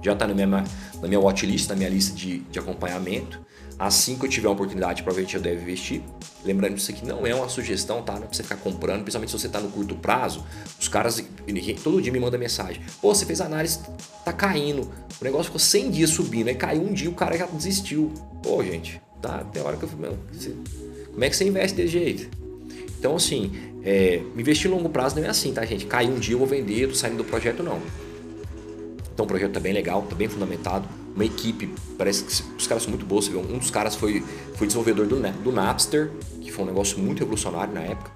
Já 0.02 0.14
está 0.14 0.28
na 0.28 0.34
minha, 0.34 0.48
na 0.48 1.08
minha 1.08 1.20
watchlist, 1.20 1.70
na 1.70 1.76
minha 1.76 1.90
lista 1.90 2.16
de, 2.16 2.40
de 2.40 2.60
acompanhamento. 2.60 3.40
Assim 3.80 4.18
que 4.18 4.26
eu 4.26 4.30
tiver 4.30 4.50
uma 4.50 4.56
oportunidade, 4.56 5.04
provavelmente 5.04 5.38
eu 5.38 5.42
devo 5.42 5.62
investir. 5.62 6.02
Lembrando 6.44 6.74
que 6.74 6.82
isso 6.82 6.92
aqui 6.92 7.06
não 7.06 7.26
é 7.26 7.34
uma 7.34 7.48
sugestão, 7.48 8.04
tá? 8.04 8.12
Não 8.12 8.24
é 8.24 8.26
pra 8.26 8.36
você 8.36 8.44
ficar 8.44 8.58
comprando, 8.58 9.04
principalmente 9.04 9.32
se 9.32 9.40
você 9.40 9.48
está 9.48 9.62
no 9.62 9.70
curto 9.70 9.96
prazo. 9.96 10.44
Os 10.78 10.90
caras 10.90 11.24
todo 11.82 12.02
dia 12.02 12.12
me 12.12 12.20
mandam 12.20 12.38
mensagem. 12.38 12.82
Pô, 13.02 13.16
você 13.16 13.26
fez 13.26 13.40
análise, 13.40 13.80
tá 14.26 14.34
caindo. 14.34 14.82
O 14.82 15.24
negócio 15.24 15.46
ficou 15.46 15.60
100 15.60 15.92
dias 15.92 16.10
subindo, 16.10 16.50
aí 16.50 16.56
caiu 16.56 16.82
um 16.82 16.92
dia 16.92 17.10
o 17.10 17.14
cara 17.14 17.38
já 17.38 17.46
desistiu. 17.46 18.12
Pô, 18.44 18.62
gente, 18.62 19.02
tá? 19.22 19.46
Tem 19.46 19.64
hora 19.64 19.78
que 19.78 19.84
eu 19.84 19.90
falei, 19.90 20.12
como 21.14 21.24
é 21.24 21.30
que 21.30 21.36
você 21.38 21.48
investe 21.48 21.78
desse 21.78 21.94
jeito? 21.94 22.38
Então, 23.00 23.16
assim, 23.16 23.54
é, 23.86 24.22
investir 24.36 24.70
em 24.70 24.74
longo 24.74 24.90
prazo 24.90 25.16
não 25.16 25.24
é 25.24 25.30
assim, 25.30 25.54
tá, 25.54 25.64
gente? 25.64 25.86
Caiu 25.86 26.12
um 26.12 26.20
dia, 26.20 26.36
eu 26.36 26.40
vou 26.40 26.48
vender, 26.48 26.88
tô 26.90 26.96
saindo 26.96 27.18
do 27.18 27.24
projeto, 27.24 27.64
não. 27.64 27.80
Então, 29.14 29.24
o 29.24 29.28
projeto 29.28 29.54
tá 29.54 29.60
bem 29.62 29.72
legal, 29.72 30.02
tá 30.02 30.16
bem 30.16 30.28
fundamentado 30.28 30.99
uma 31.16 31.26
equipe, 31.26 31.74
parece 31.98 32.24
que 32.24 32.56
os 32.58 32.68
caras 32.68 32.84
são 32.84 32.92
muito 32.92 33.06
bons. 33.06 33.26
Você 33.26 33.32
vê, 33.32 33.38
um 33.38 33.58
dos 33.58 33.72
caras 33.72 33.96
foi, 33.96 34.24
foi 34.56 34.68
desenvolvedor 34.68 35.08
do, 35.08 35.20
do 35.44 35.52
Napster, 35.52 36.12
que 36.42 36.52
foi 36.52 36.64
um 36.64 36.68
negócio 36.68 36.98
muito 37.00 37.20
revolucionário 37.20 37.74
na 37.74 37.82
época. 37.82 38.12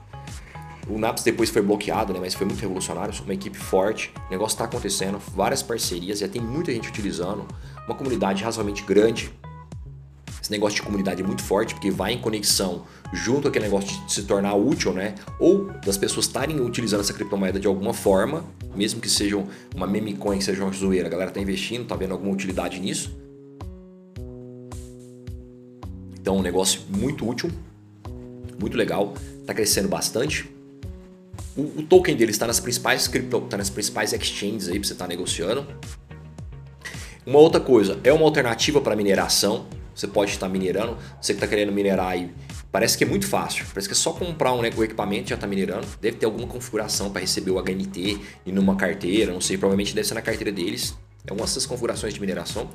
O 0.88 0.98
Napster 0.98 1.32
depois 1.32 1.50
foi 1.50 1.62
bloqueado, 1.62 2.14
né, 2.14 2.20
mas 2.20 2.34
foi 2.34 2.46
muito 2.46 2.60
revolucionário, 2.60 3.14
uma 3.24 3.34
equipe 3.34 3.58
forte, 3.58 4.14
o 4.28 4.32
negócio 4.32 4.56
está 4.56 4.66
acontecendo, 4.66 5.18
várias 5.34 5.64
parcerias, 5.64 6.20
já 6.20 6.28
tem 6.28 6.42
muita 6.42 6.74
gente 6.74 6.90
utilizando, 6.90 7.48
uma 7.88 7.96
comunidade 7.96 8.44
razoavelmente 8.44 8.84
grande, 8.84 9.32
esse 10.42 10.52
negócio 10.52 10.76
de 10.76 10.82
comunidade 10.82 11.22
é 11.22 11.26
muito 11.26 11.42
forte, 11.42 11.74
porque 11.74 11.90
vai 11.90 12.12
em 12.12 12.20
conexão 12.20 12.84
junto 13.14 13.48
aquele 13.48 13.66
negócio 13.66 14.06
de 14.06 14.12
se 14.12 14.24
tornar 14.24 14.56
útil, 14.56 14.92
né? 14.92 15.14
Ou 15.40 15.72
das 15.86 15.98
pessoas 15.98 16.26
estarem 16.26 16.60
utilizando 16.60 17.02
essa 17.02 17.14
criptomoeda 17.14 17.60
de 17.60 17.68
alguma 17.68 17.94
forma, 17.94 18.44
mesmo 18.76 19.00
que 19.00 19.10
seja 19.10 19.42
uma 19.76 19.86
meme 19.86 20.16
coin, 20.16 20.40
que 20.40 20.44
seja 20.44 20.64
uma 20.64 20.74
zoeira, 20.74 21.08
a 21.08 21.12
galera 21.12 21.30
tá 21.30 21.40
investindo, 21.40 21.86
tá 21.86 21.96
vendo 21.96 22.12
alguma 22.12 22.34
utilidade 22.34 22.80
nisso. 22.80 23.16
Então, 26.20 26.38
um 26.38 26.42
negócio 26.42 26.82
muito 26.90 27.28
útil, 27.28 27.52
muito 28.60 28.76
legal, 28.76 29.14
tá 29.46 29.54
crescendo 29.54 29.88
bastante. 29.88 30.50
O, 31.56 31.62
o 31.62 31.84
token 31.84 32.16
dele 32.16 32.32
está 32.32 32.48
nas 32.48 32.60
principais 32.60 33.08
cripto, 33.08 33.42
tá 33.42 33.58
nas 33.58 33.70
principais 33.70 34.12
exchanges 34.12 34.70
aí 34.70 34.80
para 34.80 34.88
você 34.88 34.94
estar 34.94 35.06
tá 35.06 35.10
negociando. 35.10 35.68
Uma 37.26 37.40
outra 37.40 37.62
coisa, 37.62 38.00
é 38.04 38.12
uma 38.12 38.26
alternativa 38.26 38.82
para 38.82 38.96
mineração. 38.96 39.68
Você 39.94 40.08
pode 40.08 40.32
estar 40.32 40.50
minerando, 40.50 40.98
você 41.22 41.34
que 41.34 41.38
está 41.38 41.48
querendo 41.48 41.72
minerar 41.72 42.08
aí, 42.08 42.32
parece 42.74 42.98
que 42.98 43.04
é 43.04 43.08
muito 43.08 43.28
fácil. 43.28 43.66
Parece 43.72 43.88
que 43.88 43.94
é 43.94 43.96
só 43.96 44.12
comprar 44.12 44.52
um, 44.52 44.62
né, 44.64 44.72
o 44.76 44.84
equipamento 44.84 45.30
já 45.30 45.36
está 45.36 45.46
minerando. 45.46 45.88
Deve 46.02 46.18
ter 46.18 46.26
alguma 46.26 46.48
configuração 46.48 47.12
para 47.12 47.22
receber 47.22 47.52
o 47.52 47.62
HNT 47.62 48.20
e 48.48 48.52
numa 48.52 48.76
carteira, 48.76 49.32
não 49.32 49.40
sei, 49.40 49.58
provavelmente 49.58 49.94
deve 49.94 50.08
ser 50.08 50.16
na 50.16 50.24
carteira 50.24 50.52
deles. 50.52 50.98
É 51.26 51.32
uma 51.32 51.42
dessas 51.42 51.68
configurações 51.68 52.16
de 52.16 52.20
mineração. 52.20 52.68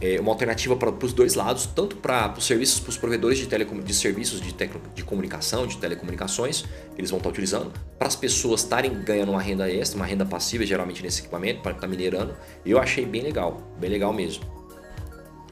É 0.00 0.18
uma 0.18 0.30
alternativa 0.30 0.76
para 0.76 0.90
os 1.04 1.12
dois 1.12 1.34
lados, 1.34 1.66
tanto 1.66 1.96
para 1.96 2.32
os 2.38 2.46
serviços, 2.46 2.80
para 2.80 2.88
os 2.88 2.96
provedores 2.96 3.36
de, 3.36 3.46
telecom, 3.46 3.80
de 3.80 3.92
serviços 3.92 4.40
de, 4.40 4.54
tec, 4.54 4.72
de 4.94 5.04
comunicação, 5.04 5.66
de 5.66 5.76
telecomunicações, 5.76 6.64
eles 6.96 7.10
vão 7.10 7.18
estar 7.18 7.28
utilizando, 7.28 7.70
para 7.98 8.08
as 8.08 8.16
pessoas 8.16 8.62
estarem 8.62 9.02
ganhando 9.02 9.32
uma 9.32 9.42
renda 9.42 9.70
extra, 9.70 9.96
uma 9.98 10.06
renda 10.06 10.24
passiva, 10.24 10.64
geralmente 10.64 11.02
nesse 11.02 11.20
equipamento, 11.20 11.60
para 11.60 11.72
estar 11.72 11.86
minerando. 11.86 12.34
Eu 12.64 12.78
achei 12.78 13.04
bem 13.04 13.20
legal, 13.20 13.60
bem 13.78 13.90
legal 13.90 14.10
mesmo 14.10 14.59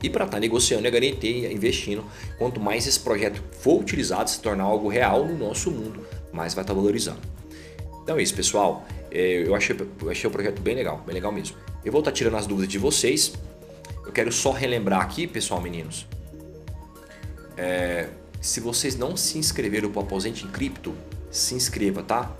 e 0.02 0.08
para 0.08 0.24
estar 0.24 0.36
tá 0.36 0.40
negociando 0.40 0.86
e 0.86 0.90
garantir 0.90 1.50
investindo. 1.50 2.04
Quanto 2.38 2.60
mais 2.60 2.86
esse 2.86 3.00
projeto 3.00 3.42
for 3.60 3.80
utilizado, 3.80 4.30
se 4.30 4.40
tornar 4.40 4.64
algo 4.64 4.88
real 4.88 5.24
no 5.24 5.36
nosso 5.36 5.70
mundo, 5.70 6.06
mais 6.32 6.54
vai 6.54 6.62
estar 6.62 6.74
tá 6.74 6.80
valorizando. 6.80 7.20
Então 8.02 8.18
é 8.18 8.22
isso, 8.22 8.34
pessoal. 8.34 8.86
É, 9.10 9.46
eu 9.46 9.54
achei, 9.54 9.76
eu 10.00 10.10
achei 10.10 10.28
o 10.28 10.30
projeto 10.30 10.60
bem 10.60 10.74
legal, 10.74 11.02
bem 11.04 11.14
legal 11.14 11.32
mesmo. 11.32 11.56
Eu 11.84 11.92
vou 11.92 12.00
estar 12.00 12.10
tá 12.10 12.16
tirando 12.16 12.36
as 12.36 12.46
dúvidas 12.46 12.70
de 12.70 12.78
vocês. 12.78 13.32
Eu 14.04 14.12
quero 14.12 14.32
só 14.32 14.50
relembrar 14.50 15.02
aqui, 15.02 15.26
pessoal, 15.26 15.60
meninos. 15.60 16.06
É, 17.56 18.08
se 18.40 18.60
vocês 18.60 18.96
não 18.96 19.16
se 19.16 19.36
inscreveram 19.36 19.90
para 19.90 20.00
o 20.00 20.04
Aposente 20.04 20.44
em 20.44 20.48
Cripto, 20.48 20.94
se 21.30 21.54
inscreva, 21.54 22.02
tá? 22.02 22.34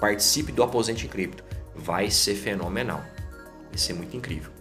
Participe 0.00 0.50
do 0.50 0.62
Aposente 0.62 1.06
em 1.06 1.08
Cripto. 1.08 1.44
Vai 1.74 2.10
ser 2.10 2.34
fenomenal. 2.34 3.04
Vai 3.68 3.78
ser 3.78 3.92
muito 3.92 4.16
incrível. 4.16 4.53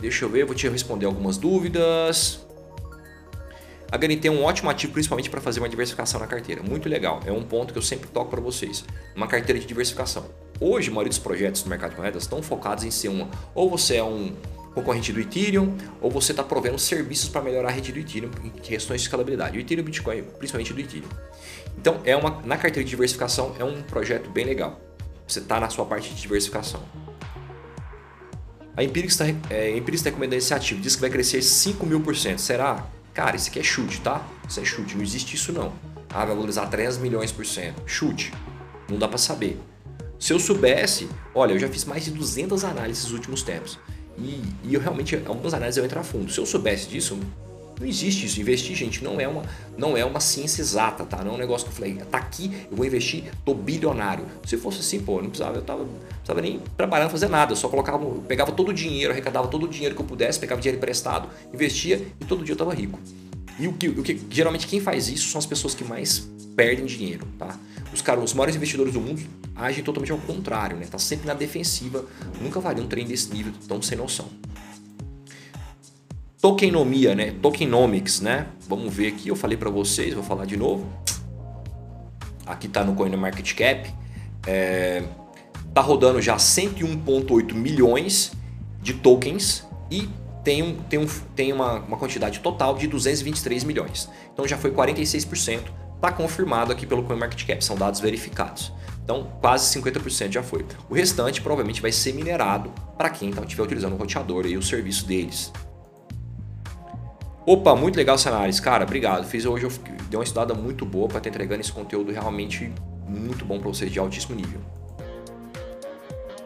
Deixa 0.00 0.24
eu 0.24 0.28
ver, 0.28 0.44
vou 0.44 0.54
te 0.54 0.68
responder 0.68 1.06
algumas 1.06 1.36
dúvidas. 1.36 2.46
A 3.90 3.96
GNT 3.96 4.28
é 4.28 4.30
um 4.30 4.44
ótimo 4.44 4.68
ativo, 4.68 4.92
principalmente 4.92 5.30
para 5.30 5.40
fazer 5.40 5.60
uma 5.60 5.68
diversificação 5.68 6.20
na 6.20 6.26
carteira. 6.26 6.62
Muito 6.62 6.88
legal. 6.88 7.20
É 7.24 7.32
um 7.32 7.42
ponto 7.42 7.72
que 7.72 7.78
eu 7.78 7.82
sempre 7.82 8.06
toco 8.08 8.30
para 8.30 8.40
vocês. 8.40 8.84
Uma 9.16 9.26
carteira 9.26 9.58
de 9.58 9.66
diversificação. 9.66 10.26
Hoje, 10.60 10.90
a 10.90 10.92
maioria 10.92 11.08
dos 11.08 11.18
projetos 11.18 11.62
do 11.62 11.70
mercado 11.70 11.92
de 11.92 11.96
moedas 11.96 12.24
estão 12.24 12.42
focados 12.42 12.84
em 12.84 12.90
ser 12.90 13.08
uma. 13.08 13.28
Ou 13.54 13.70
você 13.70 13.96
é 13.96 14.04
um 14.04 14.34
concorrente 14.74 15.12
do 15.12 15.20
Ethereum, 15.20 15.74
ou 16.00 16.10
você 16.10 16.32
está 16.32 16.44
provendo 16.44 16.78
serviços 16.78 17.28
para 17.28 17.40
melhorar 17.40 17.70
a 17.70 17.72
rede 17.72 17.90
do 17.90 17.98
Ethereum 17.98 18.30
em 18.44 18.50
questões 18.50 19.00
de 19.00 19.06
escalabilidade. 19.06 19.56
O 19.56 19.60
Ethereum 19.60 19.84
Bitcoin, 19.84 20.22
principalmente 20.38 20.72
do 20.72 20.80
Ethereum. 20.80 21.08
Então, 21.78 22.00
é 22.04 22.14
uma, 22.14 22.42
na 22.44 22.56
carteira 22.56 22.84
de 22.84 22.90
diversificação, 22.90 23.56
é 23.58 23.64
um 23.64 23.82
projeto 23.82 24.30
bem 24.30 24.44
legal. 24.44 24.78
Você 25.26 25.40
está 25.40 25.58
na 25.58 25.70
sua 25.70 25.86
parte 25.86 26.10
de 26.10 26.20
diversificação. 26.20 26.82
A 28.78 28.84
Empirics 28.84 29.14
está 29.14 29.26
é, 29.52 29.80
tá 29.80 30.04
recomendando 30.04 30.36
esse 30.36 30.54
ativo, 30.54 30.80
diz 30.80 30.94
que 30.94 31.00
vai 31.00 31.10
crescer 31.10 31.42
5 31.42 31.84
mil 31.84 32.00
por 32.00 32.14
cento. 32.14 32.40
Será? 32.40 32.86
Cara, 33.12 33.34
isso 33.34 33.50
aqui 33.50 33.58
é 33.58 33.62
chute, 33.64 34.00
tá? 34.00 34.24
Isso 34.48 34.60
é 34.60 34.64
chute, 34.64 34.94
não 34.94 35.02
existe 35.02 35.34
isso 35.34 35.52
não. 35.52 35.72
Ah, 36.08 36.24
vai 36.24 36.28
valorizar 36.28 36.64
3 36.66 36.96
milhões 36.98 37.32
por 37.32 37.44
cento. 37.44 37.82
Chute. 37.84 38.32
Não 38.88 38.96
dá 38.96 39.08
para 39.08 39.18
saber. 39.18 39.58
Se 40.16 40.32
eu 40.32 40.38
soubesse, 40.38 41.08
olha, 41.34 41.54
eu 41.54 41.58
já 41.58 41.68
fiz 41.68 41.84
mais 41.84 42.04
de 42.04 42.12
200 42.12 42.62
análises 42.62 43.02
nos 43.02 43.14
últimos 43.14 43.42
tempos. 43.42 43.80
E, 44.16 44.40
e 44.62 44.74
eu 44.74 44.80
realmente, 44.80 45.20
algumas 45.26 45.52
análises 45.54 45.76
eu 45.76 45.84
entro 45.84 45.98
a 45.98 46.04
fundo. 46.04 46.30
Se 46.30 46.38
eu 46.38 46.46
soubesse 46.46 46.86
disso, 46.86 47.18
não 47.80 47.86
existe 47.86 48.26
isso. 48.26 48.40
Investir, 48.40 48.76
gente, 48.76 49.02
não 49.04 49.20
é 49.20 49.28
uma, 49.28 49.42
não 49.76 49.96
é 49.96 50.04
uma 50.04 50.20
ciência 50.20 50.60
exata, 50.60 51.04
tá? 51.04 51.22
Não 51.22 51.32
é 51.32 51.34
um 51.34 51.38
negócio 51.38 51.66
que 51.66 51.72
eu 51.72 51.76
falei, 51.76 51.94
tá 52.10 52.18
aqui, 52.18 52.50
eu 52.70 52.76
vou 52.76 52.84
investir, 52.84 53.24
tô 53.44 53.54
bilionário. 53.54 54.26
Se 54.44 54.56
fosse 54.56 54.80
assim, 54.80 55.00
pô, 55.00 55.18
eu 55.18 55.22
não 55.22 55.30
precisava, 55.30 55.56
eu 55.56 55.62
tava, 55.62 55.84
não 55.84 55.88
precisava 55.88 56.40
nem 56.40 56.60
trabalhando, 56.76 57.10
fazer 57.10 57.28
nada. 57.28 57.52
Eu 57.52 57.56
só 57.56 57.68
colocava, 57.68 58.02
eu 58.04 58.24
pegava 58.26 58.52
todo 58.52 58.70
o 58.70 58.72
dinheiro, 58.72 59.12
arrecadava 59.12 59.48
todo 59.48 59.64
o 59.64 59.68
dinheiro 59.68 59.94
que 59.94 60.00
eu 60.00 60.06
pudesse, 60.06 60.38
pegava 60.38 60.60
dinheiro 60.60 60.78
emprestado, 60.78 61.28
investia 61.52 62.06
e 62.20 62.24
todo 62.24 62.44
dia 62.44 62.52
eu 62.52 62.58
tava 62.58 62.74
rico. 62.74 62.98
E 63.58 63.66
o 63.66 63.72
que, 63.72 63.88
o 63.88 64.02
que 64.02 64.20
geralmente 64.30 64.66
quem 64.66 64.80
faz 64.80 65.08
isso 65.08 65.28
são 65.28 65.38
as 65.38 65.46
pessoas 65.46 65.74
que 65.74 65.82
mais 65.82 66.28
perdem 66.54 66.86
dinheiro, 66.86 67.26
tá? 67.38 67.58
Os 67.92 68.02
caras, 68.02 68.22
os 68.24 68.34
maiores 68.34 68.54
investidores 68.56 68.92
do 68.92 69.00
mundo 69.00 69.22
agem 69.54 69.82
totalmente 69.82 70.12
ao 70.12 70.18
contrário, 70.18 70.76
né? 70.76 70.86
Tá 70.86 70.98
sempre 70.98 71.26
na 71.26 71.34
defensiva, 71.34 72.04
nunca 72.40 72.60
varia 72.60 72.82
um 72.82 72.86
trem 72.86 73.04
desse 73.06 73.32
nível 73.32 73.52
tão 73.66 73.80
sem 73.82 73.96
noção. 73.98 74.28
Tokenomia, 76.40 77.16
né? 77.16 77.32
Tokenomics, 77.42 78.20
né? 78.20 78.46
Vamos 78.68 78.94
ver 78.94 79.08
aqui, 79.08 79.28
eu 79.28 79.34
falei 79.34 79.56
para 79.56 79.70
vocês, 79.70 80.14
vou 80.14 80.22
falar 80.22 80.44
de 80.44 80.56
novo. 80.56 80.86
Aqui 82.46 82.68
tá 82.68 82.84
no 82.84 82.94
CoinMarketCap. 82.94 83.92
É, 84.46 85.02
tá 85.74 85.80
rodando 85.80 86.22
já 86.22 86.36
101.8 86.36 87.52
milhões 87.54 88.32
de 88.80 88.94
tokens 88.94 89.66
e 89.90 90.08
tem, 90.44 90.62
um, 90.62 90.76
tem, 90.84 90.98
um, 91.00 91.06
tem 91.34 91.52
uma, 91.52 91.80
uma 91.80 91.96
quantidade 91.96 92.38
total 92.38 92.76
de 92.76 92.86
223 92.86 93.64
milhões. 93.64 94.08
Então 94.32 94.46
já 94.46 94.56
foi 94.56 94.70
46%. 94.70 95.64
Está 95.96 96.12
confirmado 96.12 96.70
aqui 96.70 96.86
pelo 96.86 97.02
CoinMarketCap, 97.02 97.64
são 97.64 97.74
dados 97.74 97.98
verificados. 97.98 98.72
Então, 99.02 99.26
quase 99.40 99.74
50% 99.80 100.30
já 100.30 100.42
foi. 100.42 100.64
O 100.88 100.94
restante 100.94 101.40
provavelmente 101.40 101.82
vai 101.82 101.90
ser 101.90 102.12
minerado 102.12 102.70
para 102.96 103.10
quem 103.10 103.30
então, 103.30 103.42
estiver 103.42 103.62
utilizando 103.64 103.94
o 103.94 103.96
roteador 103.96 104.46
e 104.46 104.56
o 104.56 104.62
serviço 104.62 105.06
deles. 105.06 105.50
Opa, 107.50 107.74
muito 107.74 107.96
legal 107.96 108.16
essa 108.16 108.60
cara. 108.60 108.84
Obrigado. 108.84 109.24
Fiz 109.26 109.46
hoje, 109.46 109.64
eu 109.64 109.70
dei 110.10 110.18
uma 110.18 110.22
estudada 110.22 110.52
muito 110.52 110.84
boa 110.84 111.08
para 111.08 111.16
estar 111.16 111.30
entregando 111.30 111.62
esse 111.62 111.72
conteúdo 111.72 112.12
realmente 112.12 112.70
muito 113.08 113.42
bom 113.42 113.58
para 113.58 113.68
vocês 113.68 113.90
de 113.90 113.98
altíssimo 113.98 114.36
nível. 114.36 114.60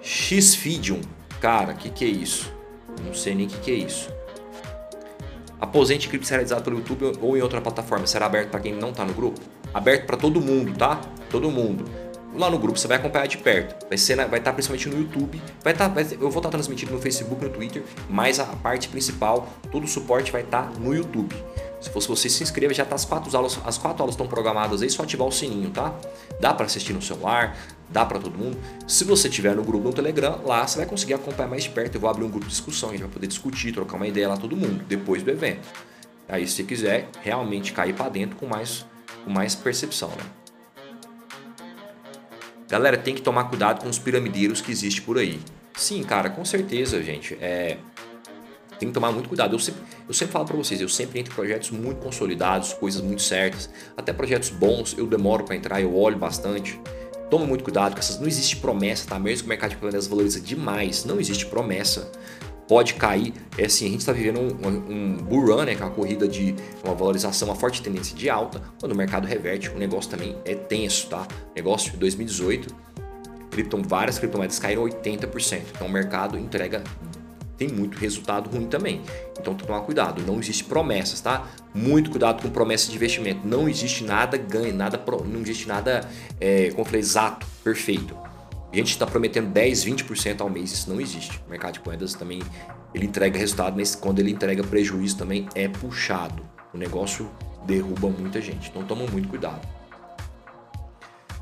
Xfidium, 0.00 1.00
cara, 1.40 1.74
que 1.74 1.90
que 1.90 2.04
é 2.04 2.08
isso? 2.08 2.52
Não 3.04 3.12
sei 3.12 3.34
nem 3.34 3.46
o 3.46 3.48
que, 3.48 3.58
que 3.58 3.70
é 3.72 3.74
isso. 3.74 4.14
Aposente 5.60 6.08
cripto 6.08 6.24
será 6.24 6.36
realizado 6.36 6.62
pelo 6.62 6.78
YouTube 6.78 7.18
ou 7.20 7.36
em 7.36 7.42
outra 7.42 7.60
plataforma. 7.60 8.06
Será 8.06 8.26
aberto 8.26 8.50
para 8.50 8.60
quem 8.60 8.72
não 8.72 8.90
está 8.90 9.04
no 9.04 9.12
grupo? 9.12 9.40
Aberto 9.74 10.06
para 10.06 10.16
todo 10.16 10.40
mundo, 10.40 10.72
tá? 10.78 11.00
Todo 11.28 11.50
mundo 11.50 11.84
lá 12.34 12.50
no 12.50 12.58
grupo, 12.58 12.78
você 12.78 12.88
vai 12.88 12.96
acompanhar 12.96 13.26
de 13.26 13.38
perto. 13.38 13.86
Vai 13.88 13.98
ser, 13.98 14.16
vai 14.16 14.26
estar 14.26 14.40
tá 14.40 14.52
principalmente 14.52 14.88
no 14.88 14.98
YouTube, 14.98 15.40
vai 15.62 15.72
estar, 15.72 15.88
tá, 15.88 15.94
vai, 15.94 16.04
eu 16.04 16.18
vou 16.18 16.28
estar 16.28 16.42
tá 16.42 16.48
transmitindo 16.50 16.92
no 16.92 17.00
Facebook, 17.00 17.42
no 17.44 17.50
Twitter, 17.50 17.82
mas 18.08 18.40
a 18.40 18.44
parte 18.46 18.88
principal, 18.88 19.48
todo 19.70 19.84
o 19.84 19.88
suporte 19.88 20.32
vai 20.32 20.42
estar 20.42 20.70
no 20.78 20.94
YouTube. 20.94 21.34
Se 21.80 21.90
fosse 21.90 22.06
você 22.06 22.28
se 22.28 22.42
inscreva, 22.44 22.72
já 22.72 22.84
tá 22.84 22.94
as 22.94 23.04
quatro 23.04 23.36
aulas, 23.36 23.58
as 23.64 23.76
quatro 23.76 24.02
aulas 24.02 24.14
estão 24.14 24.26
programadas 24.26 24.82
aí, 24.82 24.90
só 24.90 25.02
ativar 25.02 25.26
o 25.26 25.32
sininho, 25.32 25.70
tá? 25.70 25.92
Dá 26.40 26.54
para 26.54 26.66
assistir 26.66 26.92
no 26.92 27.02
celular, 27.02 27.56
dá 27.88 28.04
para 28.06 28.20
todo 28.20 28.38
mundo. 28.38 28.56
Se 28.86 29.02
você 29.02 29.28
tiver 29.28 29.56
no 29.56 29.64
grupo 29.64 29.84
no 29.84 29.92
Telegram, 29.92 30.40
lá 30.44 30.64
você 30.64 30.78
vai 30.78 30.86
conseguir 30.86 31.14
acompanhar 31.14 31.48
mais 31.48 31.64
de 31.64 31.70
perto. 31.70 31.96
Eu 31.96 32.00
vou 32.00 32.08
abrir 32.08 32.24
um 32.24 32.30
grupo 32.30 32.46
de 32.46 32.52
discussão, 32.52 32.90
a 32.90 32.92
gente 32.92 33.02
vai 33.02 33.10
poder 33.10 33.26
discutir, 33.26 33.72
trocar 33.72 33.96
uma 33.96 34.06
ideia 34.06 34.28
lá 34.28 34.36
todo 34.36 34.56
mundo 34.56 34.84
depois 34.84 35.24
do 35.24 35.30
evento. 35.30 35.68
Aí 36.28 36.46
se 36.46 36.62
quiser 36.62 37.08
realmente 37.20 37.72
cair 37.72 37.94
para 37.94 38.08
dentro 38.08 38.36
com 38.36 38.46
mais 38.46 38.86
com 39.24 39.30
mais 39.30 39.54
percepção, 39.54 40.08
né? 40.08 40.41
Galera, 42.72 42.96
tem 42.96 43.14
que 43.14 43.20
tomar 43.20 43.44
cuidado 43.50 43.82
com 43.82 43.88
os 43.90 43.98
piramideiros 43.98 44.62
que 44.62 44.72
existem 44.72 45.04
por 45.04 45.18
aí. 45.18 45.38
Sim, 45.76 46.02
cara, 46.02 46.30
com 46.30 46.42
certeza, 46.42 47.02
gente. 47.02 47.36
É, 47.38 47.76
tem 48.78 48.88
que 48.88 48.94
tomar 48.94 49.12
muito 49.12 49.28
cuidado. 49.28 49.54
Eu 49.54 49.58
sempre, 49.58 49.82
eu 50.08 50.14
sempre 50.14 50.32
falo 50.32 50.46
para 50.46 50.56
vocês, 50.56 50.80
eu 50.80 50.88
sempre 50.88 51.20
entro 51.20 51.34
em 51.34 51.36
projetos 51.36 51.70
muito 51.70 52.00
consolidados, 52.00 52.72
coisas 52.72 53.02
muito 53.02 53.20
certas, 53.20 53.68
até 53.94 54.10
projetos 54.10 54.48
bons, 54.48 54.96
eu 54.96 55.06
demoro 55.06 55.44
para 55.44 55.54
entrar, 55.54 55.82
eu 55.82 55.94
olho 55.94 56.16
bastante. 56.16 56.80
Toma 57.28 57.44
muito 57.44 57.62
cuidado 57.62 57.92
com 57.92 57.98
essas. 57.98 58.18
Não 58.18 58.26
existe 58.26 58.56
promessa, 58.56 59.06
tá? 59.06 59.18
Mesmo 59.18 59.40
que 59.42 59.46
o 59.46 59.48
mercado 59.50 59.68
de 59.68 59.76
criptomoedas 59.76 60.06
valoriza 60.06 60.40
demais, 60.40 61.04
não 61.04 61.20
existe 61.20 61.44
promessa 61.44 62.10
pode 62.68 62.94
cair. 62.94 63.32
É 63.58 63.66
assim, 63.66 63.86
a 63.86 63.90
gente 63.90 64.00
está 64.00 64.12
vivendo 64.12 64.40
um, 64.40 64.68
um, 64.68 65.16
bull 65.16 65.46
run, 65.46 65.64
né, 65.64 65.74
que 65.74 65.82
é 65.82 65.84
uma 65.84 65.94
corrida 65.94 66.26
de 66.26 66.54
uma 66.82 66.94
valorização, 66.94 67.48
uma 67.48 67.56
forte 67.56 67.82
tendência 67.82 68.16
de 68.16 68.28
alta. 68.30 68.62
Quando 68.80 68.92
o 68.92 68.96
mercado 68.96 69.26
reverte, 69.26 69.68
o 69.68 69.78
negócio 69.78 70.10
também 70.10 70.36
é 70.44 70.54
tenso, 70.54 71.08
tá? 71.08 71.26
Negócio 71.54 71.92
de 71.92 71.98
2018, 71.98 72.74
cripto, 73.50 73.80
várias 73.86 74.18
criptomoedas 74.18 74.58
caíram 74.58 74.82
80%. 74.84 75.62
Então 75.74 75.86
o 75.86 75.90
mercado 75.90 76.38
entrega 76.38 76.82
tem 77.56 77.68
muito 77.68 77.96
resultado 77.98 78.50
ruim 78.50 78.66
também. 78.66 79.02
Então 79.38 79.54
tem 79.54 79.56
que 79.56 79.66
tomar 79.66 79.82
cuidado. 79.82 80.22
Não 80.22 80.38
existe 80.40 80.64
promessas, 80.64 81.20
tá? 81.20 81.46
Muito 81.72 82.10
cuidado 82.10 82.42
com 82.42 82.50
promessas 82.50 82.88
de 82.88 82.96
investimento. 82.96 83.46
Não 83.46 83.68
existe 83.68 84.02
nada 84.02 84.36
ganho, 84.36 84.74
nada 84.74 85.00
não 85.26 85.40
existe 85.40 85.68
nada, 85.68 86.08
é, 86.40 86.70
como 86.70 86.84
falei, 86.84 87.00
exato, 87.00 87.46
perfeito. 87.62 88.16
A 88.72 88.76
gente 88.76 88.90
está 88.90 89.06
prometendo 89.06 89.50
10, 89.50 89.84
20% 89.84 90.40
ao 90.40 90.48
mês, 90.48 90.72
isso 90.72 90.88
não 90.88 90.98
existe. 90.98 91.42
O 91.46 91.50
mercado 91.50 91.74
de 91.74 91.80
moedas 91.84 92.14
também 92.14 92.40
ele 92.94 93.04
entrega 93.04 93.38
resultado, 93.38 93.76
mas 93.76 93.94
quando 93.94 94.18
ele 94.18 94.30
entrega 94.30 94.64
prejuízo 94.64 95.18
também 95.18 95.46
é 95.54 95.68
puxado. 95.68 96.42
O 96.72 96.78
negócio 96.78 97.30
derruba 97.66 98.08
muita 98.08 98.40
gente, 98.40 98.70
então 98.70 98.82
toma 98.84 99.06
muito 99.06 99.28
cuidado. 99.28 99.60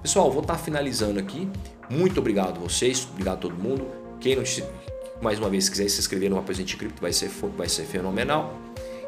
Pessoal, 0.03 0.31
vou 0.31 0.43
estar 0.43 0.57
tá 0.57 0.59
finalizando 0.59 1.21
aqui. 1.21 1.49
Muito 1.89 2.19
obrigado 2.19 2.57
a 2.57 2.61
vocês, 2.61 3.07
obrigado 3.13 3.37
a 3.37 3.41
todo 3.41 3.55
mundo. 3.55 3.87
Quem 4.19 4.35
não 4.35 4.45
mais 5.21 5.39
uma 5.39 5.51
vez 5.51 5.69
quiser 5.69 5.89
se 5.89 6.01
inscrever 6.01 6.31
no 6.31 6.39
Apresente 6.39 6.77
Cripto 6.77 7.01
vai 7.01 7.13
ser, 7.13 7.29
vai 7.57 7.69
ser 7.69 7.85
fenomenal. 7.85 8.59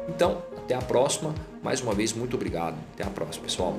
Então, 0.07 0.43
até 0.57 0.75
a 0.75 0.81
próxima. 0.81 1.33
Mais 1.61 1.81
uma 1.81 1.93
vez, 1.93 2.13
muito 2.13 2.35
obrigado. 2.35 2.75
Até 2.93 3.03
a 3.03 3.09
próxima, 3.09 3.45
pessoal. 3.45 3.77